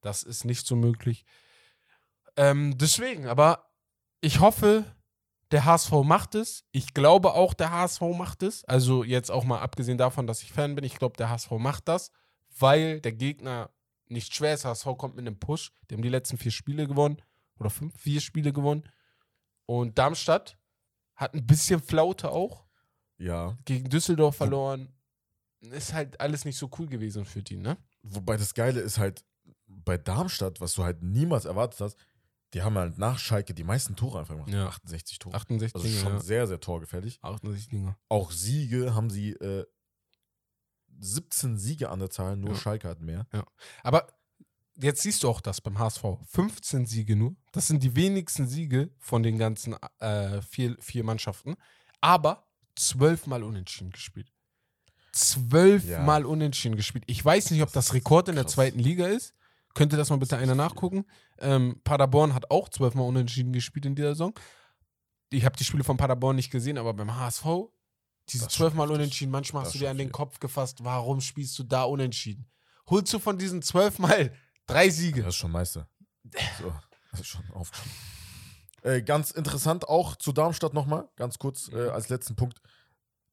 Das 0.01 0.23
ist 0.23 0.45
nicht 0.45 0.65
so 0.65 0.75
möglich. 0.75 1.25
Ähm, 2.35 2.77
deswegen, 2.77 3.27
aber 3.27 3.71
ich 4.21 4.39
hoffe, 4.39 4.85
der 5.51 5.65
HSV 5.65 5.91
macht 6.03 6.35
es. 6.35 6.65
Ich 6.71 6.93
glaube 6.93 7.33
auch, 7.33 7.53
der 7.53 7.71
HSV 7.71 8.01
macht 8.17 8.43
es. 8.43 8.65
Also 8.65 9.03
jetzt 9.03 9.31
auch 9.31 9.43
mal 9.43 9.59
abgesehen 9.59 9.97
davon, 9.97 10.27
dass 10.27 10.43
ich 10.43 10.51
Fan 10.51 10.75
bin, 10.75 10.83
ich 10.83 10.97
glaube, 10.97 11.17
der 11.17 11.29
HSV 11.29 11.51
macht 11.51 11.87
das, 11.87 12.11
weil 12.59 13.01
der 13.01 13.13
Gegner 13.13 13.71
nicht 14.07 14.33
schwer 14.33 14.53
ist. 14.53 14.65
HSV 14.65 14.85
kommt 14.97 15.15
mit 15.15 15.25
einem 15.25 15.39
Push. 15.39 15.71
Die 15.89 15.95
haben 15.95 16.01
die 16.01 16.09
letzten 16.09 16.37
vier 16.37 16.51
Spiele 16.51 16.87
gewonnen. 16.87 17.21
Oder 17.59 17.69
fünf, 17.69 17.97
vier 17.99 18.21
Spiele 18.21 18.53
gewonnen. 18.53 18.83
Und 19.65 19.97
Darmstadt 19.97 20.57
hat 21.15 21.33
ein 21.33 21.45
bisschen 21.45 21.81
Flaute 21.81 22.31
auch. 22.31 22.65
Ja. 23.17 23.57
Gegen 23.65 23.89
Düsseldorf 23.89 24.35
verloren. 24.35 24.93
Ist 25.61 25.93
halt 25.93 26.21
alles 26.21 26.45
nicht 26.45 26.57
so 26.57 26.69
cool 26.77 26.87
gewesen 26.87 27.25
für 27.25 27.41
die, 27.41 27.57
ne? 27.57 27.77
Wobei 28.03 28.37
das 28.37 28.53
Geile 28.53 28.79
ist 28.79 28.99
halt 28.99 29.25
bei 29.67 29.97
Darmstadt, 29.97 30.61
was 30.61 30.73
du 30.73 30.83
halt 30.83 31.01
niemals 31.03 31.45
erwartet 31.45 31.81
hast, 31.81 31.97
die 32.53 32.61
haben 32.61 32.77
halt 32.77 32.97
nach 32.97 33.19
Schalke 33.19 33.53
die 33.53 33.63
meisten 33.63 33.95
Tore 33.95 34.19
einfach 34.19 34.35
gemacht. 34.35 34.49
Ja. 34.49 34.67
68 34.67 35.19
Tore. 35.19 35.35
68 35.35 35.75
Also 35.75 35.87
schon 35.87 36.13
ja. 36.13 36.19
sehr, 36.19 36.47
sehr 36.47 36.59
torgefällig. 36.59 37.19
68 37.21 37.69
Dinger. 37.69 37.97
Auch 38.09 38.31
Siege 38.31 38.95
haben 38.95 39.09
sie 39.09 39.31
äh, 39.33 39.65
17 40.99 41.57
Siege 41.57 41.89
an 41.89 41.99
der 41.99 42.09
Zahl, 42.09 42.37
nur 42.37 42.51
Ja. 42.51 42.55
Schalke 42.55 42.87
hat 42.87 43.01
mehr. 43.01 43.27
Aber 43.83 44.07
jetzt 44.77 45.01
siehst 45.01 45.23
du 45.23 45.29
auch 45.29 45.41
das 45.41 45.61
beim 45.61 45.77
HSV. 45.77 46.03
15 46.29 46.85
Siege 46.85 47.15
nur. 47.15 47.35
Das 47.51 47.67
sind 47.67 47.83
die 47.83 47.95
wenigsten 47.95 48.47
Siege 48.47 48.91
von 48.97 49.23
den 49.23 49.37
ganzen 49.37 49.75
äh, 49.99 50.41
vier, 50.41 50.77
vier 50.79 51.03
Mannschaften. 51.03 51.55
Aber 52.01 52.47
zwölfmal 52.75 53.43
unentschieden 53.43 53.91
gespielt. 53.91 54.31
Zwölfmal 55.11 56.25
unentschieden 56.25 56.75
gespielt. 56.75 57.03
Ich 57.07 57.23
weiß 57.23 57.51
nicht, 57.51 57.61
ob 57.61 57.71
Das 57.73 57.87
das 57.87 57.93
Rekord 57.93 58.29
in 58.29 58.35
der 58.35 58.47
zweiten 58.47 58.79
Liga 58.79 59.07
ist. 59.07 59.33
Könnte 59.77 59.95
das 59.95 60.09
mal 60.09 60.17
bitte 60.17 60.37
einer 60.37 60.55
nachgucken? 60.55 61.05
Ähm, 61.37 61.79
Paderborn 61.83 62.33
hat 62.33 62.49
auch 62.49 62.67
zwölfmal 62.69 63.05
unentschieden 63.05 63.53
gespielt 63.53 63.85
in 63.85 63.95
dieser 63.95 64.09
Saison. 64.09 64.33
Ich 65.29 65.45
habe 65.45 65.55
die 65.55 65.63
Spiele 65.63 65.83
von 65.83 65.97
Paderborn 65.97 66.35
nicht 66.35 66.49
gesehen, 66.51 66.77
aber 66.77 66.93
beim 66.93 67.15
HSV, 67.15 67.45
diese 68.29 68.47
zwölfmal 68.47 68.89
unentschieden, 68.89 69.29
manchmal 69.31 69.63
hast 69.63 69.75
du 69.75 69.79
dir 69.79 69.89
an 69.91 69.97
den. 69.97 70.11
Kopf 70.11 70.39
gefasst, 70.39 70.83
warum 70.83 71.21
spielst 71.21 71.57
du 71.59 71.63
da 71.63 71.83
unentschieden? 71.83 72.49
Holst 72.89 73.13
du 73.13 73.19
von 73.19 73.37
diesen 73.37 73.61
zwölfmal 73.61 74.33
drei 74.65 74.89
Siege? 74.89 75.21
Das 75.21 75.29
ist 75.35 75.35
schon 75.35 75.51
Meister. 75.51 75.87
So, 76.59 76.73
das 77.11 77.19
ist 77.21 77.27
schon 77.27 77.49
aufgestiegen. 77.51 77.95
Äh, 78.81 79.01
ganz 79.01 79.31
interessant 79.31 79.87
auch 79.87 80.15
zu 80.15 80.31
Darmstadt 80.33 80.73
nochmal, 80.73 81.07
ganz 81.15 81.37
kurz 81.37 81.67
äh, 81.69 81.75
Mhm. 81.75 81.89
als 81.91 82.09
letzten 82.09 82.35
Punkt. 82.35 82.61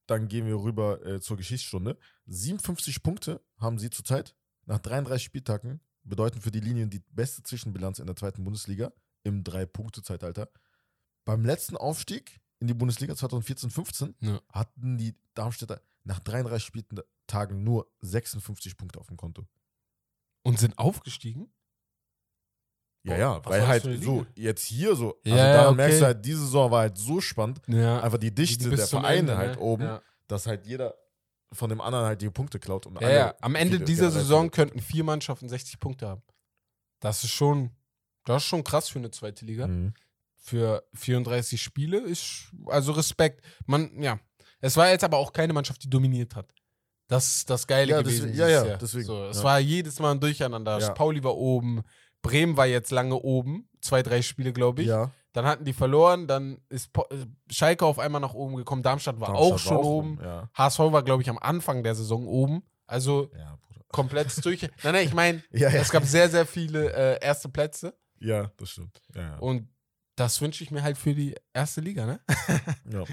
Dann 0.07 0.29
gehen 0.29 0.47
wir 0.47 0.57
rüber 0.57 1.05
äh, 1.07 1.21
zur 1.21 1.37
Geschichtsstunde. 1.37 1.97
57 2.27 3.03
Punkte 3.03 3.41
haben 3.59 3.79
sie 3.79 3.89
zurzeit 3.91 4.35
nach 4.67 4.79
33 4.79 5.25
Spieltagen, 5.25 5.81
bedeuten 6.05 6.41
für 6.41 6.51
die 6.51 6.61
Linien 6.61 6.91
die 6.91 7.01
beste 7.11 7.43
Zwischenbilanz 7.43 7.99
in 7.99 8.07
der 8.07 8.17
zweiten 8.17 8.45
Bundesliga 8.45 8.93
im 9.23 9.43
Drei-Punkte-Zeitalter. 9.45 10.51
Beim 11.25 11.45
letzten 11.45 11.77
Aufstieg 11.77 12.41
in 12.61 12.67
die 12.67 12.75
Bundesliga 12.75 13.15
2014-15 13.15 14.15
Ja. 14.21 14.41
hatten 14.53 14.99
die 14.99 15.15
Darmstädter 15.35 15.81
nach 16.05 16.21
33 16.21 16.67
Spieltagen 16.67 17.65
nur 17.65 17.91
56 18.01 18.77
Punkte 18.77 19.01
auf 19.01 19.07
dem 19.07 19.17
Konto. 19.17 19.47
Und 20.43 20.59
sind 20.59 20.79
aufgestiegen? 20.79 21.51
Ja, 23.07 23.17
ja, 23.19 23.45
weil 23.45 23.67
halt 23.67 23.83
so, 24.03 24.27
jetzt 24.35 24.65
hier 24.65 24.97
so, 24.97 25.19
also 25.25 25.37
Ja, 25.37 25.53
da 25.53 25.67
okay. 25.69 25.77
merkst 25.77 26.01
du 26.01 26.05
halt, 26.07 26.25
diese 26.25 26.41
Saison 26.41 26.71
war 26.71 26.81
halt 26.81 26.97
so 26.97 27.21
spannend, 27.21 27.61
Ja. 27.67 28.01
einfach 28.03 28.19
die 28.19 28.35
Dichte 28.35 28.69
bis 28.71 28.79
der 28.81 28.87
Vereine 28.89 29.19
Ende, 29.33 29.37
halt 29.37 29.57
ne? 29.57 29.61
oben, 29.61 29.83
Ja. 29.85 30.03
dass 30.27 30.47
halt 30.47 30.67
jeder 30.67 30.95
von 31.53 31.69
dem 31.71 31.81
anderen 31.81 32.07
halt 32.07 32.21
die 32.23 32.31
Punkte 32.31 32.59
klaut. 32.59 32.87
Und 32.87 33.01
Ja, 33.01 33.11
ja. 33.11 33.35
Am 33.41 33.55
Ende 33.55 33.81
dieser 33.81 34.11
Saison 34.11 34.51
könnten 34.51 34.81
vier 34.81 35.05
Mannschaften 35.05 35.49
60 35.49 35.79
Punkte 35.79 36.09
haben. 36.09 36.23
Das 37.01 37.23
ist 37.25 37.31
schon, 37.31 37.71
das 38.25 38.43
ist 38.43 38.49
schon 38.49 38.65
krass 38.65 38.89
für 38.89 38.99
eine 38.99 39.11
zweite 39.11 39.45
Liga. 39.45 39.67
Mhm. 39.67 39.95
Für 40.37 40.85
34 40.95 41.63
Spiele 41.63 41.99
ist, 41.99 42.49
also 42.67 42.93
Respekt. 42.93 43.45
Man, 43.67 44.03
ja. 44.03 44.19
Es 44.61 44.77
war 44.77 44.89
jetzt 44.91 45.05
aber 45.05 45.19
auch 45.19 45.33
keine 45.33 45.53
Mannschaft, 45.53 45.83
die 45.85 45.91
dominiert 45.91 46.35
hat. 46.37 46.53
Das 47.07 47.37
ist 47.37 47.51
das 47.51 47.67
Geile 47.67 47.93
Ja, 47.93 48.01
gewesen. 48.03 48.29
deswegen- 48.33 48.39
ja, 48.39 48.49
ja, 48.49 48.65
Jahr. 48.67 48.79
deswegen, 48.79 49.05
So, 49.05 49.25
es 49.27 49.39
ja. 49.39 49.45
war 49.45 49.59
jedes 49.61 49.99
Mal 50.01 50.13
ein 50.13 50.21
Durcheinander. 50.21 50.79
Ja. 50.79 50.91
Pauli 50.93 51.23
war 51.23 51.37
oben, 51.37 51.83
Bremen 52.23 52.57
war 52.57 52.67
jetzt 52.67 52.91
lange 52.91 53.15
oben, 53.17 53.69
zwei, 53.83 54.03
drei 54.03 54.23
Spiele, 54.23 54.53
glaube 54.55 54.83
ich. 54.83 54.89
Ja, 54.89 55.13
Dann 55.35 55.45
hatten 55.47 55.65
die 55.67 55.73
verloren, 55.75 56.27
dann 56.27 56.61
ist 56.71 56.93
Po- 56.95 57.07
äh, 57.11 57.27
Schalke 57.53 57.85
auf 57.85 57.99
einmal 57.99 58.21
nach 58.23 58.33
oben 58.35 58.57
gekommen, 58.57 58.83
Darmstadt 58.83 59.21
war 59.21 59.29
Darmstadt 59.35 59.53
auch 59.53 59.59
schon 59.59 59.77
oben. 59.77 60.19
Ja. 60.23 60.49
HSV 60.55 60.79
war, 60.79 61.03
glaube 61.03 61.23
ich, 61.23 61.29
am 61.29 61.39
Anfang 61.39 61.83
der 61.83 61.95
Saison 61.95 62.27
oben. 62.27 62.63
Also 62.87 63.31
Ja, 63.37 63.59
Bruder. 63.67 63.81
komplettes 63.93 64.37
durch. 64.43 64.63
nein, 64.63 64.71
nein, 64.95 65.07
ich 65.07 65.13
meine, 65.13 65.43
Ja, 65.51 65.69
es 65.69 65.91
gab 65.91 66.05
sehr, 66.05 66.31
sehr 66.31 66.47
viele 66.47 66.93
äh, 66.93 67.19
erste 67.25 67.49
Plätze. 67.51 67.95
ja, 68.21 68.51
das 68.57 68.71
stimmt. 68.71 69.03
Und 69.41 69.69
das 70.17 70.41
wünsche 70.41 70.63
ich 70.63 70.71
mir 70.71 70.83
halt 70.85 70.97
für 70.97 71.15
die 71.15 71.35
erste 71.53 71.81
Liga, 71.81 72.07
ne? 72.07 72.21
ja. 72.93 73.05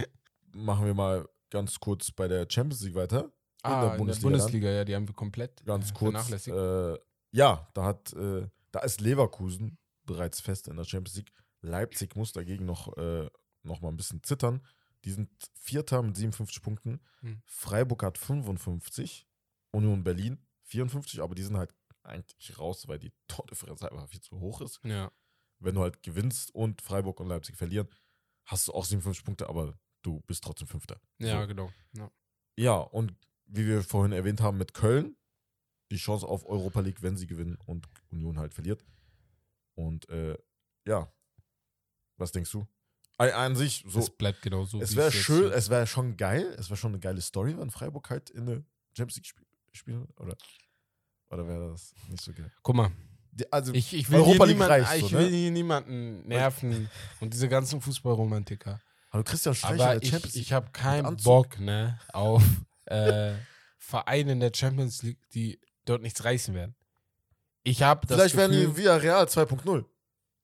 Machen 0.54 0.86
wir 0.86 0.94
mal 0.94 1.28
ganz 1.50 1.80
kurz 1.80 2.12
bei 2.12 2.28
der 2.28 2.46
Champions 2.48 2.84
League 2.84 2.96
weiter. 2.96 3.24
In 3.24 3.32
Ah, 3.64 3.82
der 3.92 3.98
Bundesliga. 3.98 4.28
in 4.28 4.34
der 4.34 4.38
Bundesliga, 4.40 4.70
ja, 4.70 4.86
die 4.86 4.96
haben 4.96 5.08
wir 5.08 5.16
komplett 5.16 5.66
Ganz 5.66 5.90
äh, 5.90 5.94
kurz. 5.94 6.12
vernachlässigt. 6.12 6.56
Äh, 6.56 6.98
ja, 7.32 7.68
da 7.74 7.84
hat, 7.86 8.14
äh, 8.14 8.48
da 8.72 8.80
ist 8.82 9.02
Leverkusen 9.02 9.78
bereits 10.06 10.40
fest 10.42 10.68
in 10.68 10.76
der 10.78 10.84
Champions 10.84 11.16
League. 11.18 11.32
Leipzig 11.62 12.16
muss 12.16 12.32
dagegen 12.34 12.66
noch, 12.66 12.96
äh, 12.98 13.30
noch 13.64 13.82
mal 13.82 13.90
ein 13.90 13.98
bisschen 13.98 14.24
zittern. 14.24 14.66
Die 15.06 15.12
sind 15.12 15.30
Vierter 15.56 16.02
mit 16.02 16.16
57 16.16 16.62
Punkten. 16.62 17.00
Hm. 17.22 17.42
Freiburg 17.46 18.04
hat 18.04 18.18
55. 18.18 19.28
Union 19.72 20.04
Berlin 20.04 20.46
54, 20.64 21.22
aber 21.22 21.34
die 21.36 21.44
sind 21.44 21.58
halt 21.58 21.74
eigentlich 22.04 22.58
raus, 22.60 22.88
weil 22.88 23.00
die 23.00 23.14
Tordifferenz 23.28 23.84
einfach 23.84 24.08
viel 24.08 24.22
zu 24.22 24.40
hoch 24.40 24.62
ist. 24.62 24.80
ja. 24.84 25.12
Wenn 25.64 25.76
du 25.76 25.82
halt 25.82 26.02
gewinnst 26.02 26.56
und 26.56 26.82
Freiburg 26.82 27.20
und 27.20 27.28
Leipzig 27.28 27.56
verlieren, 27.56 27.88
hast 28.46 28.68
du 28.68 28.74
auch 28.74 28.84
57 28.84 29.24
Punkte, 29.24 29.48
aber 29.48 29.78
du 30.02 30.20
bist 30.22 30.44
trotzdem 30.44 30.68
Fünfter. 30.68 31.00
ja, 31.20 31.42
So. 31.42 31.48
genau. 31.48 31.72
Ja. 31.94 32.12
Ja, 32.58 32.78
und 32.78 33.14
wie 33.46 33.68
wir 33.68 33.84
vorhin 33.84 34.12
erwähnt 34.12 34.42
haben 34.42 34.58
mit 34.58 34.74
Köln, 34.74 35.16
die 35.92 35.98
Chance 35.98 36.28
auf 36.28 36.48
Europa 36.48 36.80
League, 36.80 37.04
wenn 37.04 37.16
sie 37.16 37.28
gewinnen 37.28 37.58
und 37.66 37.88
Union 38.10 38.40
halt 38.40 38.56
verliert. 38.56 38.84
Und 39.76 40.10
äh, 40.10 40.36
ja, 40.88 41.14
was 42.22 42.32
denkst 42.32 42.52
du? 42.52 42.66
An, 43.18 43.56
sich, 43.56 43.84
so, 43.88 44.00
es 44.00 44.10
bleibt 44.10 44.42
genau 44.42 44.66
so. 44.66 44.82
es 44.82 44.96
wäre 44.96 45.12
schön, 45.12 45.52
es 45.52 45.70
wäre 45.70 45.86
schon 45.86 46.18
geil, 46.18 46.56
es 46.58 46.70
wäre 46.70 46.78
schon 46.78 46.92
eine 46.94 47.00
geile 47.00 47.22
Story, 47.22 47.56
wenn 47.58 47.70
Freiburg 47.70 48.10
halt 48.10 48.32
in 48.32 48.48
der 48.48 48.64
Champions 48.98 49.18
League 49.18 49.28
spiel, 49.28 49.46
spielen, 49.74 50.08
oder? 50.18 50.36
Oder 51.30 51.48
wäre 51.48 51.70
das 51.72 51.94
nicht 52.10 52.24
so 52.24 52.34
geil? 52.34 52.52
Guck 52.64 52.76
mal, 52.76 52.92
Die, 53.32 53.52
also, 53.54 53.74
ich, 53.74 53.94
ich 53.94 54.10
will, 54.10 54.22
Europa 54.22 54.46
hier, 54.46 54.54
niemanden, 54.56 54.72
reicht 54.74 55.06
ich 55.06 55.12
ne? 55.12 55.20
will 55.20 55.30
hier 55.30 55.52
niemanden 55.52 56.28
nerven 56.28 56.90
und 57.20 57.32
diese 57.34 57.48
ganzen 57.48 57.80
Fußballromantiker. 57.80 58.82
hallo 59.12 59.24
Christian 59.24 59.54
Streicher 59.54 59.84
Aber 59.92 60.02
ich, 60.04 60.10
Champions 60.10 60.36
ich 60.36 60.42
League. 60.42 60.52
habe 60.54 60.72
keinen. 60.72 61.16
Bock, 61.18 61.60
ne, 61.60 62.00
auf 62.14 62.44
äh, 62.86 63.34
Vereine 63.78 64.32
in 64.32 64.40
der 64.40 64.52
Champions 64.56 65.04
League, 65.04 65.20
die 65.30 65.60
dort 65.86 66.02
nichts 66.02 66.24
reißen 66.24 66.56
werden. 66.56 66.76
Ich 67.64 67.84
habe 67.84 68.08
das 68.08 68.18
Vielleicht 68.18 68.36
Gefühl, 68.36 68.52
werden 68.52 68.72
die 68.72 68.78
Villarreal 68.78 69.26
2.0. 69.26 69.86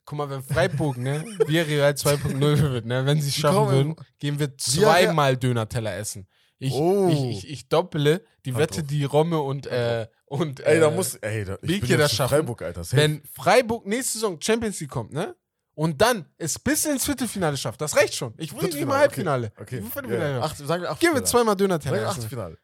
guck 0.07 0.17
mal, 0.17 0.29
wenn 0.31 0.41
Freiburg, 0.41 0.97
ne, 0.97 1.23
Villarreal 1.45 1.91
2.0 1.93 2.39
wird, 2.71 2.85
ne, 2.85 3.05
wenn 3.05 3.21
sie 3.21 3.29
es 3.29 3.35
schaffen 3.35 3.55
kommen- 3.57 3.71
würden, 3.71 3.95
gehen 4.17 4.39
wir 4.39 4.57
zweimal 4.57 5.37
Döner-Teller 5.37 5.95
essen. 5.97 6.27
Ich, 6.59 6.73
Oh. 6.73 7.07
ich, 7.11 7.43
ich, 7.43 7.49
ich 7.51 7.69
doppele 7.69 8.23
die 8.45 8.53
Halt 8.55 8.63
Wette, 8.71 8.81
drauf. 8.81 8.87
die 8.89 9.03
Romme 9.03 9.39
und, 9.39 9.67
äh, 9.67 10.07
und 10.25 10.61
Ey, 10.61 10.79
da 10.79 10.87
äh, 10.87 10.91
muss. 10.95 11.13
Ey, 11.15 11.45
da, 11.45 11.53
ich 11.61 11.67
Bieke 11.67 11.85
bin 11.87 11.97
das 11.99 12.15
schaffen, 12.15 12.35
Freiburg, 12.37 12.61
Alter. 12.63 12.83
Safe. 12.83 12.97
wenn 12.99 13.21
Freiburg 13.31 13.85
nächste 13.85 14.13
Saison 14.13 14.41
Champions 14.41 14.79
League 14.79 14.89
kommt, 14.89 15.13
ne? 15.13 15.35
Und 15.75 16.01
dann 16.01 16.25
es 16.39 16.57
bis 16.57 16.85
ins 16.85 17.05
Viertelfinale 17.05 17.55
schafft, 17.55 17.79
das 17.81 17.95
reicht 17.95 18.15
schon. 18.15 18.33
Ich 18.37 18.51
will 18.59 18.63
nicht 18.69 18.83
mal 18.87 18.97
Halbfinale. 18.97 19.51
Okay. 19.59 19.83
Will 19.83 20.11
Ja, 20.11 20.29
ja. 20.29 20.39
Acht, 20.41 20.57
sagen 20.57 20.81
wir 20.81 20.95
Gehen 20.95 21.13
wir 21.13 21.23
zweimal 21.23 21.51
Sagen 21.51 21.59
Döner-Teller 21.59 21.95
wir 21.97 22.01
essen. 22.07 22.09
Achtelfinale. 22.23 22.57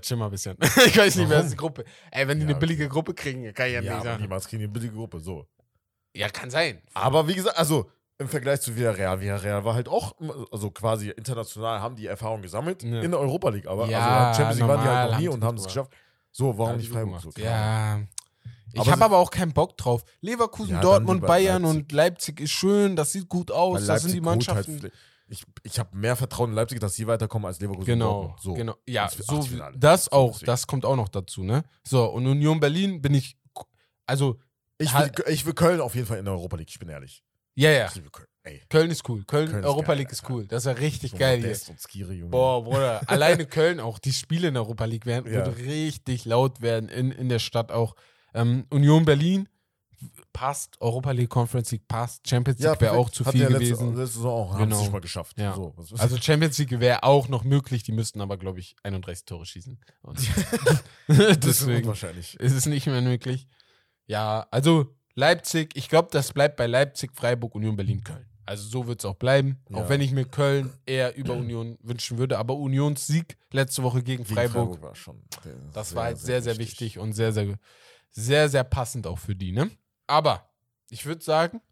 Chill 0.00 0.16
mal 0.16 0.26
ein 0.26 0.30
bisschen. 0.30 0.56
ich 0.86 0.96
weiß 0.96 1.16
nicht, 1.16 1.28
wer 1.28 1.36
Warum? 1.38 1.46
ist 1.46 1.50
die 1.52 1.56
Gruppe. 1.56 1.84
Ey, 2.12 2.28
wenn 2.28 2.38
die 2.38 2.42
Ja, 2.44 2.48
eine 2.50 2.56
okay. 2.56 2.60
billige 2.66 2.88
Gruppe 2.88 3.12
kriegen, 3.12 3.52
kann 3.52 3.66
ich 3.66 3.72
ja, 3.74 3.80
Ja, 3.82 3.94
nicht 3.96 4.04
sagen. 4.04 4.22
niemals 4.22 4.46
kriegen 4.46 4.60
die 4.60 4.64
eine 4.66 4.72
billige 4.72 4.94
Gruppe. 4.94 5.18
So. 5.18 5.46
Ja, 6.14 6.28
kann 6.28 6.50
sein. 6.50 6.80
Aber 6.94 7.26
wie 7.28 7.34
gesagt, 7.34 7.58
also 7.58 7.90
im 8.18 8.28
Vergleich 8.28 8.60
zu 8.60 8.76
Villarreal, 8.76 9.20
Villarreal 9.20 9.64
war 9.64 9.74
halt 9.74 9.88
auch, 9.88 10.14
also 10.52 10.70
quasi 10.70 11.10
international 11.10 11.80
haben 11.80 11.96
die 11.96 12.06
Erfahrung 12.06 12.42
gesammelt 12.42 12.82
Ja. 12.84 13.00
in 13.02 13.10
der 13.10 13.18
Europa 13.20 13.48
League. 13.50 13.66
Aber 13.66 13.86
Ja, 13.88 14.28
also 14.28 14.38
Champions 14.42 14.60
League 14.60 14.68
waren 14.68 14.82
die 14.82 14.88
halt 14.88 15.10
noch 15.12 15.18
nie 15.18 15.28
und 15.28 15.42
haben 15.44 15.56
es 15.58 15.64
geschafft. 15.64 15.92
So, 16.30 16.56
warum 16.56 16.72
Ja, 16.72 16.76
nicht 16.78 16.90
Freiburg 16.92 17.20
so? 17.20 17.30
Ja. 17.36 18.00
Ich 18.72 18.90
habe 18.90 19.04
aber 19.04 19.18
auch 19.18 19.30
keinen 19.30 19.52
Bock 19.52 19.76
drauf. 19.76 20.04
Leverkusen, 20.20 20.80
Dortmund, 20.80 21.20
Bayern 21.24 21.62
Leipzig. 21.62 21.78
und 21.82 21.92
Leipzig 21.92 22.40
ist 22.40 22.50
schön, 22.50 22.96
das 22.96 23.12
sieht 23.12 23.28
gut 23.28 23.50
aus, 23.52 23.86
das 23.86 24.02
sind 24.02 24.10
die 24.12 24.16
halt 24.18 24.24
Mannschaften. 24.24 24.78
vielleicht- 24.80 24.94
ich 25.28 25.42
ich 25.62 25.78
habe 25.78 25.96
mehr 25.96 26.16
Vertrauen 26.16 26.50
in 26.50 26.56
Leipzig, 26.56 26.80
dass 26.80 26.94
sie 26.94 27.06
weiterkommen 27.06 27.46
als 27.46 27.58
Leverkusen 27.60 27.86
Genau, 27.86 28.12
Dortmund. 28.34 28.40
So. 28.42 28.54
genau. 28.54 28.74
Ja, 28.86 29.08
so 29.08 29.42
das 29.76 30.10
auch, 30.12 30.38
das 30.40 30.66
kommt 30.66 30.84
auch 30.84 30.96
noch 30.96 31.08
dazu, 31.08 31.42
ne? 31.44 31.62
So, 31.82 32.04
und 32.06 32.26
Union 32.26 32.60
Berlin 32.60 33.00
bin 33.00 33.14
ich, 33.14 33.36
also, 34.06 34.38
Ich 34.78 34.92
will, 34.92 35.10
ich 35.28 35.46
will 35.46 35.54
Köln 35.54 35.80
auf 35.80 35.94
jeden 35.94 36.06
Fall 36.06 36.18
in 36.18 36.24
der 36.24 36.34
Europa 36.34 36.56
League, 36.56 36.70
ich 36.70 36.78
bin 36.78 36.88
ehrlich. 36.88 37.22
ja, 37.54 37.70
ja, 37.70 37.86
Ich 37.86 37.94
liebe 37.94 38.10
Köln. 38.10 38.26
Ey, 38.46 38.60
Köln 38.68 38.90
ist 38.90 39.08
cool. 39.08 39.24
Köln, 39.24 39.48
Köln 39.48 39.60
ist 39.62 39.66
Europa 39.66 39.86
geil, 39.88 39.98
League 39.98 40.12
ist 40.12 40.28
cool. 40.28 40.46
Das 40.46 40.64
ist 40.64 40.66
ja 40.66 40.72
richtig 40.72 41.12
so 41.12 41.16
geil 41.16 41.38
hier. 41.40 41.56
Und 41.68 41.80
Skiri, 41.80 42.14
Junge. 42.16 42.30
Boah, 42.30 42.62
Bruder, 42.62 43.00
alleine 43.06 43.46
Köln 43.46 43.80
auch, 43.80 43.98
die 43.98 44.12
Spiele 44.12 44.48
in 44.48 44.54
der 44.54 44.62
Europa 44.64 44.84
League 44.84 45.06
werden, 45.06 45.32
Ja. 45.32 45.44
richtig 45.44 46.26
laut 46.26 46.60
werden 46.60 46.90
in, 46.90 47.10
in 47.10 47.30
der 47.30 47.38
Stadt 47.38 47.72
auch. 47.72 47.94
Ähm, 48.34 48.66
Union 48.70 49.06
Berlin 49.06 49.48
passt, 50.34 50.78
Europa 50.80 51.12
League 51.12 51.30
Conference 51.30 51.70
League 51.70 51.88
passt, 51.88 52.28
Champions 52.28 52.58
League 52.58 52.66
wäre 52.66 52.76
perfekt. 52.76 52.98
auch 53.00 53.10
zu 53.10 53.24
Hatten 53.24 53.38
viel 53.38 53.42
ja 53.44 53.48
letzte, 53.48 53.64
gewesen. 53.64 53.96
Letzte 53.96 54.06
Saison 54.16 54.32
auch, 54.32 54.52
haben 54.54 54.64
Genau. 54.64 54.76
sie 54.76 54.82
nicht 54.82 54.92
mal 54.92 55.00
geschafft. 55.00 55.38
Ja. 55.38 55.54
So, 55.54 55.74
Also 55.96 56.16
Champions 56.18 56.58
League 56.58 56.78
wäre 56.80 57.02
auch 57.04 57.28
noch 57.28 57.44
möglich, 57.44 57.82
die 57.84 57.92
müssten 57.92 58.20
aber, 58.20 58.36
glaube 58.36 58.60
ich, 58.60 58.76
31 58.82 59.24
Tore 59.24 59.46
schießen. 59.46 59.80
Und 60.02 60.18
das 61.06 61.16
ist 61.30 61.44
Deswegen 61.44 61.84
unwahrscheinlich. 61.84 62.38
ist 62.40 62.52
es 62.52 62.66
nicht 62.66 62.86
mehr 62.86 63.00
möglich. 63.00 63.46
Ja, 64.06 64.46
also 64.50 64.94
Leipzig, 65.14 65.76
ich 65.76 65.88
glaube, 65.88 66.08
das 66.12 66.32
bleibt 66.32 66.56
bei 66.56 66.66
Leipzig, 66.66 67.12
Freiburg, 67.14 67.54
Union, 67.54 67.76
Berlin, 67.76 68.02
Köln. 68.02 68.26
Also 68.46 68.68
so 68.68 68.86
wird 68.86 69.00
es 69.00 69.04
auch 69.06 69.14
bleiben, 69.14 69.62
Ja. 69.70 69.78
auch 69.78 69.88
wenn 69.88 70.02
ich 70.02 70.10
mir 70.12 70.26
Köln 70.26 70.70
eher 70.84 71.16
über 71.16 71.32
Union 71.34 71.78
wünschen 71.80 72.18
würde. 72.18 72.36
Aber 72.38 72.54
Unions 72.56 73.06
Sieg 73.06 73.38
letzte 73.52 73.82
Woche 73.82 74.02
gegen 74.02 74.24
Gegen 74.24 74.34
Freiburg, 74.34 74.82
war 74.82 74.94
schon. 74.94 75.22
das 75.72 75.94
war 75.94 76.04
halt 76.04 76.18
sehr, 76.18 76.42
sehr 76.42 76.58
wichtig 76.58 76.98
und 76.98 77.14
sehr, 77.14 77.32
sehr, 77.32 77.58
sehr, 78.10 78.48
sehr 78.50 78.64
passend 78.64 79.06
auch 79.06 79.18
für 79.18 79.34
die, 79.34 79.52
ne? 79.52 79.70
Aber 80.06 80.50
ich 80.90 81.06
würde 81.06 81.22
sagen, 81.24 81.62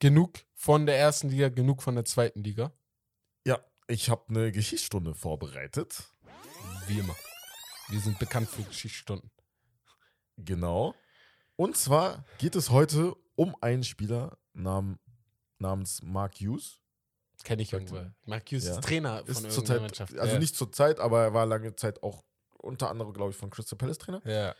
genug 0.00 0.40
von 0.54 0.86
der 0.86 0.98
ersten 0.98 1.28
Liga, 1.28 1.50
genug 1.50 1.82
von 1.82 1.94
der 1.94 2.04
zweiten 2.04 2.42
Liga. 2.42 2.72
Ja, 3.46 3.60
ich 3.86 4.10
habe 4.10 4.24
eine 4.28 4.50
Geschichtsstunde 4.50 5.14
vorbereitet. 5.14 6.02
Wie 6.88 6.98
immer. 6.98 7.14
Wir 7.90 8.00
sind 8.00 8.18
bekannt 8.18 8.48
für 8.48 8.62
Geschichtsstunden. 8.62 9.30
Genau. 10.36 10.94
Und 11.62 11.76
zwar 11.76 12.24
geht 12.38 12.56
es 12.56 12.70
heute 12.70 13.14
um 13.36 13.54
einen 13.60 13.84
Spieler 13.84 14.36
nam, 14.52 14.98
namens 15.60 16.02
Mark 16.02 16.40
Hughes. 16.40 16.80
Kenne 17.44 17.62
ich 17.62 17.72
irgendwo. 17.72 18.04
Mark 18.26 18.50
Hughes 18.50 18.64
Ja. 18.64 18.72
ist 18.72 18.82
Trainer 18.82 19.18
von 19.24 19.44
Ist 19.44 19.52
zurzeit, 19.52 19.80
Mannschaft. 19.80 20.18
also 20.18 20.32
ja. 20.34 20.38
nicht 20.40 20.56
zur 20.56 20.72
Zeit, 20.72 20.98
aber 20.98 21.22
er 21.22 21.34
war 21.34 21.46
lange 21.46 21.76
Zeit 21.76 22.02
auch 22.02 22.24
unter 22.58 22.90
anderem, 22.90 23.12
glaube 23.12 23.30
ich, 23.30 23.36
von 23.36 23.48
Crystal 23.48 23.76
Palace 23.78 23.98
Trainer. 23.98 24.20
Ja. 24.28 24.56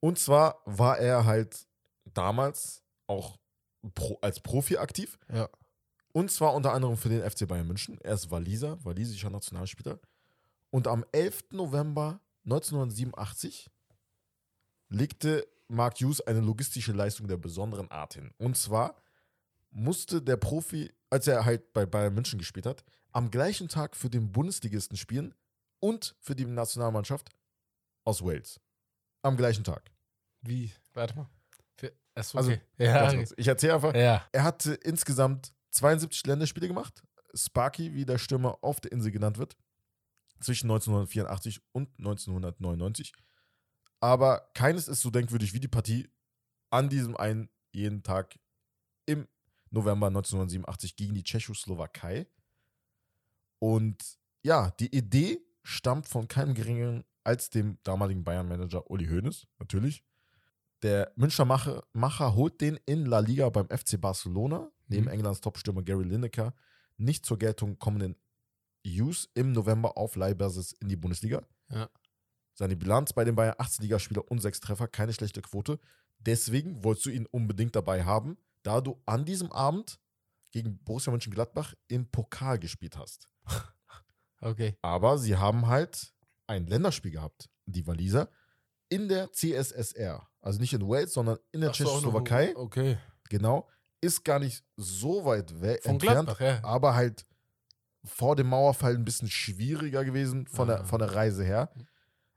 Und 0.00 0.18
zwar 0.18 0.60
war 0.66 0.98
er 0.98 1.24
halt 1.24 1.66
damals 2.12 2.82
auch 3.06 3.38
pro, 3.94 4.18
als 4.20 4.38
Profi 4.40 4.76
aktiv. 4.76 5.18
Ja. 5.32 5.48
Und 6.12 6.30
zwar 6.30 6.52
unter 6.52 6.74
anderem 6.74 6.98
für 6.98 7.08
den 7.08 7.22
FC 7.22 7.48
Bayern 7.48 7.66
München. 7.66 7.98
Er 8.02 8.16
ist 8.16 8.30
Waliser, 8.30 8.84
walisischer 8.84 9.30
Nationalspieler. 9.30 9.98
Und 10.68 10.88
am 10.88 11.06
11. 11.12 11.52
November 11.52 12.20
1987 12.44 13.70
legte 14.90 15.46
Mark 15.72 15.98
Hughes 16.00 16.20
eine 16.20 16.40
logistische 16.40 16.92
Leistung 16.92 17.26
der 17.28 17.36
besonderen 17.38 17.90
Art 17.90 18.14
hin. 18.14 18.32
Und 18.38 18.56
zwar 18.56 18.96
musste 19.70 20.20
der 20.22 20.36
Profi, 20.36 20.92
als 21.10 21.26
er 21.26 21.44
halt 21.44 21.72
bei 21.72 21.86
Bayern 21.86 22.14
München 22.14 22.38
gespielt 22.38 22.66
hat, 22.66 22.84
am 23.12 23.30
gleichen 23.30 23.68
Tag 23.68 23.96
für 23.96 24.10
den 24.10 24.30
Bundesligisten 24.32 24.96
spielen 24.96 25.34
und 25.80 26.14
für 26.20 26.34
die 26.34 26.44
Nationalmannschaft 26.44 27.30
aus 28.04 28.22
Wales. 28.22 28.60
Am 29.22 29.36
gleichen 29.36 29.64
Tag. 29.64 29.90
Wie? 30.42 30.72
Warte 30.94 31.16
mal. 31.16 31.28
Für, 31.76 31.92
achso, 32.14 32.38
Also, 32.38 32.52
okay. 32.52 32.60
ja, 32.78 32.94
Warte 32.94 33.16
kurz, 33.16 33.34
Ich 33.36 33.48
erzähle 33.48 33.74
einfach. 33.74 33.94
ja. 33.94 34.26
Er 34.32 34.44
hatte 34.44 34.74
insgesamt 34.74 35.52
72 35.70 36.26
Länderspiele 36.26 36.68
gemacht. 36.68 37.02
Sparky, 37.34 37.94
wie 37.94 38.04
der 38.04 38.18
Stürmer 38.18 38.58
auf 38.60 38.80
der 38.80 38.92
Insel 38.92 39.10
genannt 39.10 39.38
wird, 39.38 39.56
zwischen 40.40 40.66
1984 40.70 41.62
und 41.72 41.88
1999. 41.98 43.12
Aber 44.02 44.50
keines 44.54 44.88
ist 44.88 45.00
so 45.00 45.10
denkwürdig 45.10 45.54
wie 45.54 45.60
die 45.60 45.68
Partie 45.68 46.10
an 46.70 46.88
diesem 46.88 47.16
einen 47.16 47.48
jeden 47.72 48.02
Tag 48.02 48.36
im 49.06 49.28
November 49.70 50.08
1987 50.08 50.96
gegen 50.96 51.14
die 51.14 51.22
Tschechoslowakei. 51.22 52.26
Und 53.60 54.18
ja, 54.42 54.72
die 54.72 54.92
Idee 54.94 55.40
stammt 55.62 56.08
von 56.08 56.26
keinem 56.26 56.54
geringeren 56.54 57.04
als 57.22 57.50
dem 57.50 57.78
damaligen 57.84 58.24
Bayern-Manager 58.24 58.90
Uli 58.90 59.06
Hoeneß, 59.06 59.46
natürlich. 59.60 60.04
Der 60.82 61.12
Münchner 61.14 61.44
Macher, 61.44 61.84
Macher 61.92 62.34
holt 62.34 62.60
den 62.60 62.80
in 62.84 63.06
La 63.06 63.20
Liga 63.20 63.48
beim 63.50 63.68
FC 63.68 64.00
Barcelona, 64.00 64.68
neben 64.88 65.04
Mhm. 65.04 65.12
Englands 65.12 65.40
Topstürmer 65.40 65.82
Gary 65.82 66.02
Lineker, 66.02 66.54
nicht 66.96 67.24
zur 67.24 67.38
Geltung 67.38 67.78
kommenden 67.78 68.16
Hughes 68.84 69.30
im 69.34 69.52
November 69.52 69.96
auf 69.96 70.16
Leihbasis 70.16 70.72
in 70.72 70.88
die 70.88 70.96
Bundesliga. 70.96 71.46
Ja. 71.70 71.88
Seine 72.62 72.76
Bilanz 72.76 73.12
bei 73.12 73.24
den 73.24 73.34
Bayern 73.34 73.56
18 73.58 73.82
Ligaspieler 73.82 74.30
und 74.30 74.40
6 74.40 74.60
Treffer, 74.60 74.86
keine 74.86 75.12
schlechte 75.12 75.42
Quote. 75.42 75.80
Deswegen 76.20 76.84
wolltest 76.84 77.06
du 77.06 77.10
ihn 77.10 77.26
unbedingt 77.26 77.74
dabei 77.74 78.04
haben, 78.04 78.38
da 78.62 78.80
du 78.80 79.02
an 79.04 79.24
diesem 79.24 79.50
Abend 79.50 79.98
gegen 80.52 80.78
Borussia 80.84 81.10
Mönchengladbach 81.10 81.74
im 81.88 82.08
Pokal 82.08 82.60
gespielt 82.60 82.96
hast. 82.96 83.28
Okay. 84.44 84.76
Aber 84.82 85.18
sie 85.18 85.36
haben 85.36 85.68
halt 85.68 86.12
ein 86.48 86.66
Länderspiel 86.66 87.12
gehabt, 87.12 87.48
die 87.66 87.86
Waliser, 87.86 88.28
in 88.88 89.08
der 89.08 89.30
CSSR. 89.30 90.28
Also 90.40 90.58
nicht 90.58 90.72
in 90.72 90.82
Wales, 90.88 91.12
sondern 91.12 91.38
in 91.52 91.60
der 91.60 91.70
Tschechoslowakei. 91.70 92.56
Okay. 92.56 92.98
Genau. 93.28 93.68
Ist 94.00 94.24
gar 94.24 94.40
nicht 94.40 94.64
so 94.76 95.24
weit 95.24 95.60
weg 95.60 95.84
Von 95.84 95.92
entfernt, 95.92 96.26
Gladbach, 96.26 96.40
ja. 96.40 96.64
aber 96.64 96.96
halt 96.96 97.24
vor 98.04 98.34
dem 98.34 98.48
Mauerfall 98.48 98.94
ein 98.96 99.04
bisschen 99.04 99.30
schwieriger 99.30 100.04
gewesen 100.04 100.48
von, 100.48 100.68
Ah. 100.70 100.78
der, 100.78 100.84
von 100.86 100.98
der 100.98 101.14
Reise 101.14 101.44
her. 101.44 101.72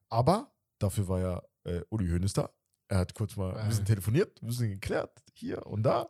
Aber 0.09 0.53
dafür 0.79 1.07
war 1.07 1.19
ja 1.19 1.41
äh, 1.63 1.81
Uli 1.89 2.07
Hoeneß 2.09 2.33
da. 2.33 2.49
Er 2.87 2.99
hat 2.99 3.13
kurz 3.15 3.35
mal 3.35 3.55
ein 3.57 3.67
bisschen 3.69 3.83
Ah. 3.83 3.87
telefoniert, 3.87 4.41
ein 4.41 4.47
bisschen 4.47 4.69
geklärt, 4.69 5.23
hier 5.33 5.65
und 5.65 5.83
da. 5.83 6.07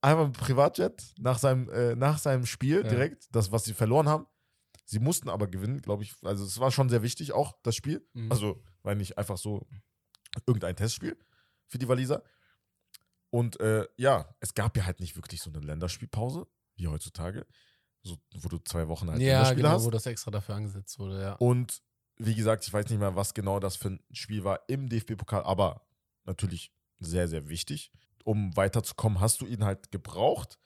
Einmal 0.00 0.28
mit 0.28 0.38
Privatjet 0.38 1.12
nach 1.18 1.38
seinem, 1.38 1.68
äh, 1.68 1.94
nach 1.94 2.18
seinem 2.18 2.46
Spiel 2.46 2.82
Ja. 2.82 2.88
direkt, 2.88 3.28
das, 3.34 3.52
was 3.52 3.64
sie 3.64 3.74
verloren 3.74 4.08
haben. 4.08 4.26
Sie 4.86 4.98
mussten 4.98 5.28
aber 5.28 5.46
gewinnen, 5.46 5.82
glaube 5.82 6.02
ich. 6.02 6.14
Also 6.22 6.44
es 6.44 6.58
war 6.58 6.70
schon 6.70 6.88
sehr 6.88 7.02
wichtig, 7.02 7.32
auch 7.32 7.54
das 7.62 7.76
Spiel. 7.76 8.06
Mhm. 8.14 8.32
Also 8.32 8.62
war 8.82 8.94
nicht 8.94 9.18
einfach 9.18 9.36
so 9.36 9.68
irgendein 10.46 10.74
Testspiel 10.76 11.18
für 11.68 11.78
die 11.78 11.86
Waliser. 11.86 12.22
Und 13.28 13.60
äh, 13.60 13.86
ja, 13.96 14.34
es 14.40 14.54
gab 14.54 14.76
ja 14.76 14.86
halt 14.86 14.98
nicht 15.00 15.14
wirklich 15.16 15.40
so 15.42 15.50
eine 15.50 15.60
Länderspielpause, 15.60 16.46
wie 16.76 16.88
heutzutage, 16.88 17.46
so, 18.02 18.16
wo 18.40 18.48
du 18.48 18.58
zwei 18.58 18.88
Wochen 18.88 19.08
halt 19.10 19.20
ja, 19.20 19.34
Länderspiele 19.34 19.62
genau, 19.62 19.74
hast. 19.74 19.84
wo 19.84 19.90
das 19.90 20.06
extra 20.06 20.30
dafür 20.30 20.54
angesetzt 20.56 20.98
wurde, 20.98 21.20
ja. 21.20 21.34
Und 21.34 21.82
wie 22.20 22.34
gesagt, 22.34 22.66
ich 22.66 22.72
weiß 22.72 22.88
nicht 22.90 22.98
mehr, 22.98 23.16
was 23.16 23.34
genau 23.34 23.60
das 23.60 23.76
für 23.76 23.88
ein 23.88 24.00
Spiel 24.12 24.44
war 24.44 24.60
im 24.68 24.88
DFB-Pokal, 24.88 25.42
aber 25.42 25.86
natürlich 26.24 26.70
sehr, 26.98 27.28
sehr 27.28 27.48
wichtig. 27.48 27.90
Um 28.24 28.54
weiterzukommen, 28.56 29.20
hast 29.20 29.40
du 29.40 29.46
ihn 29.46 29.64
halt 29.64 29.90
gebraucht. 29.90 30.58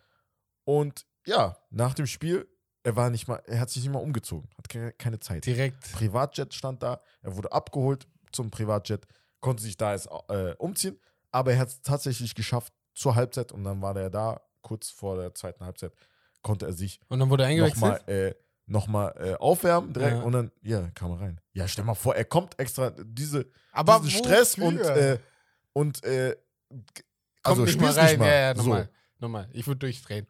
Und 0.65 1.07
ja, 1.27 1.57
nach 1.71 1.95
dem 1.95 2.07
Spiel, 2.07 2.49
er 2.83 2.97
war 2.97 3.09
nicht 3.09 3.29
mal, 3.29 3.41
er 3.47 3.61
hat 3.61 3.71
sich 3.71 3.85
nicht 3.85 3.93
mal 3.93 4.01
umgezogen, 4.01 4.51
hat 4.59 4.99
keine, 4.99 5.21
Zeit. 5.21 5.47
Direkt. 5.47 5.93
Privatjet 5.93 6.53
stand 6.53 6.83
da, 6.83 7.01
er 7.23 7.37
wurde 7.37 7.53
abgeholt 7.53 8.09
zum 8.33 8.51
Privatjet, 8.51 9.07
konnte 9.41 9.63
sich 9.63 9.77
da 9.77 9.93
jetzt 9.93 10.09
äh, 10.29 10.55
umziehen, 10.59 10.99
aber 11.31 11.53
er 11.53 11.61
hat 11.61 11.69
es 11.69 11.83
tatsächlich 11.83 12.35
geschafft 12.35 12.73
zur 12.95 13.15
Halbzeit 13.15 13.53
und 13.53 13.63
dann 13.63 13.81
war 13.81 13.95
der 13.95 14.11
da, 14.11 14.41
kurz 14.61 14.91
vor 14.91 15.17
der 15.17 15.35
zweiten 15.35 15.65
Halbzeit, 15.65 15.93
konnte 16.43 16.67
er 16.67 16.73
sich 16.73 17.01
Und 17.09 17.21
dann 17.21 17.31
wurde 17.31 17.45
er 17.45 17.51
eingewechselt. 17.51 17.81
nochmal, 17.81 18.09
äh, 18.09 18.35
nochmal 18.67 19.15
äh, 19.19 19.35
aufwärmen 19.35 19.93
direkt 19.93 20.17
Ja. 20.19 20.23
und 20.23 20.33
dann, 20.33 20.51
ja, 20.62 20.91
kam 20.91 21.11
er 21.12 21.21
rein. 21.21 21.41
Ja, 21.53 21.69
stell 21.69 21.85
mal 21.85 21.95
vor, 21.95 22.15
er 22.17 22.25
kommt 22.25 22.59
extra 22.59 22.91
diese, 22.91 23.47
Aber 23.73 24.01
diesen 24.01 24.19
Stress 24.25 24.57
und, 24.59 24.79
äh, 24.81 25.19
und 25.73 26.03
äh, 26.05 26.37
Kommt 26.71 26.83
also 27.43 27.65
nicht 27.65 27.81
mal 27.81 27.93
rein. 27.93 28.07
nicht 28.11 28.19
mal. 28.19 28.27
Ja, 28.27 28.35
ja, 28.35 28.55
so. 28.55 28.62
nochmal. 28.62 28.91
Nochmal. 29.19 29.49
Ich 29.53 29.67
würde 29.67 29.79
durchdrehen. 29.81 30.27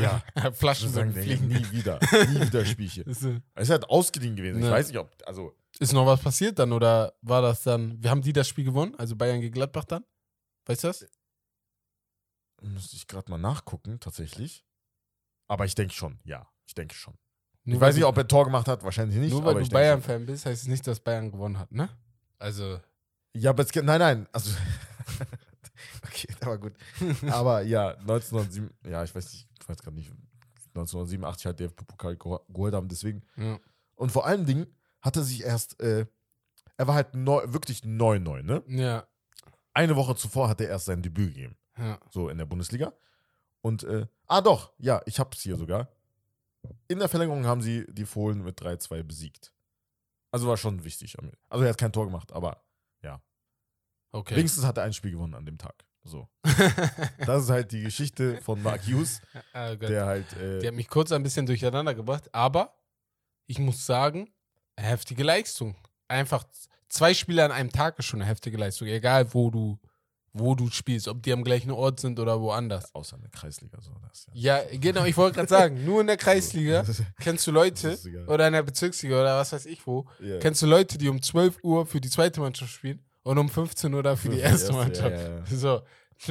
Ja. 0.00 0.22
Flaschen 0.52 0.88
Ich 0.88 0.94
sagen, 0.94 1.12
fliegen. 1.12 1.48
nie 1.48 1.70
wieder. 1.70 1.98
Nie 2.28 2.40
wieder 2.42 2.64
Spielchen. 2.64 3.04
Ist, 3.04 3.22
Es 3.22 3.62
ist 3.64 3.70
halt 3.70 3.88
ausgeliehen 3.88 4.36
gewesen. 4.36 4.58
Ich 4.58 4.64
Ja. 4.66 4.72
weiß 4.72 4.88
nicht, 4.88 4.98
ob, 4.98 5.10
also, 5.26 5.54
ist 5.78 5.92
noch 5.92 6.04
was 6.06 6.20
passiert 6.20 6.58
dann 6.58 6.72
oder 6.72 7.14
war 7.22 7.42
das 7.42 7.62
dann, 7.62 8.02
wir 8.02 8.10
haben 8.10 8.20
die 8.22 8.32
das 8.32 8.48
Spiel 8.48 8.64
gewonnen, 8.64 8.94
also 8.96 9.14
Bayern 9.16 9.40
gegen 9.40 9.52
Gladbach 9.54 9.84
dann? 9.84 10.04
Weißt 10.66 10.84
du 10.84 10.88
das? 10.88 11.06
müsste 12.60 12.96
ich 12.96 13.06
gerade 13.06 13.30
mal 13.30 13.38
nachgucken, 13.38 14.00
tatsächlich. 14.00 14.64
Aber 15.46 15.64
ich 15.64 15.74
denke 15.74 15.94
schon, 15.94 16.18
ja. 16.24 16.48
Ich 16.66 16.74
denke 16.74 16.94
schon. 16.94 17.14
Nur 17.68 17.76
ich 17.76 17.80
weiß 17.80 17.94
nicht, 17.96 18.04
ob 18.04 18.16
er 18.16 18.26
Tor 18.26 18.44
gemacht 18.44 18.66
hat, 18.68 18.82
wahrscheinlich 18.82 19.18
nicht. 19.18 19.30
Nur 19.32 19.44
weil 19.44 19.50
aber 19.56 19.60
du. 19.62 19.68
Bayern-Fan 19.68 20.24
bist, 20.26 20.46
heißt 20.46 20.62
es 20.62 20.68
nicht, 20.68 20.86
dass 20.86 21.00
Bayern 21.00 21.30
gewonnen 21.30 21.58
hat, 21.58 21.70
ne? 21.70 21.88
Also, 22.38 22.80
Ja, 23.34 23.50
aber 23.50 23.62
es 23.62 23.70
geht, 23.70 23.84
nein, 23.84 23.98
nein, 24.00 24.26
also, 24.32 24.50
okay, 26.04 26.28
der 26.40 26.48
war 26.48 26.58
gut. 26.58 26.72
Aber 27.30 27.62
ja, 27.62 27.90
1907, 27.98 28.70
ja, 28.88 29.02
ich 29.04 29.14
weiß 29.14 29.32
nicht, 29.32 29.48
ich 29.60 29.68
weiß 29.68 29.78
gerade 29.82 29.96
nicht, 29.96 30.10
1987 30.74 31.46
halt 31.46 31.60
DFB-Pokal 31.60 32.14
geho- 32.14 32.40
geholt 32.52 32.74
haben, 32.74 32.88
deswegen. 32.88 33.22
ja. 33.36 33.58
Und 33.96 34.12
vor 34.12 34.26
allen 34.26 34.46
Dingen 34.46 34.66
hat 35.00 35.16
er 35.16 35.24
sich 35.24 35.42
erst, 35.42 35.80
äh, 35.80 36.06
er 36.76 36.86
war 36.86 36.94
halt 36.94 37.14
neu, 37.14 37.42
wirklich 37.46 37.84
neu, 37.84 38.18
neu, 38.20 38.42
ne? 38.42 38.62
Ja, 38.68 39.06
Eine 39.74 39.96
Woche 39.96 40.14
zuvor 40.14 40.48
hat 40.48 40.60
er 40.60 40.68
erst 40.68 40.86
sein 40.86 41.02
Debüt 41.02 41.34
gegeben, 41.34 41.56
ja. 41.76 41.98
so 42.10 42.28
in 42.28 42.38
der 42.38 42.46
Bundesliga. 42.46 42.92
Und, 43.60 43.82
äh, 43.82 44.06
ah 44.28 44.40
doch, 44.40 44.72
ja, 44.78 45.02
ich 45.04 45.18
hab's 45.18 45.40
hier 45.42 45.56
sogar. 45.56 45.88
In 46.88 46.98
der 46.98 47.08
Verlängerung 47.08 47.46
haben 47.46 47.62
sie 47.62 47.86
die 47.88 48.06
Fohlen 48.06 48.42
mit 48.42 48.60
3-2 48.60 49.02
besiegt. 49.02 49.52
Also 50.30 50.46
war 50.48 50.56
schon 50.56 50.84
wichtig. 50.84 51.16
Also 51.48 51.64
er 51.64 51.70
hat 51.70 51.78
kein 51.78 51.92
Tor 51.92 52.06
gemacht, 52.06 52.32
aber 52.32 52.62
Okay. 54.10 54.36
wenigstens 54.36 54.64
hat 54.64 54.78
er 54.78 54.84
ein 54.84 54.94
Spiel 54.94 55.10
gewonnen 55.10 55.34
an 55.34 55.44
dem 55.44 55.58
Tag. 55.58 55.84
So. 56.02 56.28
Das 57.26 57.44
ist 57.44 57.50
halt 57.50 57.72
die 57.72 57.82
Geschichte 57.82 58.40
von 58.40 58.62
Mark 58.62 58.80
Hughes, 58.86 59.20
Gott. 59.52 59.82
der 59.82 60.06
halt. 60.06 60.26
Die 60.32 60.36
Äh, 60.64 60.66
hat 60.68 60.74
mich 60.74 60.88
kurz 60.88 61.12
ein 61.12 61.22
bisschen 61.22 61.44
durcheinander 61.44 61.94
gebracht, 61.94 62.32
aber 62.34 62.74
ich 63.46 63.58
muss 63.58 63.84
sagen, 63.84 64.32
heftige 64.80 65.24
Leistung. 65.24 65.76
Einfach 66.08 66.44
zwei 66.88 67.12
Spiele 67.12 67.44
an 67.44 67.52
einem 67.52 67.70
Tag 67.70 67.98
ist 67.98 68.06
schon 68.06 68.22
eine 68.22 68.30
heftige 68.30 68.56
Leistung, 68.56 68.88
egal 68.88 69.34
wo 69.34 69.50
du, 69.50 69.78
wo 70.32 70.54
du 70.54 70.68
spielst, 70.70 71.08
ob 71.08 71.22
die 71.22 71.32
am 71.32 71.42
gleichen 71.42 71.70
Ort 71.70 72.00
sind 72.00 72.20
oder 72.20 72.40
woanders. 72.40 72.94
außer 72.94 73.16
in 73.16 73.22
der 73.22 73.30
Kreisliga. 73.30 73.80
So, 73.80 73.90
das, 74.08 74.26
ja. 74.34 74.58
Ja, 74.58 74.78
genau, 74.78 75.04
ich 75.04 75.16
wollte 75.16 75.36
gerade 75.36 75.48
sagen, 75.48 75.84
nur 75.84 76.00
in 76.00 76.06
der 76.06 76.16
Kreisliga 76.16 76.84
kennst 77.20 77.46
du 77.46 77.50
Leute 77.50 77.98
oder 78.26 78.46
in 78.46 78.52
der 78.52 78.62
Bezirksliga 78.62 79.20
oder 79.20 79.36
was 79.38 79.52
weiß 79.52 79.66
ich 79.66 79.86
wo, 79.86 80.06
Ja. 80.20 80.38
kennst 80.38 80.62
du 80.62 80.66
Leute, 80.66 80.98
die 80.98 81.08
um 81.08 81.20
12 81.22 81.58
Uhr 81.62 81.86
für 81.86 82.00
die 82.00 82.10
zweite 82.10 82.40
Mannschaft 82.40 82.72
spielen 82.72 83.04
und 83.22 83.38
um 83.38 83.48
15 83.48 83.92
Uhr 83.94 84.02
da 84.02 84.16
für 84.16 84.28
die 84.28 84.38
erste 84.40 84.72
Mannschaft. 84.72 85.16
Ja, 85.16 85.38
ja. 85.38 85.46
So, 85.46 85.82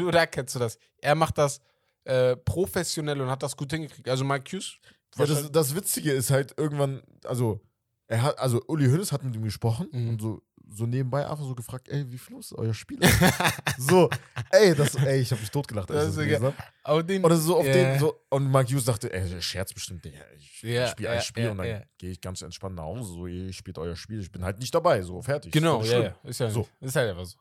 nur 0.01 0.11
da 0.11 0.25
kennst 0.25 0.55
du 0.55 0.59
das. 0.59 0.77
Er 0.99 1.15
macht 1.15 1.37
das 1.37 1.59
äh, 2.05 2.35
professionell 2.37 3.19
und 3.21 3.29
hat 3.29 3.43
das 3.43 3.57
gut 3.57 3.71
hingekriegt. 3.71 4.07
Also 4.07 4.23
Mike 4.23 4.55
Hughes, 4.55 4.77
das, 5.17 5.51
das 5.51 5.75
Witzige 5.75 6.11
ist 6.11 6.29
halt 6.31 6.53
irgendwann, 6.57 7.01
also 7.25 7.59
er 8.07 8.21
hat, 8.21 8.39
also 8.39 8.61
Uli 8.67 8.85
Hoeneß 8.87 9.11
hat 9.11 9.23
mit 9.23 9.35
ihm 9.35 9.43
gesprochen 9.43 9.87
Mhm. 9.91 10.09
und 10.09 10.21
so, 10.21 10.41
so 10.69 10.85
nebenbei 10.85 11.25
einfach 11.27 11.43
so 11.45 11.55
gefragt, 11.55 11.87
ey, 11.89 12.09
wie 12.11 12.17
viel 12.17 12.37
ist 12.37 12.53
euer 12.53 12.73
Spiel? 12.73 12.99
so, 13.77 14.09
ey, 14.51 14.75
das, 14.75 14.95
ey, 14.95 15.19
ich 15.21 15.31
habe 15.31 15.41
mich 15.41 15.49
totgelacht, 15.51 15.89
als 15.91 16.15
Das 16.15 16.17
ich 16.17 16.29
das 16.31 16.39
ist 16.39 16.45
hab. 16.45 16.53
aber 16.83 17.03
den, 17.03 17.23
Oder 17.23 17.37
so 17.37 17.57
auf 17.57 17.65
Ja. 17.65 17.71
den, 17.73 17.99
so, 17.99 18.19
und 18.29 18.49
Mark 18.51 18.67
Hughes 18.69 18.85
dachte, 18.85 19.11
ey, 19.13 19.29
der 19.29 19.41
scherzt 19.41 19.73
bestimmt, 19.73 20.03
Digga, 20.03 20.19
ich, 20.35 20.63
ich 20.63 20.87
spiele 20.89 21.09
ein 21.09 21.15
ja, 21.15 21.21
Spiel 21.21 21.49
und 21.49 21.57
dann 21.59 21.83
gehe 21.97 22.11
ich 22.11 22.21
ganz 22.21 22.41
entspannt 22.41 22.75
nach 22.75 22.83
Hause, 22.83 23.03
so, 23.13 23.27
ihr 23.27 23.51
spielt 23.53 23.77
euer 23.77 23.95
Spiel, 23.95 24.19
ich 24.19 24.31
bin 24.31 24.43
halt 24.43 24.59
nicht 24.59 24.73
dabei, 24.75 25.01
so, 25.01 25.21
fertig. 25.21 25.51
Genau, 25.53 25.81
Ist 25.81 25.91
ja, 25.91 26.01
ja. 26.01 26.15
Ist 26.23 26.39
ja 26.39 26.49
So. 26.49 26.67
Ist 26.81 26.95
halt 26.95 27.09
einfach 27.11 27.25
so. 27.25 27.37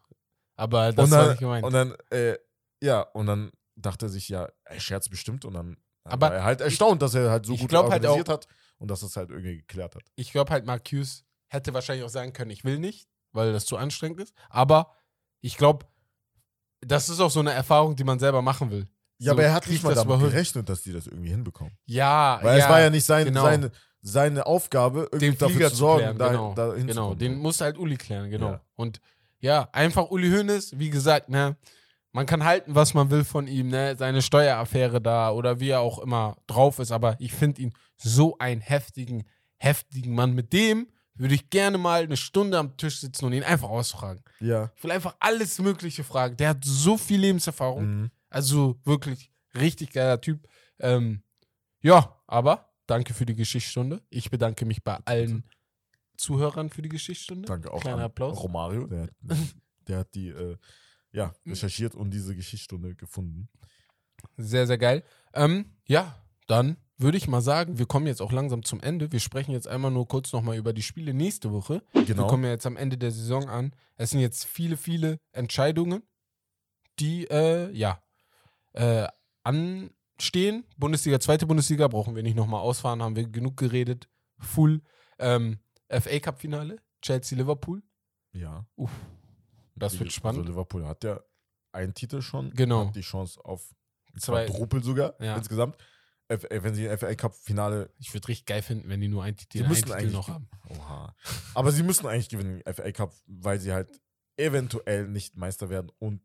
Aber 0.56 0.92
das 0.92 1.04
und 1.04 1.10
war 1.10 1.18
dann, 1.22 1.30
nicht 1.30 1.40
gemeint. 1.40 1.64
Und 1.66 1.72
dann, 1.72 1.94
äh, 2.10 2.38
ja, 2.82 3.00
und 3.02 3.26
dann 3.26 3.50
dachte 3.76 4.06
er 4.06 4.08
sich, 4.08 4.28
ja, 4.28 4.48
er 4.64 4.80
scherzt 4.80 5.10
bestimmt 5.10 5.44
und 5.44 5.54
dann 5.54 5.76
Aber 6.04 6.28
war 6.28 6.34
er 6.36 6.44
halt 6.44 6.60
erstaunt, 6.60 7.02
dass 7.02 7.14
er 7.14 7.30
halt 7.30 7.44
so 7.44 7.54
ich 7.54 7.60
gut 7.60 7.72
halt 7.72 7.84
organisiert 7.84 8.28
hat 8.28 8.46
und 8.78 8.90
dass 8.90 9.00
das 9.00 9.16
halt 9.16 9.30
irgendwie 9.30 9.56
geklärt 9.58 9.94
hat. 9.96 10.02
ich 10.14 10.32
glaube 10.32 10.50
halt, 10.52 10.64
Mark 10.64 10.86
Hughes 10.92 11.24
hätte 11.48 11.74
wahrscheinlich 11.74 12.04
auch 12.04 12.10
sagen 12.10 12.32
können, 12.32 12.50
ich 12.50 12.64
will 12.64 12.78
nicht, 12.78 13.08
weil 13.36 13.52
das 13.52 13.66
zu 13.66 13.76
anstrengend 13.76 14.20
ist. 14.20 14.34
Aber 14.50 14.92
ich 15.40 15.56
glaube, 15.56 15.86
das 16.80 17.08
ist 17.08 17.20
auch 17.20 17.30
so 17.30 17.40
eine 17.40 17.52
Erfahrung, 17.52 17.94
die 17.96 18.04
man 18.04 18.18
selber 18.18 18.42
machen 18.42 18.70
will. 18.70 18.88
Ja, 19.18 19.26
So 19.26 19.30
aber 19.32 19.44
er 19.44 19.54
hat 19.54 19.66
nicht 19.68 19.82
mal 19.82 19.90
das 19.90 19.98
damit 20.02 20.16
überhöht. 20.16 20.32
gerechnet, 20.32 20.68
dass 20.68 20.82
die 20.82 20.92
das 20.92 21.06
irgendwie 21.06 21.30
hinbekommen. 21.30 21.72
Ja, 21.86 22.38
Weil 22.42 22.58
ja, 22.58 22.64
es 22.64 22.70
war 22.70 22.80
ja 22.80 22.90
nicht 22.90 23.04
sein, 23.06 23.26
genau. 23.26 23.42
seine, 23.44 23.70
seine 24.02 24.46
Aufgabe, 24.46 25.08
irgendwie 25.12 25.30
den 25.30 25.38
dafür 25.38 25.70
zu 25.70 25.76
sorgen, 25.76 26.00
klären, 26.02 26.18
da, 26.18 26.28
genau. 26.28 26.54
da 26.54 26.72
Genau, 26.74 27.14
den 27.14 27.38
muss 27.38 27.60
halt 27.60 27.78
Uli 27.78 27.96
klären, 27.96 28.28
genau. 28.30 28.50
Ja. 28.52 28.60
Und 28.74 29.00
ja, 29.40 29.68
einfach 29.72 30.10
Uli 30.10 30.30
Hoeneß, 30.30 30.78
wie 30.78 30.90
gesagt, 30.90 31.28
ne, 31.28 31.56
man 32.12 32.26
kann 32.26 32.44
halten, 32.44 32.74
was 32.74 32.94
man 32.94 33.10
will 33.10 33.24
von 33.24 33.46
ihm, 33.46 33.68
ne, 33.68 33.94
seine 33.98 34.22
Steueraffäre 34.22 35.00
da 35.00 35.30
oder 35.30 35.60
wie 35.60 35.70
er 35.70 35.80
auch 35.80 35.98
immer 35.98 36.36
drauf 36.46 36.78
ist, 36.78 36.92
aber 36.92 37.16
ich 37.18 37.32
finde 37.32 37.62
ihn 37.62 37.72
so 37.96 38.36
einen 38.38 38.60
heftigen, 38.60 39.24
heftigen 39.56 40.14
Mann. 40.14 40.32
Mit 40.34 40.52
dem 40.52 40.88
würde 41.16 41.34
ich 41.34 41.50
gerne 41.50 41.78
mal 41.78 42.02
eine 42.02 42.16
Stunde 42.16 42.58
am 42.58 42.76
Tisch 42.76 43.00
sitzen 43.00 43.24
und 43.24 43.32
ihn 43.32 43.42
einfach 43.42 43.68
ausfragen. 43.68 44.22
Ja. 44.40 44.70
Ich 44.76 44.84
will 44.84 44.90
einfach 44.90 45.16
alles 45.20 45.58
Mögliche 45.58 46.04
fragen. 46.04 46.36
Der 46.36 46.50
hat 46.50 46.64
so 46.64 46.96
viel 46.96 47.20
Lebenserfahrung. 47.20 47.86
Mhm. 47.86 48.10
Also 48.28 48.78
wirklich 48.84 49.30
richtig 49.54 49.92
geiler 49.92 50.20
Typ. 50.20 50.46
Ähm, 50.78 51.22
ja, 51.80 52.20
aber 52.26 52.72
danke 52.86 53.14
für 53.14 53.26
die 53.26 53.34
Geschichtsstunde. 53.34 54.02
Ich 54.10 54.30
bedanke 54.30 54.64
mich 54.66 54.82
bei 54.82 54.98
allen 55.04 55.44
Zuhörern 56.16 56.70
für 56.70 56.82
die 56.82 56.88
Geschichtsstunde. 56.88 57.46
Danke 57.46 57.72
auch 57.72 57.80
Kleiner 57.80 58.04
Applaus. 58.04 58.42
Romario, 58.42 58.86
der, 58.86 59.08
der 59.88 59.98
hat 59.98 60.14
die 60.14 60.28
äh, 60.28 60.56
ja, 61.12 61.34
recherchiert 61.46 61.94
und 61.94 62.10
diese 62.10 62.34
Geschichtsstunde 62.34 62.94
gefunden. 62.94 63.48
Sehr, 64.36 64.66
sehr 64.66 64.78
geil. 64.78 65.02
Ähm, 65.34 65.76
ja, 65.86 66.22
dann 66.46 66.76
würde 66.98 67.18
ich 67.18 67.28
mal 67.28 67.40
sagen, 67.42 67.78
wir 67.78 67.86
kommen 67.86 68.06
jetzt 68.06 68.22
auch 68.22 68.32
langsam 68.32 68.64
zum 68.64 68.80
Ende. 68.80 69.12
Wir 69.12 69.20
sprechen 69.20 69.52
jetzt 69.52 69.68
einmal 69.68 69.90
nur 69.90 70.08
kurz 70.08 70.32
nochmal 70.32 70.56
über 70.56 70.72
die 70.72 70.82
Spiele 70.82 71.12
nächste 71.14 71.52
Woche. 71.52 71.82
Wir 71.92 72.04
Genau. 72.04 72.26
kommen 72.26 72.44
ja 72.44 72.50
jetzt 72.50 72.66
am 72.66 72.76
Ende 72.76 72.96
der 72.96 73.10
Saison 73.10 73.48
an. 73.48 73.72
Es 73.96 74.10
sind 74.10 74.20
jetzt 74.20 74.44
viele, 74.46 74.76
viele 74.76 75.18
Entscheidungen, 75.32 76.02
die, 76.98 77.26
äh, 77.28 77.70
ja, 77.72 78.02
äh, 78.72 79.06
anstehen. 79.42 80.64
Bundesliga, 80.76 81.20
zweite 81.20 81.46
Bundesliga, 81.46 81.88
brauchen 81.88 82.14
wir 82.16 82.22
nicht 82.22 82.36
nochmal 82.36 82.60
ausfahren, 82.60 83.02
haben 83.02 83.16
wir 83.16 83.28
genug 83.28 83.56
geredet. 83.56 84.08
Full. 84.38 84.82
Ähm, 85.18 85.58
FA 85.88 86.18
Cup-Finale, 86.20 86.78
Chelsea-Liverpool. 87.02 87.82
Ja. 88.32 88.66
Das 89.74 89.92
Die- 89.94 90.00
wird 90.00 90.12
spannend. 90.12 90.40
Also 90.40 90.50
Liverpool 90.52 90.86
hat 90.86 91.04
ja 91.04 91.20
einen 91.72 91.94
Titel 91.94 92.20
schon. 92.22 92.50
Genau. 92.54 92.88
Hat 92.88 92.96
die 92.96 93.00
Chance 93.02 93.42
auf 93.44 93.74
Zwei. 94.18 94.46
Quadrupel 94.46 94.82
sogar 94.82 95.14
Ja. 95.22 95.36
insgesamt. 95.36 95.76
Äh, 96.28 96.62
wenn 96.62 96.74
sie 96.74 96.88
FA 96.96 97.14
Cup 97.14 97.34
Finale. 97.34 97.90
Ich 97.98 98.12
würde 98.12 98.28
richtig 98.28 98.46
geil 98.46 98.62
finden, 98.62 98.88
wenn 98.88 99.00
die 99.00 99.08
nur 99.08 99.22
einen 99.22 99.36
Titel, 99.36 99.64
Sie 99.72 100.06
noch 100.06 100.28
haben. 100.28 100.48
Oha. 100.68 101.14
Aber 101.54 101.70
sie 101.70 101.82
müssen 101.82 102.06
eigentlich 102.06 102.28
gewinnen, 102.28 102.62
FA 102.66 102.90
Cup, 102.92 103.14
weil 103.26 103.60
sie 103.60 103.72
halt 103.72 104.00
eventuell 104.36 105.06
nicht 105.08 105.36
Meister 105.36 105.70
werden 105.70 105.90
und 105.98 106.20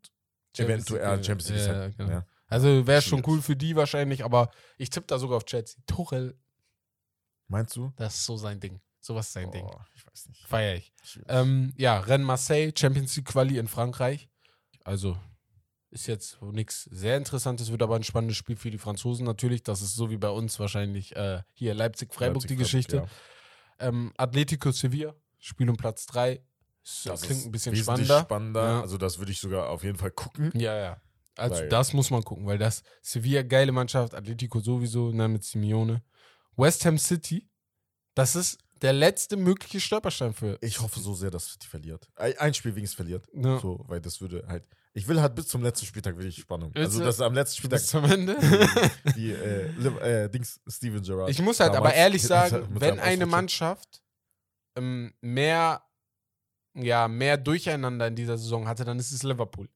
Champions 0.55 0.87
eventuell 0.87 1.15
League, 1.15 1.25
Champions 1.25 1.49
League 1.49 1.67
ja, 1.67 1.75
halt, 1.75 1.97
genau. 1.97 2.09
ja. 2.09 2.25
Also 2.47 2.85
wäre 2.85 3.01
schon 3.01 3.23
cool 3.27 3.41
für 3.41 3.55
die 3.55 3.75
wahrscheinlich, 3.75 4.25
aber 4.25 4.51
ich 4.77 4.89
tippe 4.89 5.07
da 5.07 5.17
sogar 5.17 5.37
auf 5.37 5.45
Chelsea. 5.45 5.81
Tuchel, 5.85 6.37
Meinst 7.47 7.75
du? 7.75 7.93
das 7.95 8.15
ist 8.15 8.25
so 8.25 8.37
sein 8.37 8.59
Ding. 8.59 8.81
Sowas 8.99 9.27
ist 9.27 9.33
sein 9.33 9.51
Ding. 9.51 9.63
Oh, 9.63 9.79
ich 9.95 10.05
weiß 10.05 10.27
nicht. 10.27 10.45
Feier 10.47 10.75
ich. 10.75 10.93
Ähm, 11.27 11.73
ja, 11.77 11.99
Rennes 11.99 12.27
Marseille, 12.27 12.71
Champions 12.75 13.15
League 13.15 13.27
Quali 13.27 13.57
in 13.57 13.67
Frankreich. 13.67 14.29
Also 14.83 15.17
ist 15.91 16.07
jetzt 16.07 16.41
nichts 16.41 16.83
sehr 16.85 17.17
Interessantes, 17.17 17.69
wird 17.71 17.81
aber 17.83 17.95
ein 17.95 18.03
spannendes 18.03 18.37
Spiel 18.37 18.55
für 18.55 18.71
die 18.71 18.77
Franzosen 18.77 19.25
natürlich. 19.25 19.63
Das 19.63 19.81
ist 19.81 19.95
so 19.95 20.09
wie 20.09 20.17
bei 20.17 20.29
uns 20.29 20.59
wahrscheinlich 20.59 21.15
äh, 21.15 21.41
hier 21.53 21.73
Leipzig-Freiburg 21.73 22.41
die 22.43 22.55
Leipzig, 22.55 22.57
Geschichte. 22.57 22.95
ja. 22.97 23.07
Ähm, 23.79 24.13
Atletico 24.17 24.71
Sevilla, 24.71 25.13
Spiel 25.39 25.69
um 25.69 25.75
Platz 25.77 26.05
3. 26.07 26.41
Das, 26.83 27.03
Das 27.03 27.21
klingt 27.23 27.45
ein 27.45 27.51
bisschen 27.51 27.75
spannender. 27.75 28.21
spannender. 28.21 28.63
Ja. 28.63 28.81
Also 28.81 28.97
das 28.97 29.19
würde 29.19 29.31
ich 29.31 29.39
sogar 29.39 29.69
auf 29.69 29.83
jeden 29.83 29.97
Fall 29.97 30.11
gucken. 30.11 30.51
Ja, 30.55 30.75
ja. 30.77 31.01
Also 31.37 31.55
Weil- 31.55 31.69
das 31.69 31.93
muss 31.93 32.09
man 32.09 32.23
gucken, 32.23 32.45
weil 32.45 32.57
das 32.57 32.83
Sevilla 33.01 33.41
geile 33.43 33.71
Mannschaft, 33.71 34.13
Atletico 34.13 34.59
sowieso, 34.59 35.11
ne, 35.11 35.27
mit 35.27 35.43
Simeone. 35.43 36.03
West 36.57 36.85
Ham 36.85 36.97
City, 36.97 37.49
das 38.15 38.35
ist 38.35 38.57
der 38.81 38.93
letzte 38.93 39.37
mögliche 39.37 39.79
Stolperstein 39.79 40.33
für. 40.33 40.57
Ich 40.61 40.81
hoffe 40.81 40.99
so 40.99 41.13
sehr, 41.13 41.29
dass 41.31 41.51
City 41.53 41.67
verliert. 41.67 42.07
Ein 42.15 42.53
Spiel 42.53 42.75
wenigstens 42.75 42.95
verliert. 42.95 43.27
Ja. 43.33 43.59
So, 43.59 43.83
weil 43.87 44.01
das 44.01 44.21
würde 44.21 44.43
halt. 44.47 44.65
Ich 44.93 45.07
will 45.07 45.21
halt 45.21 45.35
bis 45.35 45.47
zum 45.47 45.63
letzten 45.63 45.85
Spieltag 45.85 46.17
will 46.17 46.25
ich 46.27 46.35
Spannung. 46.37 46.71
Willst 46.73 46.87
Also 46.89 46.99
du- 46.99 47.05
das 47.05 47.15
ist 47.15 47.21
am 47.21 47.33
letzten 47.33 47.57
Spieltag 47.57 47.79
Bis 47.79 47.87
zum 47.87 48.03
Ende. 48.05 48.35
wie 49.15 49.31
äh, 49.31 50.23
äh, 50.25 50.29
Dings 50.29 50.59
Steven 50.67 51.01
Gerrard. 51.01 51.29
Ich 51.29 51.41
muss 51.41 51.59
halt 51.59 51.75
aber 51.75 51.93
ehrlich 51.93 52.21
sagen, 52.23 52.67
wenn 52.71 52.99
eine. 52.99 53.25
Mannschaft 53.25 54.01
ähm, 54.77 55.13
mehr, 55.21 55.81
ja, 56.75 57.07
mehr 57.07 57.37
Durcheinander 57.37 58.07
in 58.07 58.15
dieser 58.15 58.37
Saison 58.37 58.67
hatte, 58.67 58.83
dann 58.85 58.99
ist 58.99 59.11
es 59.11 59.23
Liverpool. 59.23 59.69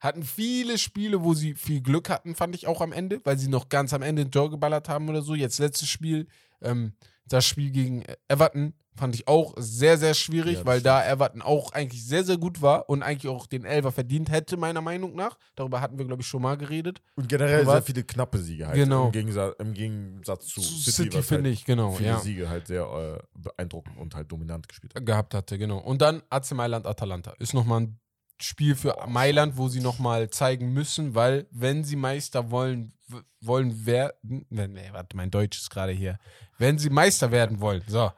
Hatten 0.00 0.22
viele 0.24 0.78
Spiele, 0.78 1.22
wo 1.22 1.32
sie 1.34 1.54
viel 1.54 1.80
Glück 1.80 2.08
hatten, 2.08 2.34
fand 2.34 2.54
ich 2.56 2.66
auch 2.66 2.80
am 2.80 2.92
Ende, 2.92 3.20
weil 3.24 3.38
sie 3.38 3.48
noch 3.48 3.68
ganz 3.68 3.92
am 3.94 4.02
Ende 4.02 4.22
ein 4.22 4.30
Tor 4.32 4.50
geballert 4.50 4.88
haben 4.88 5.08
oder 5.08 5.22
so. 5.22 5.34
Jetzt 5.34 5.58
letztes 5.58 5.88
Spiel 5.88 6.26
Ähm, 6.60 6.94
das 7.26 7.44
Spiel 7.46 7.70
gegen 7.72 8.04
Everton 8.28 8.74
fand 8.94 9.14
ich 9.14 9.26
auch 9.26 9.54
sehr, 9.56 9.96
sehr 9.96 10.12
schwierig, 10.14 10.58
Ja, 10.58 10.66
weil 10.66 10.80
stimmt. 10.80 10.86
da 10.86 11.06
Everton 11.10 11.40
auch 11.42 11.72
eigentlich 11.72 12.04
sehr, 12.04 12.24
sehr 12.24 12.36
gut 12.36 12.60
war 12.60 12.88
und 12.90 13.02
eigentlich 13.02 13.30
auch 13.32 13.46
den 13.46 13.64
Elfer 13.64 13.90
verdient 13.90 14.30
hätte, 14.30 14.56
meiner 14.56 14.80
Meinung 14.82 15.14
nach. 15.14 15.38
Darüber 15.56 15.80
hatten 15.80 15.98
wir, 15.98 16.04
glaube 16.04 16.20
ich, 16.22 16.28
schon 16.28 16.42
mal 16.42 16.56
geredet. 16.58 17.00
Und 17.16 17.28
generell 17.28 17.60
Privat- 17.64 17.72
sehr 17.74 17.82
viele 17.94 18.04
knappe 18.04 18.38
Siege 18.38 18.66
halt. 18.66 18.76
Genau. 18.76 19.06
Im 19.06 19.12
Gegensatz, 19.12 19.54
im 19.58 19.72
Gegensatz 19.72 20.46
zu, 20.46 20.60
Zu 20.60 20.68
City, 20.90 20.90
City, 21.10 21.22
finde 21.22 21.48
halt 21.50 21.58
ich, 21.58 21.64
genau. 21.64 21.92
viele 21.92 22.08
Ja. 22.10 22.20
Siege 22.20 22.48
halt 22.50 22.66
sehr 22.66 22.82
äh, 22.82 23.22
beeindruckend 23.38 23.96
und 23.98 24.14
halt 24.14 24.30
dominant 24.30 24.68
gespielt 24.68 24.94
hat. 24.94 25.06
gehabt 25.06 25.34
hatte, 25.34 25.56
genau. 25.58 25.78
Und 25.78 26.02
dann 26.02 26.22
AC 26.28 26.52
Mailand 26.52 26.86
Atalanta. 26.86 27.32
Ist 27.38 27.54
nochmal 27.54 27.80
ein 27.82 27.98
Spiel 28.40 28.74
für 28.74 28.96
Mailand, 29.08 29.56
wo 29.56 29.68
sie 29.68 29.80
nochmal 29.80 30.28
zeigen 30.28 30.72
müssen, 30.72 31.14
weil 31.14 31.46
wenn 31.52 31.84
sie 31.84 31.94
Meister 31.96 32.50
wollen, 32.50 32.92
wollen 33.40 33.86
werden, 33.86 34.46
nee, 34.50 34.88
warte, 34.92 35.16
mein 35.16 35.30
Deutsch 35.30 35.58
ist 35.58 35.70
gerade 35.70 35.92
hier. 35.92 36.18
Wenn 36.58 36.76
sie 36.78 36.90
Meister 36.90 37.30
werden 37.30 37.60
wollen, 37.60 37.82
so, 37.86 38.10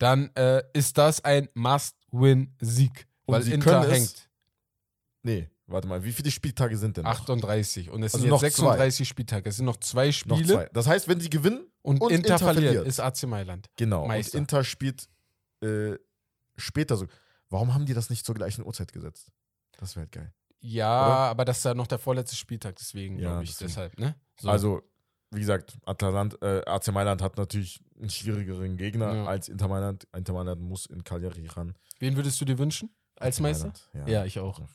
dann 0.00 0.34
äh, 0.34 0.62
ist 0.72 0.98
das 0.98 1.22
ein 1.24 1.48
Must-Win-Sieg. 1.54 3.06
Weil 3.26 3.42
sie 3.42 3.52
Inter 3.52 3.82
es- 3.86 3.92
hängt 3.92 4.30
Nee, 5.22 5.50
warte 5.66 5.86
mal, 5.86 6.02
wie 6.02 6.12
viele 6.12 6.30
Spieltage 6.30 6.76
sind 6.78 6.96
denn 6.96 7.04
noch? 7.04 7.10
38 7.10 7.90
und 7.90 8.02
es 8.02 8.14
Also 8.14 8.22
sind 8.22 8.30
noch 8.30 8.42
jetzt 8.42 8.56
zwei. 8.56 8.62
36 8.78 9.06
Spieltage. 9.08 9.48
Es 9.50 9.56
sind 9.56 9.66
noch 9.66 9.76
zwei 9.76 10.06
Noch 10.06 10.12
Spiele 10.14 10.44
zwei. 10.54 10.68
Das 10.72 10.86
heißt, 10.86 11.06
wenn 11.08 11.20
sie 11.20 11.28
gewinnen, 11.30 11.66
und, 11.82 12.00
und 12.00 12.10
Inter, 12.10 12.34
Inter 12.34 12.38
verliert, 12.38 12.64
verliert. 12.74 12.86
ist 12.86 13.00
AC 13.00 13.22
Mailand. 13.24 13.68
genau, 13.76 14.06
Meister. 14.08 14.36
und 14.36 14.42
Inter 14.42 14.64
spielt 14.64 15.08
äh, 15.62 15.96
später 16.56 16.96
so. 16.96 17.06
Warum 17.50 17.72
haben 17.74 17.84
die 17.86 17.94
das 17.94 18.08
nicht 18.10 18.24
zur 18.24 18.34
gleichen 18.34 18.64
Uhrzeit 18.64 18.92
gesetzt? 18.92 19.30
Das 19.78 19.94
wäre 19.96 20.04
halt 20.04 20.12
geil. 20.12 20.32
Ja, 20.60 21.06
Oder? 21.06 21.14
aber 21.16 21.44
das 21.44 21.58
ist 21.58 21.64
ja 21.64 21.74
noch 21.74 21.86
der 21.86 21.98
vorletzte 21.98 22.36
Spieltag, 22.36 22.76
deswegen 22.76 23.16
Ja, 23.18 23.28
glaube 23.30 23.44
ich, 23.44 23.50
deswegen. 23.50 23.68
deshalb, 23.68 23.98
ne? 23.98 24.14
So. 24.40 24.48
Also, 24.50 24.82
wie 25.30 25.40
gesagt, 25.40 25.78
Atalant, 25.86 26.40
äh, 26.42 26.62
AC 26.66 26.88
Mailand 26.92 27.22
hat 27.22 27.36
natürlich 27.36 27.80
einen 27.98 28.10
schwierigeren 28.10 28.76
Gegner 28.76 29.14
Ja. 29.14 29.24
als 29.26 29.48
Inter 29.48 29.68
Mailand. 29.68 30.06
Inter 30.16 30.32
Mailand 30.32 30.60
muss 30.60 30.86
in 30.86 31.04
Cagliari 31.04 31.46
ran. 31.46 31.74
Wen 31.98 32.16
würdest 32.16 32.40
du 32.40 32.44
dir 32.44 32.58
wünschen 32.58 32.90
als 33.16 33.36
AC 33.38 33.42
Meister? 33.42 33.72
Mailand, 33.92 34.08
Ja, 34.10 34.24
ich 34.24 34.38
auch. 34.40 34.58
Ja. 34.58 34.66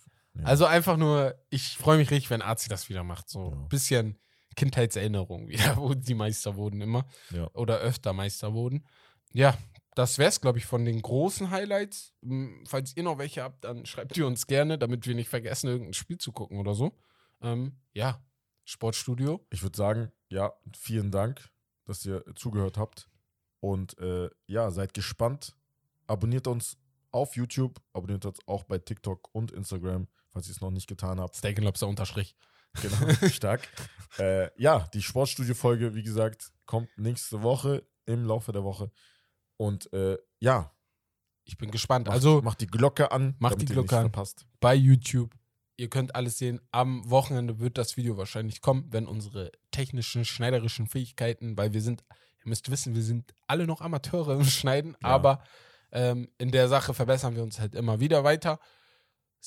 Also 0.44 0.66
einfach 0.66 0.98
nur, 0.98 1.36
ich 1.50 1.78
freue 1.78 1.98
mich 1.98 2.12
richtig, 2.12 2.30
wenn 2.30 2.42
AC 2.42 2.68
das 2.70 2.90
wieder 2.90 3.04
macht. 3.04 3.30
So 3.30 3.52
Ja. 3.52 3.56
ein 3.58 3.68
bisschen 3.70 4.18
Kindheitserinnerung 4.56 5.48
wieder, 5.48 5.78
wo 5.78 5.94
die 5.94 6.14
Meister 6.14 6.56
wurden 6.56 6.82
immer. 6.82 7.06
Ja. 7.32 7.50
Oder 7.54 7.80
öfter 7.80 8.14
Meister 8.14 8.54
wurden. 8.54 8.86
Ja, 9.34 9.58
das 9.96 10.18
wäre 10.18 10.30
es, 10.30 10.42
glaube 10.42 10.58
ich, 10.58 10.66
von 10.66 10.86
den 10.86 11.02
großen 11.02 11.52
Highlights. 11.52 12.14
Hm, 12.24 12.64
Falls 12.68 12.96
ihr 12.96 13.04
noch 13.04 13.18
welche 13.18 13.44
habt, 13.44 13.64
dann 13.66 13.86
schreibt 13.86 14.16
ihr 14.18 14.26
uns 14.28 14.48
gerne, 14.48 14.78
damit 14.78 15.06
wir 15.08 15.16
nicht 15.16 15.30
vergessen, 15.30 15.68
irgendein 15.68 15.94
Spiel 15.94 16.18
zu 16.18 16.32
gucken 16.32 16.58
oder 16.60 16.74
so. 16.74 16.98
Ähm, 17.42 17.78
ja, 17.94 18.22
Sportstudio. 18.66 19.46
Ich 19.52 19.62
würde 19.62 19.78
sagen, 19.78 20.12
ja, 20.36 20.54
vielen 20.78 21.12
Dank, 21.12 21.50
dass 21.86 22.06
ihr 22.06 22.24
zugehört 22.36 22.78
habt. 22.78 23.10
Und 23.62 23.98
äh, 24.00 24.30
ja, 24.48 24.70
seid 24.70 24.94
gespannt. 24.94 25.56
Abonniert 26.08 26.46
uns 26.48 26.78
auf 27.12 27.36
YouTube, 27.36 27.82
abonniert 27.94 28.26
uns 28.26 28.40
auch 28.46 28.64
bei 28.66 28.78
TikTok 28.78 29.30
und 29.34 29.52
Instagram, 29.52 30.08
falls 30.30 30.48
ihr 30.48 30.52
es 30.52 30.62
noch 30.62 30.72
nicht 30.72 30.88
getan 30.88 31.20
habt. 31.20 31.36
Steak 31.36 31.58
and 31.58 31.66
Lobster 31.66 31.88
Unterstrich. 31.88 32.36
Genau, 32.82 33.28
stark. 33.30 33.68
äh, 34.20 34.50
ja, 34.62 34.88
die 34.94 35.02
Sportstudio-Folge, 35.02 35.96
wie 35.96 36.04
gesagt, 36.04 36.52
kommt 36.66 36.90
nächste 36.98 37.42
Woche 37.42 37.88
im 38.06 38.26
Laufe 38.26 38.52
der 38.52 38.64
Woche. 38.64 38.92
Und 39.58 39.92
äh, 39.94 40.18
ja, 40.40 40.72
Ich 41.46 41.58
bin 41.58 41.72
gespannt. 41.72 42.08
macht, 42.08 42.16
Also 42.16 42.42
macht 42.42 42.60
die 42.62 42.68
Glocke 42.68 43.12
an, 43.12 43.36
Macht 43.40 43.62
die 43.62 43.66
Glocke 43.66 43.98
an. 43.98 44.04
verpasst. 44.12 44.46
bei 44.60 44.76
YouTube. 44.76 45.34
Ihr 45.78 45.90
könnt 45.90 46.16
alles 46.16 46.38
sehen. 46.38 46.62
Am 46.72 47.10
Wochenende 47.10 47.60
wird 47.60 47.78
das 47.78 47.98
Video 47.98 48.18
wahrscheinlich 48.18 48.62
kommen, 48.62 48.86
wenn 48.92 49.08
unsere 49.08 49.52
technischen, 49.72 50.24
schneiderischen 50.26 50.88
Fähigkeiten, 50.88 51.58
weil 51.58 51.74
wir 51.74 51.82
sind, 51.82 52.04
ihr 52.44 52.50
müsst 52.50 52.72
wissen, 52.72 52.96
wir 52.96 53.04
sind 53.04 53.34
alle 53.48 53.68
noch 53.68 53.82
Amateure 53.82 54.36
im 54.36 54.44
Schneiden, 54.46 54.96
Ja. 55.04 55.10
aber 55.10 55.44
ähm, 55.92 56.30
in 56.38 56.52
der 56.52 56.68
Sache 56.70 56.94
verbessern 56.94 57.36
wir 57.36 57.44
uns 57.44 57.60
halt 57.60 57.76
immer 57.76 58.00
wieder 58.00 58.24
weiter. 58.24 58.60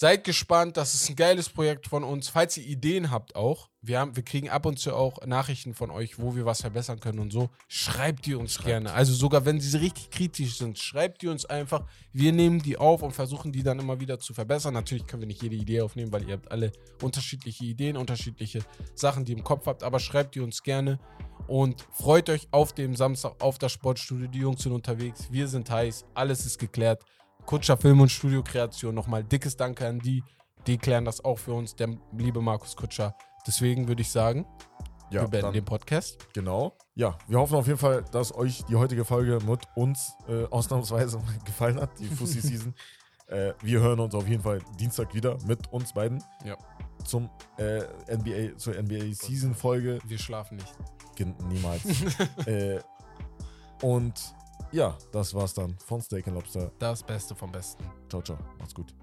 Seid 0.01 0.23
gespannt, 0.23 0.77
das 0.77 0.95
ist 0.95 1.09
ein 1.09 1.17
geiles 1.17 1.49
Projekt 1.49 1.89
von 1.89 2.05
uns. 2.05 2.29
Falls 2.29 2.57
ihr 2.57 2.65
Ideen 2.65 3.11
habt 3.11 3.35
auch, 3.35 3.69
wir, 3.83 3.99
haben, 3.99 4.15
wir 4.15 4.23
kriegen 4.23 4.49
ab 4.49 4.65
und 4.65 4.79
zu 4.79 4.95
auch 4.95 5.27
Nachrichten 5.27 5.75
von 5.75 5.91
euch, 5.91 6.21
wo 6.21 6.37
wir 6.37 6.45
was 6.45 6.61
verbessern 6.61 7.01
können 7.01 7.19
und 7.19 7.33
so. 7.33 7.51
Schreibt 7.67 8.25
die 8.25 8.37
uns 8.37 8.53
Schreibt. 8.53 8.67
gerne. 8.69 8.93
Also 8.93 9.13
sogar 9.13 9.45
wenn 9.45 9.61
sie 9.61 9.77
richtig 9.77 10.11
kritisch 10.11 10.57
sind, 10.57 10.79
schreibt 10.79 11.23
die 11.23 11.27
uns 11.27 11.47
einfach. 11.47 11.85
Wir 12.13 12.31
nehmen 12.31 12.63
die 12.63 12.77
auf 12.77 13.03
und 13.03 13.11
versuchen 13.11 13.51
die 13.51 13.65
dann 13.65 13.81
immer 13.81 13.99
wieder 13.99 14.21
zu 14.21 14.35
verbessern. 14.35 14.75
Natürlich 14.75 15.05
können 15.05 15.23
wir 15.23 15.27
nicht 15.27 15.43
jede 15.43 15.57
Idee 15.57 15.81
aufnehmen, 15.81 16.13
weil 16.13 16.29
ihr 16.29 16.35
habt 16.35 16.49
alle 16.53 16.71
unterschiedliche 17.03 17.65
Ideen, 17.65 17.97
unterschiedliche 17.97 18.61
Sachen, 18.95 19.25
die 19.25 19.33
ihr 19.33 19.39
im 19.39 19.43
Kopf 19.43 19.67
habt. 19.67 19.83
Aber 19.83 19.99
schreibt 19.99 20.37
die 20.37 20.41
uns 20.41 20.63
gerne 20.63 21.01
und 21.49 21.85
freut 21.91 22.31
euch 22.31 22.47
auf 22.53 22.73
dem 22.73 22.95
Samstag 22.95 23.35
auf 23.41 23.59
das 23.59 23.73
Sportstudio. 23.73 24.29
Die 24.29 24.39
Jungs 24.39 24.63
sind 24.63 24.71
unterwegs, 24.71 25.27
wir 25.33 25.49
sind 25.49 25.69
heiß, 25.69 26.05
alles 26.15 26.47
ist 26.47 26.61
geklärt. 26.61 27.03
Kutscher 27.49 27.79
Film 27.79 27.99
und 28.03 28.11
Studiokreation 28.11 28.95
nochmal 28.95 29.25
dickes 29.25 29.57
Danke 29.57 29.87
an 29.89 29.99
die. 30.01 30.23
Die 30.67 30.77
klären 30.77 31.07
das 31.07 31.25
auch 31.25 31.39
für 31.39 31.55
uns, 31.55 31.75
der 31.75 31.97
liebe 32.13 32.43
Markus 32.43 32.77
Kutscher. 32.77 33.15
Deswegen 33.47 33.89
würde 33.89 34.03
ich 34.03 34.11
sagen, 34.11 34.45
Ja, 35.11 35.23
wir 35.23 35.29
beenden 35.29 35.55
den 35.55 35.65
Podcast. 35.65 36.19
genau. 36.35 36.77
Ja, 36.95 37.17
wir 37.27 37.39
hoffen 37.39 37.57
auf 37.57 37.67
jeden 37.67 37.79
Fall, 37.79 38.05
dass 38.13 38.35
euch 38.35 38.63
die 38.67 38.77
heutige 38.77 39.03
Folge 39.07 39.39
mit 39.47 39.61
uns 39.77 40.13
äh, 40.29 40.45
ausnahmsweise 40.45 41.23
gefallen 41.47 41.81
hat, 41.81 41.99
die 41.99 42.05
Fussi 42.15 42.43
Season. 42.43 42.75
äh, 43.29 43.55
wir 43.63 43.81
hören 43.81 44.01
uns 44.01 44.15
auf 44.15 44.29
jeden 44.29 44.43
Fall 44.43 44.59
Dienstag 44.79 45.15
wieder 45.15 45.39
mit 45.47 45.73
uns 45.73 45.95
beiden. 45.95 46.23
Ja. 46.45 46.55
Zum 47.07 47.31
äh, 47.57 47.81
NBA, 48.15 48.59
zur 48.59 48.75
NBA 48.75 49.15
Season 49.15 49.55
Folge. 49.55 50.01
Wir 50.07 50.19
schlafen 50.19 50.57
nicht. 50.59 50.75
Gen- 51.17 51.35
Niemals. 51.49 51.83
äh, 52.47 52.79
und 53.81 54.35
ja, 54.73 54.97
das 55.13 55.35
war's 55.35 55.55
dann 55.55 55.77
von 55.85 56.01
Steak 56.01 56.27
and 56.29 56.37
Lobster. 56.37 56.71
Das 56.79 57.03
Beste 57.03 57.35
vom 57.35 57.51
Besten. 57.51 57.85
Ciao, 58.09 58.23
ciao. 58.23 58.39
Macht's 58.59 58.75
gut. 58.75 58.95